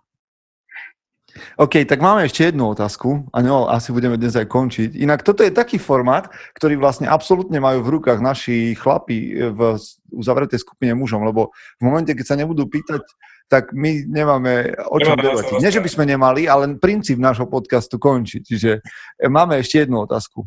OK, 1.56 1.84
tak 1.88 2.00
máme 2.02 2.24
ešte 2.24 2.50
jednu 2.50 2.72
otázku 2.72 3.28
a 3.32 3.38
no, 3.40 3.68
asi 3.68 3.92
budeme 3.92 4.20
dnes 4.20 4.36
aj 4.36 4.48
končiť. 4.48 4.90
Inak 4.96 5.24
toto 5.24 5.44
je 5.44 5.52
taký 5.52 5.80
formát, 5.80 6.28
ktorý 6.56 6.76
vlastne 6.80 7.06
absolútne 7.06 7.60
majú 7.62 7.84
v 7.84 7.92
rukách 8.00 8.20
naši 8.20 8.74
chlapi 8.76 9.50
v 9.52 9.60
uzavretej 10.12 10.60
skupine 10.60 10.92
mužom, 10.96 11.24
lebo 11.24 11.54
v 11.80 11.82
momente, 11.84 12.12
keď 12.12 12.26
sa 12.26 12.36
nebudú 12.36 12.68
pýtať, 12.68 13.04
tak 13.46 13.70
my 13.70 14.02
nemáme 14.10 14.74
o 14.90 14.98
čom 14.98 15.14
debatiť. 15.14 15.62
Nie, 15.62 15.70
že 15.70 15.82
by 15.82 15.90
sme 15.90 16.04
nemali, 16.10 16.50
ale 16.50 16.66
princíp 16.82 17.22
nášho 17.22 17.46
podcastu 17.46 17.96
končí. 17.96 18.42
Čiže 18.42 18.82
e, 18.82 19.30
máme 19.30 19.62
ešte 19.62 19.86
jednu 19.86 20.02
otázku. 20.02 20.42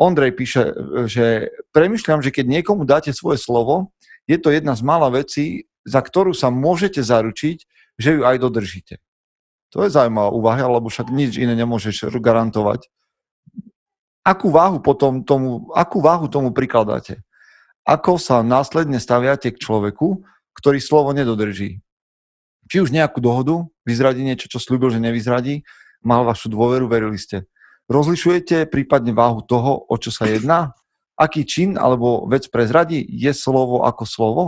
Ondrej 0.00 0.32
píše, 0.32 0.72
že 1.10 1.52
premyšľam, 1.76 2.24
že 2.24 2.32
keď 2.32 2.46
niekomu 2.48 2.88
dáte 2.88 3.12
svoje 3.12 3.36
slovo, 3.36 3.92
je 4.24 4.38
to 4.40 4.48
jedna 4.54 4.72
z 4.72 4.80
mála 4.86 5.12
vecí, 5.12 5.68
za 5.84 6.00
ktorú 6.00 6.32
sa 6.32 6.48
môžete 6.48 7.04
zaručiť, 7.04 7.58
že 8.00 8.10
ju 8.16 8.22
aj 8.24 8.36
dodržíte. 8.40 8.96
To 9.70 9.86
je 9.86 9.90
zaujímavá 9.90 10.34
úvaha, 10.34 10.66
lebo 10.66 10.90
však 10.90 11.14
nič 11.14 11.38
iné 11.38 11.54
nemôžeš 11.54 12.10
garantovať. 12.18 12.90
Akú 14.26 14.52
váhu 14.52 14.82
potom 14.82 15.24
tomu, 15.24 15.70
akú 15.72 16.04
váhu 16.04 16.28
tomu 16.28 16.52
prikladáte? 16.52 17.24
Ako 17.88 18.20
sa 18.20 18.44
následne 18.44 19.00
staviate 19.00 19.50
k 19.54 19.62
človeku, 19.62 20.22
ktorý 20.52 20.78
slovo 20.82 21.16
nedodrží? 21.16 21.80
Či 22.70 22.76
už 22.84 22.94
nejakú 22.94 23.18
dohodu, 23.18 23.66
vyzradí 23.82 24.22
niečo, 24.22 24.46
čo 24.46 24.62
slúbil, 24.62 24.92
že 24.94 25.02
nevyzradí, 25.02 25.66
mal 26.04 26.22
vašu 26.22 26.52
dôveru, 26.52 26.86
verili 26.86 27.16
ste. 27.18 27.48
Rozlišujete 27.90 28.70
prípadne 28.70 29.10
váhu 29.10 29.42
toho, 29.42 29.82
o 29.90 29.94
čo 29.98 30.14
sa 30.14 30.28
jedná? 30.30 30.76
Aký 31.18 31.42
čin 31.42 31.74
alebo 31.74 32.28
vec 32.30 32.46
prezradí? 32.46 33.02
Je 33.02 33.34
slovo 33.34 33.82
ako 33.82 34.04
slovo? 34.06 34.42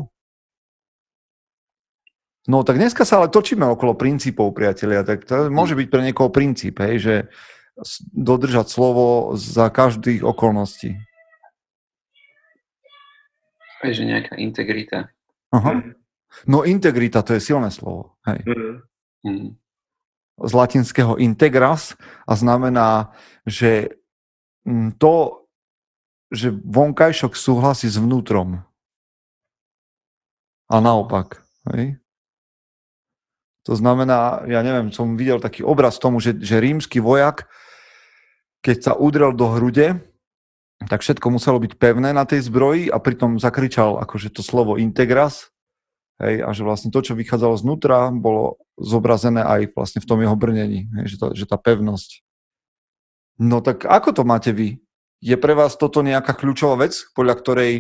No 2.51 2.67
tak 2.67 2.75
dneska 2.83 3.07
sa 3.07 3.23
ale 3.23 3.31
točíme 3.31 3.63
okolo 3.63 3.95
princípov, 3.95 4.51
priatelia, 4.51 5.07
tak 5.07 5.23
to 5.23 5.47
môže 5.47 5.79
byť 5.79 5.87
pre 5.87 6.03
niekoho 6.03 6.27
princíp, 6.27 6.83
hej, 6.83 6.99
že 6.99 7.15
dodržať 8.11 8.67
slovo 8.67 9.39
za 9.39 9.71
každých 9.71 10.27
okolností. 10.27 10.99
Hej, 13.87 13.93
že 13.95 14.05
nejaká 14.07 14.35
integrita. 14.39 15.11
Aha. 15.55 15.95
No 16.47 16.67
integrita, 16.67 17.23
to 17.23 17.39
je 17.39 17.43
silné 17.43 17.71
slovo. 17.71 18.19
Hej. 18.27 18.43
Mm. 18.47 18.77
Mm. 19.23 19.49
z 20.43 20.53
latinského 20.53 21.15
integras 21.15 21.95
a 22.27 22.35
znamená, 22.35 23.15
že 23.47 23.95
mm, 24.67 24.99
to, 24.99 25.47
že 26.27 26.51
vonkajšok 26.51 27.39
súhlasí 27.39 27.87
s 27.87 28.03
vnútrom. 28.03 28.67
A 30.67 30.75
naopak. 30.83 31.47
Hej? 31.71 32.02
To 33.63 33.79
znamená, 33.79 34.43
ja 34.51 34.61
neviem, 34.67 34.91
som 34.91 35.15
videl 35.15 35.39
taký 35.39 35.63
obraz 35.63 36.03
tomu, 36.03 36.19
že, 36.19 36.35
že 36.43 36.59
rímsky 36.59 36.99
vojak, 36.99 37.47
keď 38.63 38.77
sa 38.83 38.93
udrel 38.99 39.31
do 39.35 39.47
hrude, 39.55 40.03
tak 40.91 41.03
všetko 41.07 41.31
muselo 41.31 41.63
byť 41.63 41.79
pevné 41.79 42.11
na 42.11 42.27
tej 42.27 42.43
zbroji 42.47 42.91
a 42.91 42.99
pritom 42.99 43.39
zakričal 43.39 44.03
akože 44.03 44.35
to 44.35 44.43
slovo 44.43 44.75
integras, 44.79 45.55
hej, 46.19 46.43
a 46.43 46.51
že 46.51 46.67
vlastne 46.67 46.91
to, 46.91 47.03
čo 47.03 47.15
vychádzalo 47.15 47.55
znútra, 47.59 48.11
bolo 48.11 48.59
zobrazené 48.79 49.43
aj 49.47 49.75
vlastne 49.79 50.03
v 50.03 50.09
tom 50.11 50.19
jeho 50.19 50.35
brnení, 50.35 50.91
hej, 50.99 51.15
že, 51.15 51.17
to, 51.23 51.27
že 51.35 51.45
tá 51.47 51.55
pevnosť. 51.55 52.27
No 53.39 53.63
tak 53.63 53.87
ako 53.87 54.11
to 54.11 54.23
máte 54.27 54.51
vy? 54.51 54.83
Je 55.23 55.39
pre 55.39 55.55
vás 55.55 55.79
toto 55.79 56.03
nejaká 56.03 56.35
kľúčová 56.35 56.83
vec, 56.83 56.99
podľa 57.15 57.35
ktorej 57.39 57.73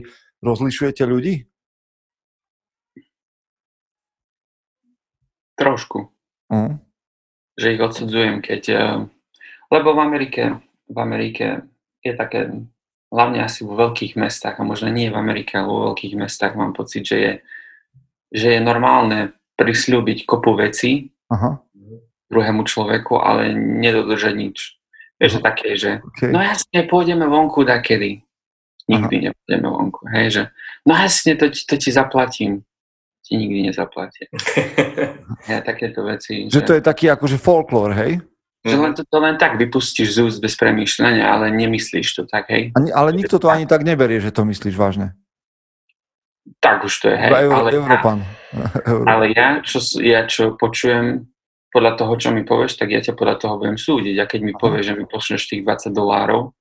rozlišujete 0.47 1.03
ľudí? 1.03 1.51
Trošku. 5.57 6.09
Uh. 6.53 6.80
Že 7.59 7.66
ich 7.76 7.80
odsudzujem, 7.80 8.40
keď... 8.40 8.62
eh, 8.72 8.98
Lebo 9.72 9.96
v 9.96 10.00
Amerike, 10.05 10.42
v 10.88 10.98
Amerike 11.00 11.64
je 12.05 12.12
také, 12.12 12.53
hlavne 13.09 13.40
asi 13.40 13.64
vo 13.64 13.72
veľkých 13.76 14.20
mestách, 14.20 14.61
a 14.61 14.68
možno 14.68 14.92
nie 14.92 15.09
v 15.09 15.16
Amerike, 15.16 15.57
ale 15.57 15.68
vo 15.68 15.80
veľkých 15.92 16.14
mestách 16.16 16.57
mám 16.57 16.76
pocit, 16.76 17.09
že 17.09 17.16
je, 17.16 17.32
že 18.32 18.48
je 18.57 18.61
normálne 18.61 19.32
prisľúbiť 19.57 20.24
kopu 20.28 20.57
veci 20.57 21.12
Aha, 21.32 21.61
druhému 22.32 22.64
človeku, 22.64 23.20
ale 23.20 23.53
nedodržať 23.57 24.34
nič. 24.36 24.59
To 25.22 25.38
také, 25.38 25.78
že 25.78 26.03
okay. 26.03 26.34
no 26.34 26.42
jasne, 26.42 26.82
pôjdeme 26.88 27.28
vonku 27.30 27.62
dakedy. 27.62 28.26
Nikdy 28.90 29.30
nepôjdeme 29.30 29.68
vonku. 29.70 30.00
Hej, 30.11 30.26
že 30.34 30.42
no 30.82 30.98
jasne, 30.98 31.38
to, 31.38 31.46
ti- 31.55 31.62
to 31.62 31.78
ti 31.78 31.94
zaplatím. 31.94 32.66
Ti 33.23 33.39
nikdy 33.39 33.70
nezaplatím. 33.70 34.31
Ja 35.51 35.59
takéto 35.59 36.07
veci. 36.07 36.47
Že 36.47 36.62
to 36.62 36.73
je 36.79 36.83
taký 36.87 37.11
akože 37.11 37.35
folklór, 37.35 37.99
hej? 37.99 38.23
Že 38.62 38.77
len 38.79 38.95
to, 38.95 39.03
to 39.03 39.18
len 39.18 39.35
tak 39.43 39.59
vypustíš 39.59 40.14
z 40.14 40.18
úst 40.23 40.39
bez 40.39 40.55
premýšľania, 40.55 41.27
ale 41.27 41.51
nemyslíš 41.51 42.14
to 42.14 42.23
tak, 42.31 42.47
hej. 42.47 42.70
Ani, 42.79 42.95
ale 42.95 43.11
nikto 43.11 43.43
to 43.43 43.51
ani 43.51 43.66
tak 43.66 43.83
neberie, 43.83 44.23
že 44.23 44.31
to 44.31 44.47
myslíš 44.47 44.79
vážne. 44.79 45.18
Tak 46.62 46.87
už 46.87 46.95
to 46.95 47.11
je, 47.11 47.18
hej. 47.18 47.31
Euro, 47.43 47.59
ale, 47.59 47.68
ja, 47.75 47.77
Európan. 47.83 48.18
Euró- 48.87 49.07
ale 49.11 49.35
ja, 49.35 49.59
čo, 49.66 49.83
ja, 49.99 50.31
čo 50.31 50.55
počujem 50.55 51.27
podľa 51.75 51.99
toho, 51.99 52.14
čo 52.14 52.31
mi 52.31 52.47
povieš, 52.47 52.79
tak 52.79 52.95
ja 52.95 53.03
ťa 53.03 53.18
podľa 53.18 53.43
toho 53.43 53.59
budem 53.59 53.75
súdiť. 53.75 54.23
A 54.23 54.31
keď 54.31 54.41
mi 54.47 54.55
povieš, 54.55 54.93
že 54.93 54.95
mi 54.95 55.11
pošleš 55.11 55.51
tých 55.51 55.66
20 55.66 55.91
dolárov 55.91 56.55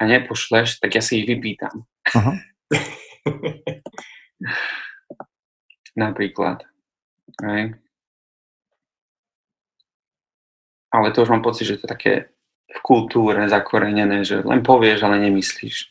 a 0.00 0.02
nepošleš, 0.08 0.80
tak 0.80 0.96
ja 0.96 1.04
si 1.04 1.20
ich 1.20 1.28
vypýtam. 1.28 1.84
Aha. 2.16 2.40
Napríklad. 5.94 6.66
Hej. 7.42 7.78
Ale 10.94 11.10
to 11.10 11.26
už 11.26 11.30
mám 11.30 11.42
pocit, 11.42 11.66
že 11.66 11.82
to 11.82 11.86
je 11.86 11.90
také 11.90 12.12
v 12.70 12.78
kultúre 12.82 13.46
zakorenené, 13.50 14.22
že 14.22 14.42
len 14.42 14.62
povieš, 14.62 15.02
ale 15.06 15.22
nemyslíš. 15.26 15.90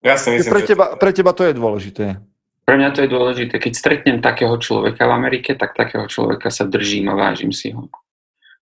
Ja 0.00 0.16
si 0.16 0.32
myslím, 0.32 0.52
Pre 0.52 0.62
že 0.64 0.68
teba, 0.72 0.86
pre 0.96 1.10
teba 1.12 1.32
to 1.36 1.44
je 1.44 1.52
dôležité. 1.52 2.16
Pre 2.64 2.74
mňa 2.76 2.90
to 2.96 3.04
je 3.04 3.10
dôležité. 3.12 3.60
Keď 3.60 3.72
stretnem 3.76 4.18
takého 4.24 4.56
človeka 4.56 5.04
v 5.04 5.12
Amerike, 5.12 5.52
tak 5.56 5.76
takého 5.76 6.08
človeka 6.08 6.48
sa 6.48 6.64
držím 6.64 7.12
a 7.12 7.18
vážim 7.18 7.52
si 7.52 7.72
ho. 7.76 7.92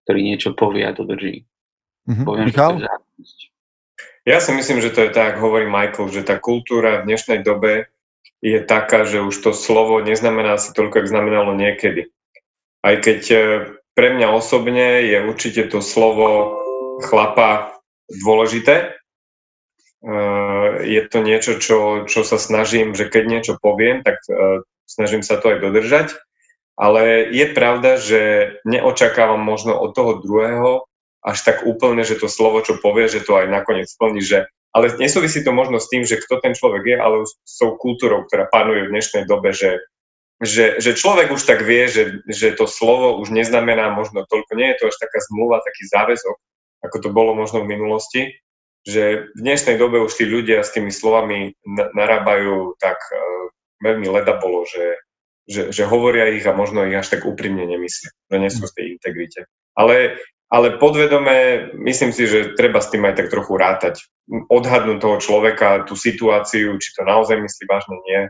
Ktorý 0.06 0.20
niečo 0.22 0.54
povie 0.54 0.86
a 0.86 0.94
dodrží. 0.94 1.42
Mhm. 2.06 2.22
Poviem, 2.22 2.46
Michal? 2.50 2.78
že 2.78 2.78
to 2.78 2.78
je 2.78 2.86
závisť. 2.86 3.38
Ja 4.24 4.38
si 4.40 4.56
myslím, 4.56 4.80
že 4.80 4.88
to 4.88 5.04
je 5.04 5.10
tak, 5.12 5.36
hovorí 5.36 5.68
Michael, 5.68 6.08
že 6.08 6.24
tá 6.24 6.40
kultúra 6.40 7.04
v 7.04 7.12
dnešnej 7.12 7.44
dobe 7.44 7.92
je 8.44 8.60
taká, 8.60 9.08
že 9.08 9.24
už 9.24 9.32
to 9.40 9.56
slovo 9.56 10.04
neznamená 10.04 10.60
si 10.60 10.76
toľko, 10.76 11.00
ako 11.00 11.08
znamenalo 11.08 11.56
niekedy. 11.56 12.12
Aj 12.84 13.00
keď 13.00 13.20
e, 13.32 13.38
pre 13.96 14.12
mňa 14.12 14.28
osobne 14.36 15.00
je 15.08 15.24
určite 15.24 15.72
to 15.72 15.80
slovo 15.80 16.60
chlapa 17.00 17.80
dôležité. 18.12 18.92
E, 20.04 20.16
Je 20.84 21.00
to 21.08 21.24
niečo, 21.24 21.56
čo, 21.56 22.04
čo 22.04 22.20
sa 22.20 22.36
snažím, 22.36 22.92
že 22.92 23.08
keď 23.08 23.24
niečo 23.24 23.54
poviem, 23.56 24.04
tak 24.04 24.20
e, 24.28 24.60
snažím 24.84 25.24
sa 25.24 25.40
to 25.40 25.56
aj 25.56 25.64
dodržať. 25.64 26.12
Ale 26.76 27.32
je 27.32 27.46
pravda, 27.56 27.96
že 27.96 28.20
neočakávam 28.68 29.40
možno 29.40 29.72
od 29.72 29.96
toho 29.96 30.20
druhého 30.20 30.84
až 31.24 31.38
tak 31.40 31.64
úplne, 31.64 32.04
že 32.04 32.20
to 32.20 32.28
slovo, 32.28 32.60
čo 32.60 32.76
povie, 32.76 33.08
že 33.08 33.24
to 33.24 33.40
aj 33.40 33.48
nakoniec 33.48 33.88
splní, 33.88 34.20
že 34.20 34.52
ale 34.74 34.90
nesúvisí 34.98 35.46
to 35.46 35.54
možno 35.54 35.78
s 35.78 35.86
tým, 35.86 36.02
že 36.02 36.18
kto 36.18 36.42
ten 36.42 36.52
človek 36.52 36.82
je, 36.82 36.96
ale 36.98 37.16
s 37.24 37.54
tou 37.62 37.78
kultúrou, 37.78 38.26
ktorá 38.26 38.50
panuje 38.50 38.84
v 38.84 38.92
dnešnej 38.92 39.24
dobe, 39.30 39.54
že, 39.54 39.78
že, 40.42 40.82
že 40.82 40.98
človek 40.98 41.30
už 41.30 41.46
tak 41.46 41.62
vie, 41.62 41.86
že, 41.86 42.26
že 42.26 42.58
to 42.58 42.66
slovo 42.66 43.22
už 43.22 43.30
neznamená 43.30 43.94
možno 43.94 44.26
toľko, 44.26 44.52
nie 44.58 44.74
je 44.74 44.78
to 44.82 44.84
až 44.90 44.96
taká 44.98 45.22
zmluva, 45.30 45.62
taký 45.62 45.86
záväzok, 45.86 46.36
ako 46.90 46.96
to 46.98 47.08
bolo 47.14 47.38
možno 47.38 47.62
v 47.62 47.70
minulosti, 47.70 48.22
že 48.84 49.30
v 49.32 49.40
dnešnej 49.40 49.80
dobe 49.80 50.02
už 50.02 50.12
tí 50.12 50.28
ľudia 50.28 50.60
s 50.60 50.74
tými 50.74 50.92
slovami 50.92 51.56
na- 51.64 51.88
narábajú 51.96 52.76
tak 52.76 52.98
uh, 52.98 53.48
veľmi 53.80 54.10
leda 54.12 54.36
bolo, 54.36 54.68
že, 54.68 55.00
že, 55.48 55.72
že 55.72 55.88
hovoria 55.88 56.28
ich 56.34 56.44
a 56.44 56.52
možno 56.52 56.84
ich 56.84 56.98
až 56.98 57.16
tak 57.16 57.24
úprimne 57.24 57.64
nemyslia, 57.64 58.12
že 58.28 58.36
nie 58.36 58.52
sú 58.52 58.68
v 58.68 58.74
tej 58.76 58.86
integrite. 59.00 59.40
Ale 59.72 60.20
ale 60.54 60.78
podvedome, 60.78 61.68
myslím 61.82 62.14
si, 62.14 62.30
že 62.30 62.54
treba 62.54 62.78
s 62.78 62.94
tým 62.94 63.02
aj 63.02 63.18
tak 63.18 63.26
trochu 63.26 63.58
rátať. 63.58 64.06
Odhadnúť 64.46 65.02
toho 65.02 65.18
človeka, 65.18 65.82
tú 65.82 65.98
situáciu, 65.98 66.78
či 66.78 66.94
to 66.94 67.02
naozaj 67.02 67.34
myslí 67.34 67.64
vážne, 67.66 67.98
nie. 68.06 68.20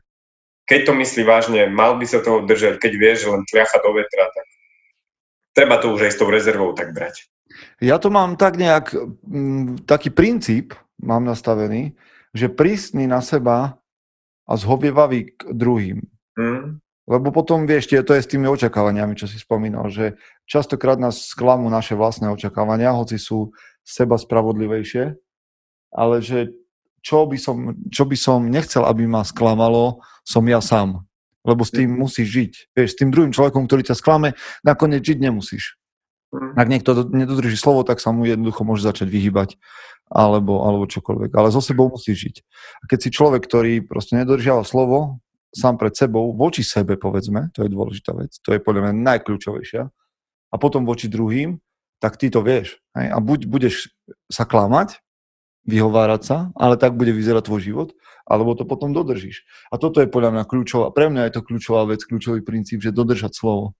Keď 0.65 0.81
to 0.89 0.93
myslí 0.97 1.23
vážne, 1.29 1.61
mal 1.69 2.01
by 2.01 2.09
sa 2.09 2.25
toho 2.25 2.41
držať. 2.49 2.81
Keď 2.81 2.93
vie, 2.97 3.13
že 3.13 3.29
len 3.29 3.45
tliacha 3.45 3.77
do 3.85 3.93
vetra, 3.93 4.33
tak 4.33 4.47
treba 5.53 5.77
to 5.77 5.93
už 5.93 6.09
aj 6.09 6.13
s 6.17 6.21
tou 6.25 6.33
rezervou 6.33 6.73
tak 6.73 6.97
brať. 6.97 7.29
Ja 7.85 8.01
to 8.01 8.09
mám 8.09 8.41
tak 8.41 8.57
nejak, 8.57 8.97
m, 9.29 9.77
taký 9.85 10.09
princíp 10.09 10.73
mám 10.97 11.29
nastavený, 11.29 11.93
že 12.33 12.49
prísny 12.49 13.05
na 13.05 13.21
seba 13.21 13.77
a 14.49 14.53
zhovievavý 14.57 15.37
k 15.37 15.53
druhým. 15.53 16.01
Hm? 16.41 16.81
Lebo 17.05 17.29
potom, 17.29 17.69
vieš, 17.69 17.93
tie- 17.93 18.01
to 18.01 18.17
je 18.17 18.25
s 18.25 18.31
tými 18.33 18.49
očakávaniami, 18.49 19.13
čo 19.13 19.29
si 19.29 19.37
spomínal, 19.37 19.93
že 19.93 20.17
častokrát 20.49 20.97
nás 20.97 21.29
sklamú 21.29 21.69
naše 21.69 21.93
vlastné 21.93 22.33
očakávania, 22.33 22.97
hoci 22.97 23.21
sú 23.21 23.53
seba 23.85 24.17
spravodlivejšie, 24.17 25.13
ale 25.93 26.25
že 26.25 26.57
čo 27.05 27.29
by 27.29 27.37
som, 27.37 27.77
čo 27.93 28.09
by 28.09 28.17
som 28.17 28.49
nechcel, 28.49 28.89
aby 28.89 29.05
ma 29.05 29.21
sklamalo, 29.21 30.01
som 30.25 30.41
ja 30.49 30.65
sám. 30.65 31.05
Lebo 31.45 31.61
s 31.61 31.77
tým 31.77 31.93
musíš 31.93 32.29
žiť. 32.33 32.53
Vieš, 32.73 32.89
s 32.97 32.99
tým 32.99 33.13
druhým 33.13 33.37
človekom, 33.37 33.69
ktorý 33.69 33.85
ťa 33.85 34.01
sklame, 34.01 34.33
nakoniec 34.65 35.05
žiť 35.05 35.21
nemusíš. 35.21 35.77
Hm. 36.33 36.57
Ak 36.57 36.67
niekto 36.73 36.97
do- 36.97 37.13
nedodrží 37.13 37.61
slovo, 37.61 37.85
tak 37.85 38.01
sa 38.01 38.17
mu 38.17 38.25
jednoducho 38.25 38.65
môže 38.65 38.81
začať 38.81 39.13
vyhybať 39.13 39.61
alebo, 40.09 40.65
alebo 40.65 40.89
čokoľvek. 40.89 41.37
Ale 41.37 41.53
so 41.53 41.61
sebou 41.61 41.93
musí 41.93 42.17
žiť. 42.17 42.41
A 42.81 42.85
keď 42.89 42.99
si 43.05 43.11
človek, 43.13 43.45
ktorý 43.45 43.85
proste 43.85 44.17
nedodržiava 44.17 44.65
slovo 44.65 45.21
sám 45.55 45.79
pred 45.79 45.95
sebou, 45.95 46.35
voči 46.35 46.67
sebe 46.67 46.99
povedzme, 46.99 47.55
to 47.55 47.63
je 47.63 47.71
dôležitá 47.71 48.13
vec, 48.13 48.35
to 48.43 48.51
je 48.53 48.61
podľa 48.61 48.91
mňa 48.91 48.95
najkľúčovejšia, 49.15 49.83
a 50.51 50.55
potom 50.55 50.87
voči 50.87 51.11
druhým, 51.11 51.59
tak 51.99 52.15
ty 52.15 52.31
to 52.31 52.43
vieš. 52.47 52.79
Hej? 52.95 53.11
A 53.11 53.19
buď 53.19 53.51
budeš 53.51 53.91
sa 54.31 54.47
klamať, 54.47 55.03
vyhovárať 55.67 56.23
sa, 56.23 56.37
ale 56.55 56.79
tak 56.79 56.95
bude 56.95 57.11
vyzerať 57.11 57.51
tvoj 57.51 57.61
život, 57.65 57.89
alebo 58.29 58.55
to 58.55 58.69
potom 58.69 58.95
dodržíš. 58.95 59.43
A 59.73 59.81
toto 59.81 59.99
je 59.99 60.07
podľa 60.07 60.31
mňa 60.31 60.45
kľúčová, 60.45 60.93
pre 60.95 61.11
mňa 61.11 61.27
je 61.27 61.33
to 61.35 61.43
kľúčová 61.43 61.89
vec, 61.89 62.05
kľúčový 62.05 62.45
princíp, 62.45 62.85
že 62.85 62.95
dodržať 62.95 63.35
slovo. 63.35 63.75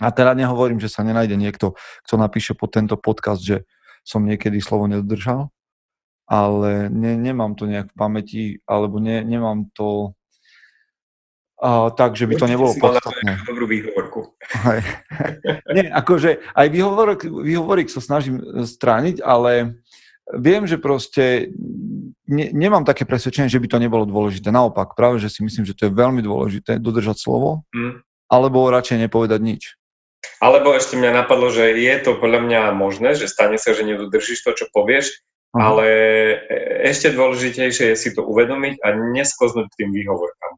A 0.00 0.08
teda 0.10 0.32
nehovorím, 0.32 0.80
že 0.80 0.88
sa 0.88 1.04
nenájde 1.04 1.36
niekto, 1.36 1.76
kto 2.08 2.14
napíše 2.16 2.56
pod 2.56 2.72
tento 2.72 2.96
podcast, 2.96 3.44
že 3.44 3.68
som 4.00 4.24
niekedy 4.24 4.56
slovo 4.64 4.88
nedodržal, 4.88 5.52
ale 6.24 6.88
ne, 6.88 7.20
nemám 7.20 7.52
to 7.52 7.68
nejak 7.68 7.92
v 7.92 7.96
pamäti, 8.00 8.42
alebo 8.64 8.96
ne, 8.96 9.20
nemám 9.20 9.68
to 9.76 10.16
a, 11.60 11.92
tak, 11.92 12.16
že 12.16 12.24
by 12.24 12.34
to 12.40 12.46
nebolo 12.48 12.72
si 12.72 12.80
podstatné. 12.80 13.44
dobrú 13.44 13.68
výhovorku. 13.68 14.32
Hej. 14.64 14.80
Nie, 15.76 15.86
akože 15.92 16.40
aj 16.56 16.66
výhovorok, 16.72 17.20
výhovorik 17.28 17.92
sa 17.92 18.00
snažím 18.00 18.40
e, 18.40 18.64
strániť, 18.64 19.20
ale 19.20 19.76
viem, 20.32 20.64
že 20.64 20.80
proste 20.80 21.52
ne, 22.24 22.48
nemám 22.50 22.88
také 22.88 23.04
presvedčenie, 23.04 23.52
že 23.52 23.60
by 23.60 23.68
to 23.68 23.82
nebolo 23.82 24.08
dôležité. 24.08 24.48
Naopak, 24.48 24.96
práve, 24.96 25.20
že 25.20 25.28
si 25.28 25.44
myslím, 25.44 25.68
že 25.68 25.76
to 25.76 25.86
je 25.86 25.92
veľmi 25.92 26.24
dôležité 26.24 26.80
dodržať 26.80 27.20
slovo, 27.20 27.68
Hm? 27.76 28.00
alebo 28.30 28.70
radšej 28.70 29.10
nepovedať 29.10 29.40
nič. 29.42 29.62
Alebo 30.40 30.72
ešte 30.72 30.96
mňa 30.96 31.24
napadlo, 31.24 31.52
že 31.52 31.76
je 31.76 31.96
to 32.00 32.16
podľa 32.16 32.40
mňa 32.44 32.60
možné, 32.72 33.12
že 33.16 33.28
stane 33.28 33.56
sa, 33.60 33.76
že 33.76 33.84
nedodržíš 33.84 34.44
to, 34.44 34.52
čo 34.56 34.68
povieš, 34.72 35.12
Aha. 35.56 35.60
ale 35.66 35.84
e- 36.46 36.88
ešte 36.88 37.12
dôležitejšie 37.12 37.92
je 37.92 37.96
si 37.96 38.08
to 38.16 38.24
uvedomiť 38.24 38.80
a 38.80 38.86
nesklznúť 39.16 39.68
tým 39.76 39.90
výhovorkám. 39.92 40.52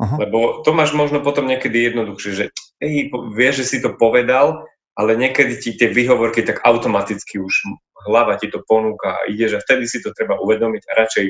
Aha. 0.00 0.16
Lebo 0.16 0.64
to 0.64 0.72
máš 0.72 0.96
možno 0.96 1.20
potom 1.20 1.44
niekedy 1.44 1.92
jednoduchšie, 1.92 2.32
že 2.32 2.44
hej, 2.80 3.12
vieš, 3.36 3.64
že 3.64 3.68
si 3.68 3.78
to 3.84 3.92
povedal, 4.00 4.64
ale 4.96 5.12
niekedy 5.14 5.60
ti 5.60 5.76
tie 5.76 5.92
výhovorky 5.92 6.40
tak 6.40 6.64
automaticky 6.64 7.36
už 7.36 7.52
hlava 8.08 8.40
ti 8.40 8.48
to 8.48 8.64
ponúka 8.64 9.20
a 9.20 9.28
ide, 9.28 9.52
že 9.52 9.60
vtedy 9.60 9.84
si 9.84 10.00
to 10.00 10.16
treba 10.16 10.40
uvedomiť 10.40 10.82
a 10.88 10.92
radšej 11.04 11.26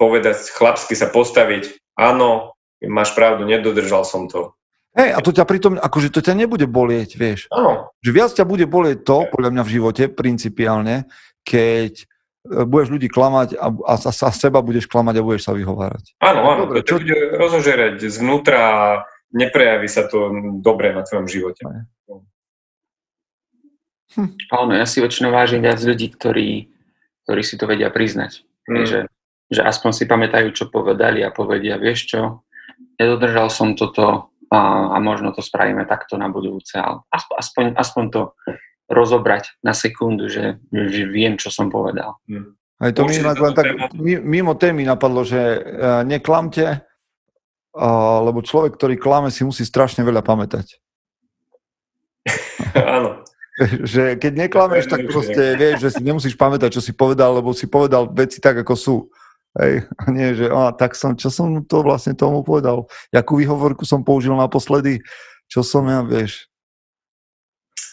povedať, 0.00 0.36
chlapsky 0.56 0.96
sa 0.96 1.12
postaviť, 1.12 1.76
áno, 2.00 2.56
máš 2.80 3.12
pravdu, 3.12 3.44
nedodržal 3.44 4.08
som 4.08 4.32
to. 4.32 4.56
Hej, 4.96 5.12
a 5.14 5.18
to 5.20 5.30
ťa 5.30 5.44
pritom, 5.44 5.76
akože 5.76 6.08
to 6.10 6.24
ťa 6.24 6.34
nebude 6.34 6.64
bolieť, 6.64 7.14
vieš. 7.14 7.46
Áno. 7.52 7.92
Že 8.00 8.10
viac 8.10 8.30
ťa 8.32 8.48
bude 8.48 8.64
bolieť 8.64 9.04
to, 9.04 9.28
podľa 9.28 9.50
mňa 9.54 9.62
v 9.62 9.72
živote, 9.76 10.02
principiálne, 10.08 11.06
keď 11.44 12.09
budeš 12.44 12.88
ľudí 12.88 13.08
klamať 13.12 13.60
a, 13.60 13.68
a, 13.68 13.94
a 14.00 14.10
sa 14.10 14.32
seba 14.32 14.64
budeš 14.64 14.88
klamať 14.88 15.20
a 15.20 15.26
budeš 15.26 15.42
sa 15.44 15.52
vyhovárať. 15.52 16.16
Áno, 16.24 16.40
áno, 16.48 16.62
Dobre, 16.68 16.80
to 16.80 16.96
čo- 16.96 16.98
bude 17.04 17.18
rozožerať 17.36 18.00
zvnútra 18.08 18.58
a 18.60 18.80
neprejaví 19.36 19.86
sa 19.86 20.08
to 20.08 20.32
dobre 20.64 20.96
na 20.96 21.04
tvojom 21.04 21.28
živote. 21.28 21.62
Áno, 24.50 24.72
ja 24.74 24.86
si 24.88 24.98
väčšinou 24.98 25.30
vážim 25.30 25.62
viac 25.62 25.78
ľudí, 25.78 26.10
ktorí, 26.10 26.66
ktorí 27.28 27.42
si 27.44 27.54
to 27.54 27.68
vedia 27.68 27.92
priznať. 27.92 28.42
Mm. 28.66 28.88
Že, 28.88 29.00
že 29.52 29.60
aspoň 29.62 29.90
si 29.94 30.04
pamätajú, 30.08 30.50
čo 30.50 30.72
povedali 30.72 31.22
a 31.22 31.30
povedia, 31.30 31.78
vieš 31.78 32.16
čo, 32.16 32.20
nedodržal 32.98 33.52
som 33.52 33.78
toto 33.78 34.34
a, 34.50 34.58
a 34.90 34.96
možno 34.98 35.30
to 35.30 35.44
spravíme 35.44 35.86
takto 35.86 36.18
na 36.18 36.26
budúce. 36.26 36.74
Ale 36.74 37.06
aspoň, 37.12 37.34
aspoň, 37.38 37.64
aspoň 37.78 38.04
to 38.10 38.20
rozobrať 38.90 39.62
na 39.62 39.70
sekundu, 39.70 40.26
že, 40.26 40.58
že 40.68 41.06
viem, 41.06 41.38
čo 41.38 41.48
som 41.48 41.70
povedal. 41.70 42.18
Mm. 42.26 42.58
Aj 42.80 42.90
to 42.96 43.04
mi 43.06 43.12
Určite 43.12 43.24
inak 43.24 43.38
len 43.38 43.54
tak 43.54 43.66
mi- 43.94 44.24
mimo 44.24 44.56
témy 44.56 44.82
napadlo, 44.88 45.22
že 45.22 45.38
uh, 45.38 46.02
neklamte, 46.02 46.80
lebo 48.24 48.42
človek, 48.42 48.74
ktorý 48.74 48.98
klame, 48.98 49.30
si 49.30 49.46
musí 49.46 49.62
strašne 49.62 50.02
veľa 50.02 50.26
pamätať. 50.26 50.80
áno. 52.74 53.22
že 53.92 54.16
keď 54.16 54.48
neklameš, 54.48 54.88
tak 54.88 55.06
proste 55.06 55.54
vieš, 55.54 55.88
že 55.88 55.90
si 55.98 56.02
nemusíš 56.02 56.34
pamätať, 56.34 56.80
čo 56.80 56.82
si 56.82 56.92
povedal, 56.96 57.36
lebo 57.38 57.52
si 57.52 57.68
povedal 57.68 58.08
veci 58.08 58.40
tak, 58.40 58.64
ako 58.64 58.74
sú. 58.74 58.96
Hej, 59.58 59.82
a 59.98 60.02
nie, 60.14 60.30
že 60.38 60.46
a, 60.46 60.70
tak 60.70 60.94
som, 60.94 61.18
čo 61.18 61.26
som 61.26 61.58
to 61.66 61.82
vlastne 61.82 62.14
tomu 62.14 62.46
povedal, 62.46 62.86
jakú 63.10 63.42
výhovorku 63.42 63.82
som 63.82 64.06
použil 64.06 64.30
naposledy, 64.38 65.02
čo 65.50 65.66
som 65.66 65.82
ja, 65.90 66.06
vieš. 66.06 66.46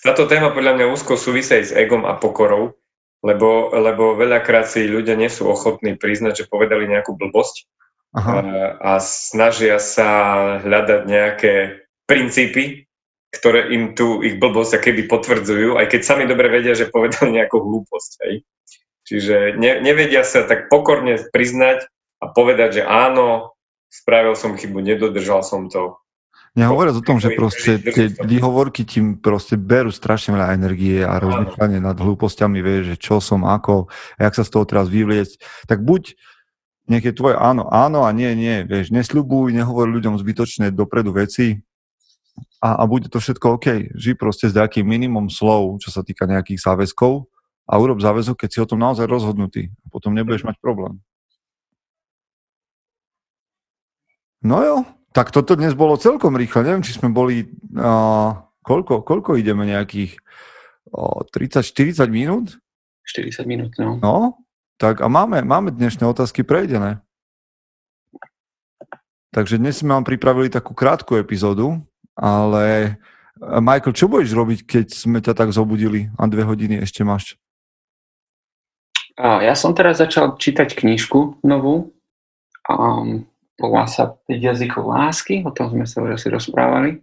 Táto 0.07 0.23
téma 0.23 0.55
podľa 0.55 0.79
mňa 0.79 0.85
úzko 0.87 1.19
súvisí 1.19 1.59
s 1.59 1.75
egom 1.75 2.07
a 2.07 2.15
pokorou, 2.15 2.79
lebo, 3.27 3.75
lebo 3.75 4.15
veľakrát 4.15 4.63
si 4.63 4.87
ľudia 4.87 5.19
nie 5.19 5.27
sú 5.27 5.51
ochotní 5.51 5.99
priznať, 5.99 6.47
že 6.47 6.47
povedali 6.47 6.87
nejakú 6.87 7.11
blbosť 7.11 7.67
Aha. 8.15 8.31
a, 8.31 8.41
a 8.79 8.91
snažia 9.03 9.83
sa 9.83 10.07
hľadať 10.63 11.01
nejaké 11.11 11.83
princípy, 12.07 12.87
ktoré 13.35 13.67
im 13.75 13.99
tu 13.99 14.23
ich 14.23 14.39
blbosť 14.39 14.79
keby 14.79 15.11
potvrdzujú, 15.11 15.75
aj 15.75 15.91
keď 15.91 16.01
sami 16.07 16.23
dobre 16.23 16.47
vedia, 16.55 16.71
že 16.71 16.87
povedali 16.87 17.43
nejakú 17.43 17.59
hlúposť. 17.59 18.11
Hej. 18.23 18.47
Čiže 19.11 19.59
ne, 19.59 19.83
nevedia 19.83 20.23
sa 20.23 20.47
tak 20.47 20.71
pokorne 20.71 21.19
priznať 21.35 21.83
a 22.23 22.31
povedať, 22.31 22.79
že 22.79 22.83
áno, 22.87 23.59
spravil 23.91 24.39
som 24.39 24.55
chybu, 24.55 24.79
nedodržal 24.79 25.43
som 25.43 25.67
to. 25.67 25.99
Nehovoriac 26.57 26.97
o 26.97 27.05
tom, 27.05 27.21
že 27.21 27.37
proste 27.37 27.77
tie 27.77 28.09
výhovorky 28.09 28.81
ti 28.81 28.97
proste 29.21 29.53
berú 29.53 29.93
strašne 29.93 30.33
veľa 30.33 30.57
energie 30.57 31.05
a 31.05 31.21
rozmýšľanie 31.21 31.77
nad 31.77 31.93
hlúpostiami, 31.93 32.65
vieš, 32.65 32.83
že 32.89 32.95
čo 32.97 33.21
som, 33.21 33.45
ako, 33.45 33.85
a 34.17 34.25
jak 34.25 34.33
sa 34.33 34.41
z 34.41 34.57
toho 34.57 34.65
teraz 34.65 34.89
vyvliecť. 34.89 35.37
Tak 35.69 35.85
buď 35.85 36.17
niekde 36.89 37.13
tvoje 37.13 37.37
áno, 37.37 37.69
áno 37.69 38.09
a 38.09 38.09
nie, 38.09 38.33
nie, 38.33 38.65
vieš, 38.65 38.89
nesľubuj, 38.89 39.53
nehovor 39.53 39.85
ľuďom 39.85 40.17
zbytočne 40.17 40.73
dopredu 40.73 41.13
veci 41.13 41.61
a, 42.57 42.81
a 42.81 42.83
bude 42.89 43.05
to 43.05 43.21
všetko 43.21 43.61
OK. 43.61 43.93
Ži 43.93 44.17
proste 44.17 44.49
s 44.49 44.57
nejakým 44.57 44.81
minimum 44.81 45.29
slov, 45.29 45.77
čo 45.77 45.93
sa 45.93 46.01
týka 46.01 46.25
nejakých 46.25 46.57
záväzkov 46.57 47.29
a 47.69 47.73
urob 47.77 48.01
záväzok, 48.01 48.33
keď 48.33 48.49
si 48.49 48.59
o 48.63 48.69
tom 48.69 48.81
naozaj 48.81 49.05
rozhodnutý. 49.05 49.69
A 49.85 49.93
potom 49.93 50.09
nebudeš 50.17 50.41
mať 50.41 50.57
problém. 50.57 50.97
No 54.41 54.65
jo, 54.65 54.77
tak 55.17 55.33
toto 55.33 55.57
dnes 55.57 55.73
bolo 55.73 55.97
celkom 55.97 56.37
rýchlo. 56.37 56.61
Neviem, 56.61 56.85
či 56.85 56.93
sme 56.93 57.09
boli... 57.09 57.49
Uh, 57.73 58.37
koľko, 58.61 59.01
koľko 59.01 59.33
ideme 59.33 59.65
nejakých 59.65 60.13
uh, 60.93 61.25
30-40 61.33 62.05
minút? 62.13 62.61
40 63.01 63.49
minút, 63.49 63.73
no. 63.81 63.97
No, 63.97 64.45
tak 64.77 65.01
a 65.01 65.09
máme, 65.09 65.41
máme 65.41 65.73
dnešné 65.73 66.05
otázky 66.05 66.45
prejdené. 66.45 67.01
Takže 69.33 69.57
dnes 69.57 69.81
sme 69.81 69.97
vám 69.97 70.05
pripravili 70.05 70.53
takú 70.53 70.77
krátku 70.77 71.17
epizódu, 71.17 71.81
ale 72.13 73.01
uh, 73.41 73.57
Michael, 73.57 73.97
čo 73.97 74.05
budeš 74.05 74.37
robiť, 74.37 74.59
keď 74.69 74.85
sme 74.93 75.17
ťa 75.17 75.33
tak 75.33 75.49
zobudili 75.49 76.13
a 76.13 76.29
dve 76.29 76.45
hodiny 76.45 76.77
ešte 76.85 77.01
máš? 77.01 77.41
Ja 79.17 79.57
som 79.57 79.73
teraz 79.73 79.97
začal 79.97 80.37
čítať 80.37 80.77
knižku 80.77 81.41
novú. 81.41 81.89
Um, 82.69 83.25
volá 83.57 83.89
sa 83.89 84.15
5 84.29 84.37
jazykov 84.37 84.85
lásky, 84.87 85.41
o 85.43 85.51
tom 85.51 85.73
sme 85.73 85.85
sa 85.89 86.05
už 86.05 86.21
asi 86.21 86.27
rozprávali. 86.29 87.01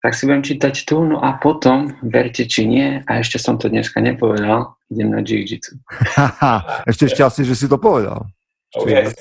Tak 0.00 0.16
si 0.16 0.24
budem 0.24 0.40
čítať 0.40 0.74
tu, 0.88 1.04
no 1.04 1.20
a 1.20 1.36
potom, 1.36 1.92
verte 2.00 2.48
či 2.48 2.64
nie, 2.64 3.04
a 3.04 3.20
ešte 3.20 3.36
som 3.36 3.60
to 3.60 3.68
dneska 3.68 4.00
nepovedal, 4.00 4.80
idem 4.88 5.12
na 5.12 5.20
jiu-jitsu. 5.20 5.76
Ešte 6.90 7.12
šťastie, 7.12 7.44
že 7.44 7.52
si 7.58 7.66
to 7.68 7.76
povedal. 7.76 8.24
Yes. 8.86 9.18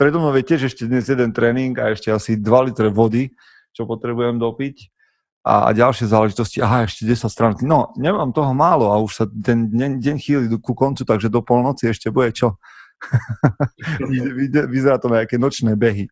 Predo 0.00 0.18
mnou 0.18 0.32
je 0.34 0.42
tiež 0.42 0.72
ešte 0.72 0.88
dnes 0.88 1.04
jeden 1.04 1.30
tréning 1.30 1.76
a 1.76 1.92
ešte 1.92 2.10
asi 2.10 2.34
2 2.34 2.66
litre 2.72 2.90
vody, 2.90 3.30
čo 3.76 3.86
potrebujem 3.86 4.40
dopiť. 4.40 4.90
A, 5.44 5.68
a 5.68 5.76
ďalšie 5.76 6.08
záležitosti, 6.08 6.64
aha, 6.64 6.88
ešte 6.88 7.04
10 7.04 7.28
stránky. 7.28 7.62
No, 7.68 7.92
nemám 8.00 8.32
toho 8.32 8.56
málo 8.56 8.88
a 8.88 8.96
už 8.96 9.12
sa 9.12 9.24
ten 9.28 9.68
deň, 9.68 10.00
deň 10.00 10.16
chýli 10.16 10.46
ku 10.56 10.72
koncu, 10.72 11.04
takže 11.04 11.28
do 11.28 11.44
polnoci 11.44 11.92
ešte 11.92 12.08
bude 12.08 12.32
čo. 12.32 12.56
Vyzerá 14.70 14.96
to 14.98 15.12
na 15.12 15.22
nejaké 15.22 15.36
nočné 15.38 15.76
behy. 15.76 16.08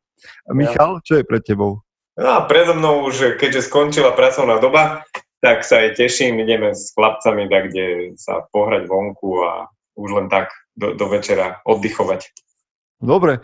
Michal, 0.51 1.03
čo 1.03 1.19
je 1.19 1.25
pred 1.27 1.43
tebou? 1.43 1.83
No 2.15 2.29
a 2.29 2.45
predo 2.45 2.77
mnou 2.77 3.09
už, 3.09 3.41
keďže 3.41 3.73
skončila 3.73 4.13
pracovná 4.13 4.61
doba, 4.61 5.03
tak 5.43 5.67
sa 5.67 5.83
aj 5.83 5.99
teším, 5.99 6.39
ideme 6.39 6.71
s 6.71 6.95
chlapcami 6.95 7.51
tak, 7.51 7.73
kde 7.73 8.15
sa 8.15 8.47
pohrať 8.55 8.87
vonku 8.87 9.43
a 9.43 9.67
už 9.99 10.09
len 10.15 10.27
tak 10.31 10.53
do, 10.77 10.95
do 10.95 11.11
večera 11.11 11.59
oddychovať. 11.67 12.31
Dobre. 13.03 13.43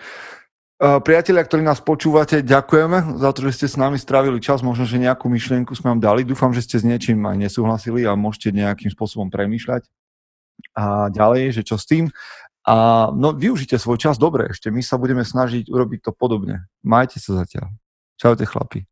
Priatelia, 0.78 1.42
ktorí 1.42 1.66
nás 1.66 1.82
počúvate, 1.82 2.38
ďakujeme 2.38 3.18
za 3.18 3.34
to, 3.34 3.50
že 3.50 3.50
ste 3.58 3.66
s 3.66 3.74
nami 3.74 3.98
strávili 3.98 4.38
čas. 4.38 4.62
Možno, 4.62 4.86
že 4.86 5.02
nejakú 5.02 5.26
myšlienku 5.26 5.74
sme 5.74 5.90
vám 5.90 5.98
dali. 5.98 6.22
Dúfam, 6.22 6.54
že 6.54 6.62
ste 6.62 6.78
s 6.78 6.86
niečím 6.86 7.18
aj 7.26 7.34
nesúhlasili 7.34 8.06
a 8.06 8.14
môžete 8.14 8.54
nejakým 8.54 8.94
spôsobom 8.94 9.26
premýšľať. 9.26 9.90
A 10.78 11.10
ďalej, 11.10 11.58
že 11.58 11.62
čo 11.66 11.74
s 11.74 11.82
tým. 11.82 12.14
A 12.66 13.08
no, 13.14 13.32
využite 13.32 13.78
svoj 13.78 14.00
čas 14.00 14.18
dobre 14.18 14.50
ešte. 14.50 14.68
My 14.68 14.82
sa 14.82 14.98
budeme 14.98 15.22
snažiť 15.22 15.70
urobiť 15.70 16.10
to 16.10 16.12
podobne. 16.12 16.66
Majte 16.82 17.22
sa 17.22 17.44
zatiaľ. 17.44 17.72
Čaute 18.18 18.44
chlapi. 18.44 18.84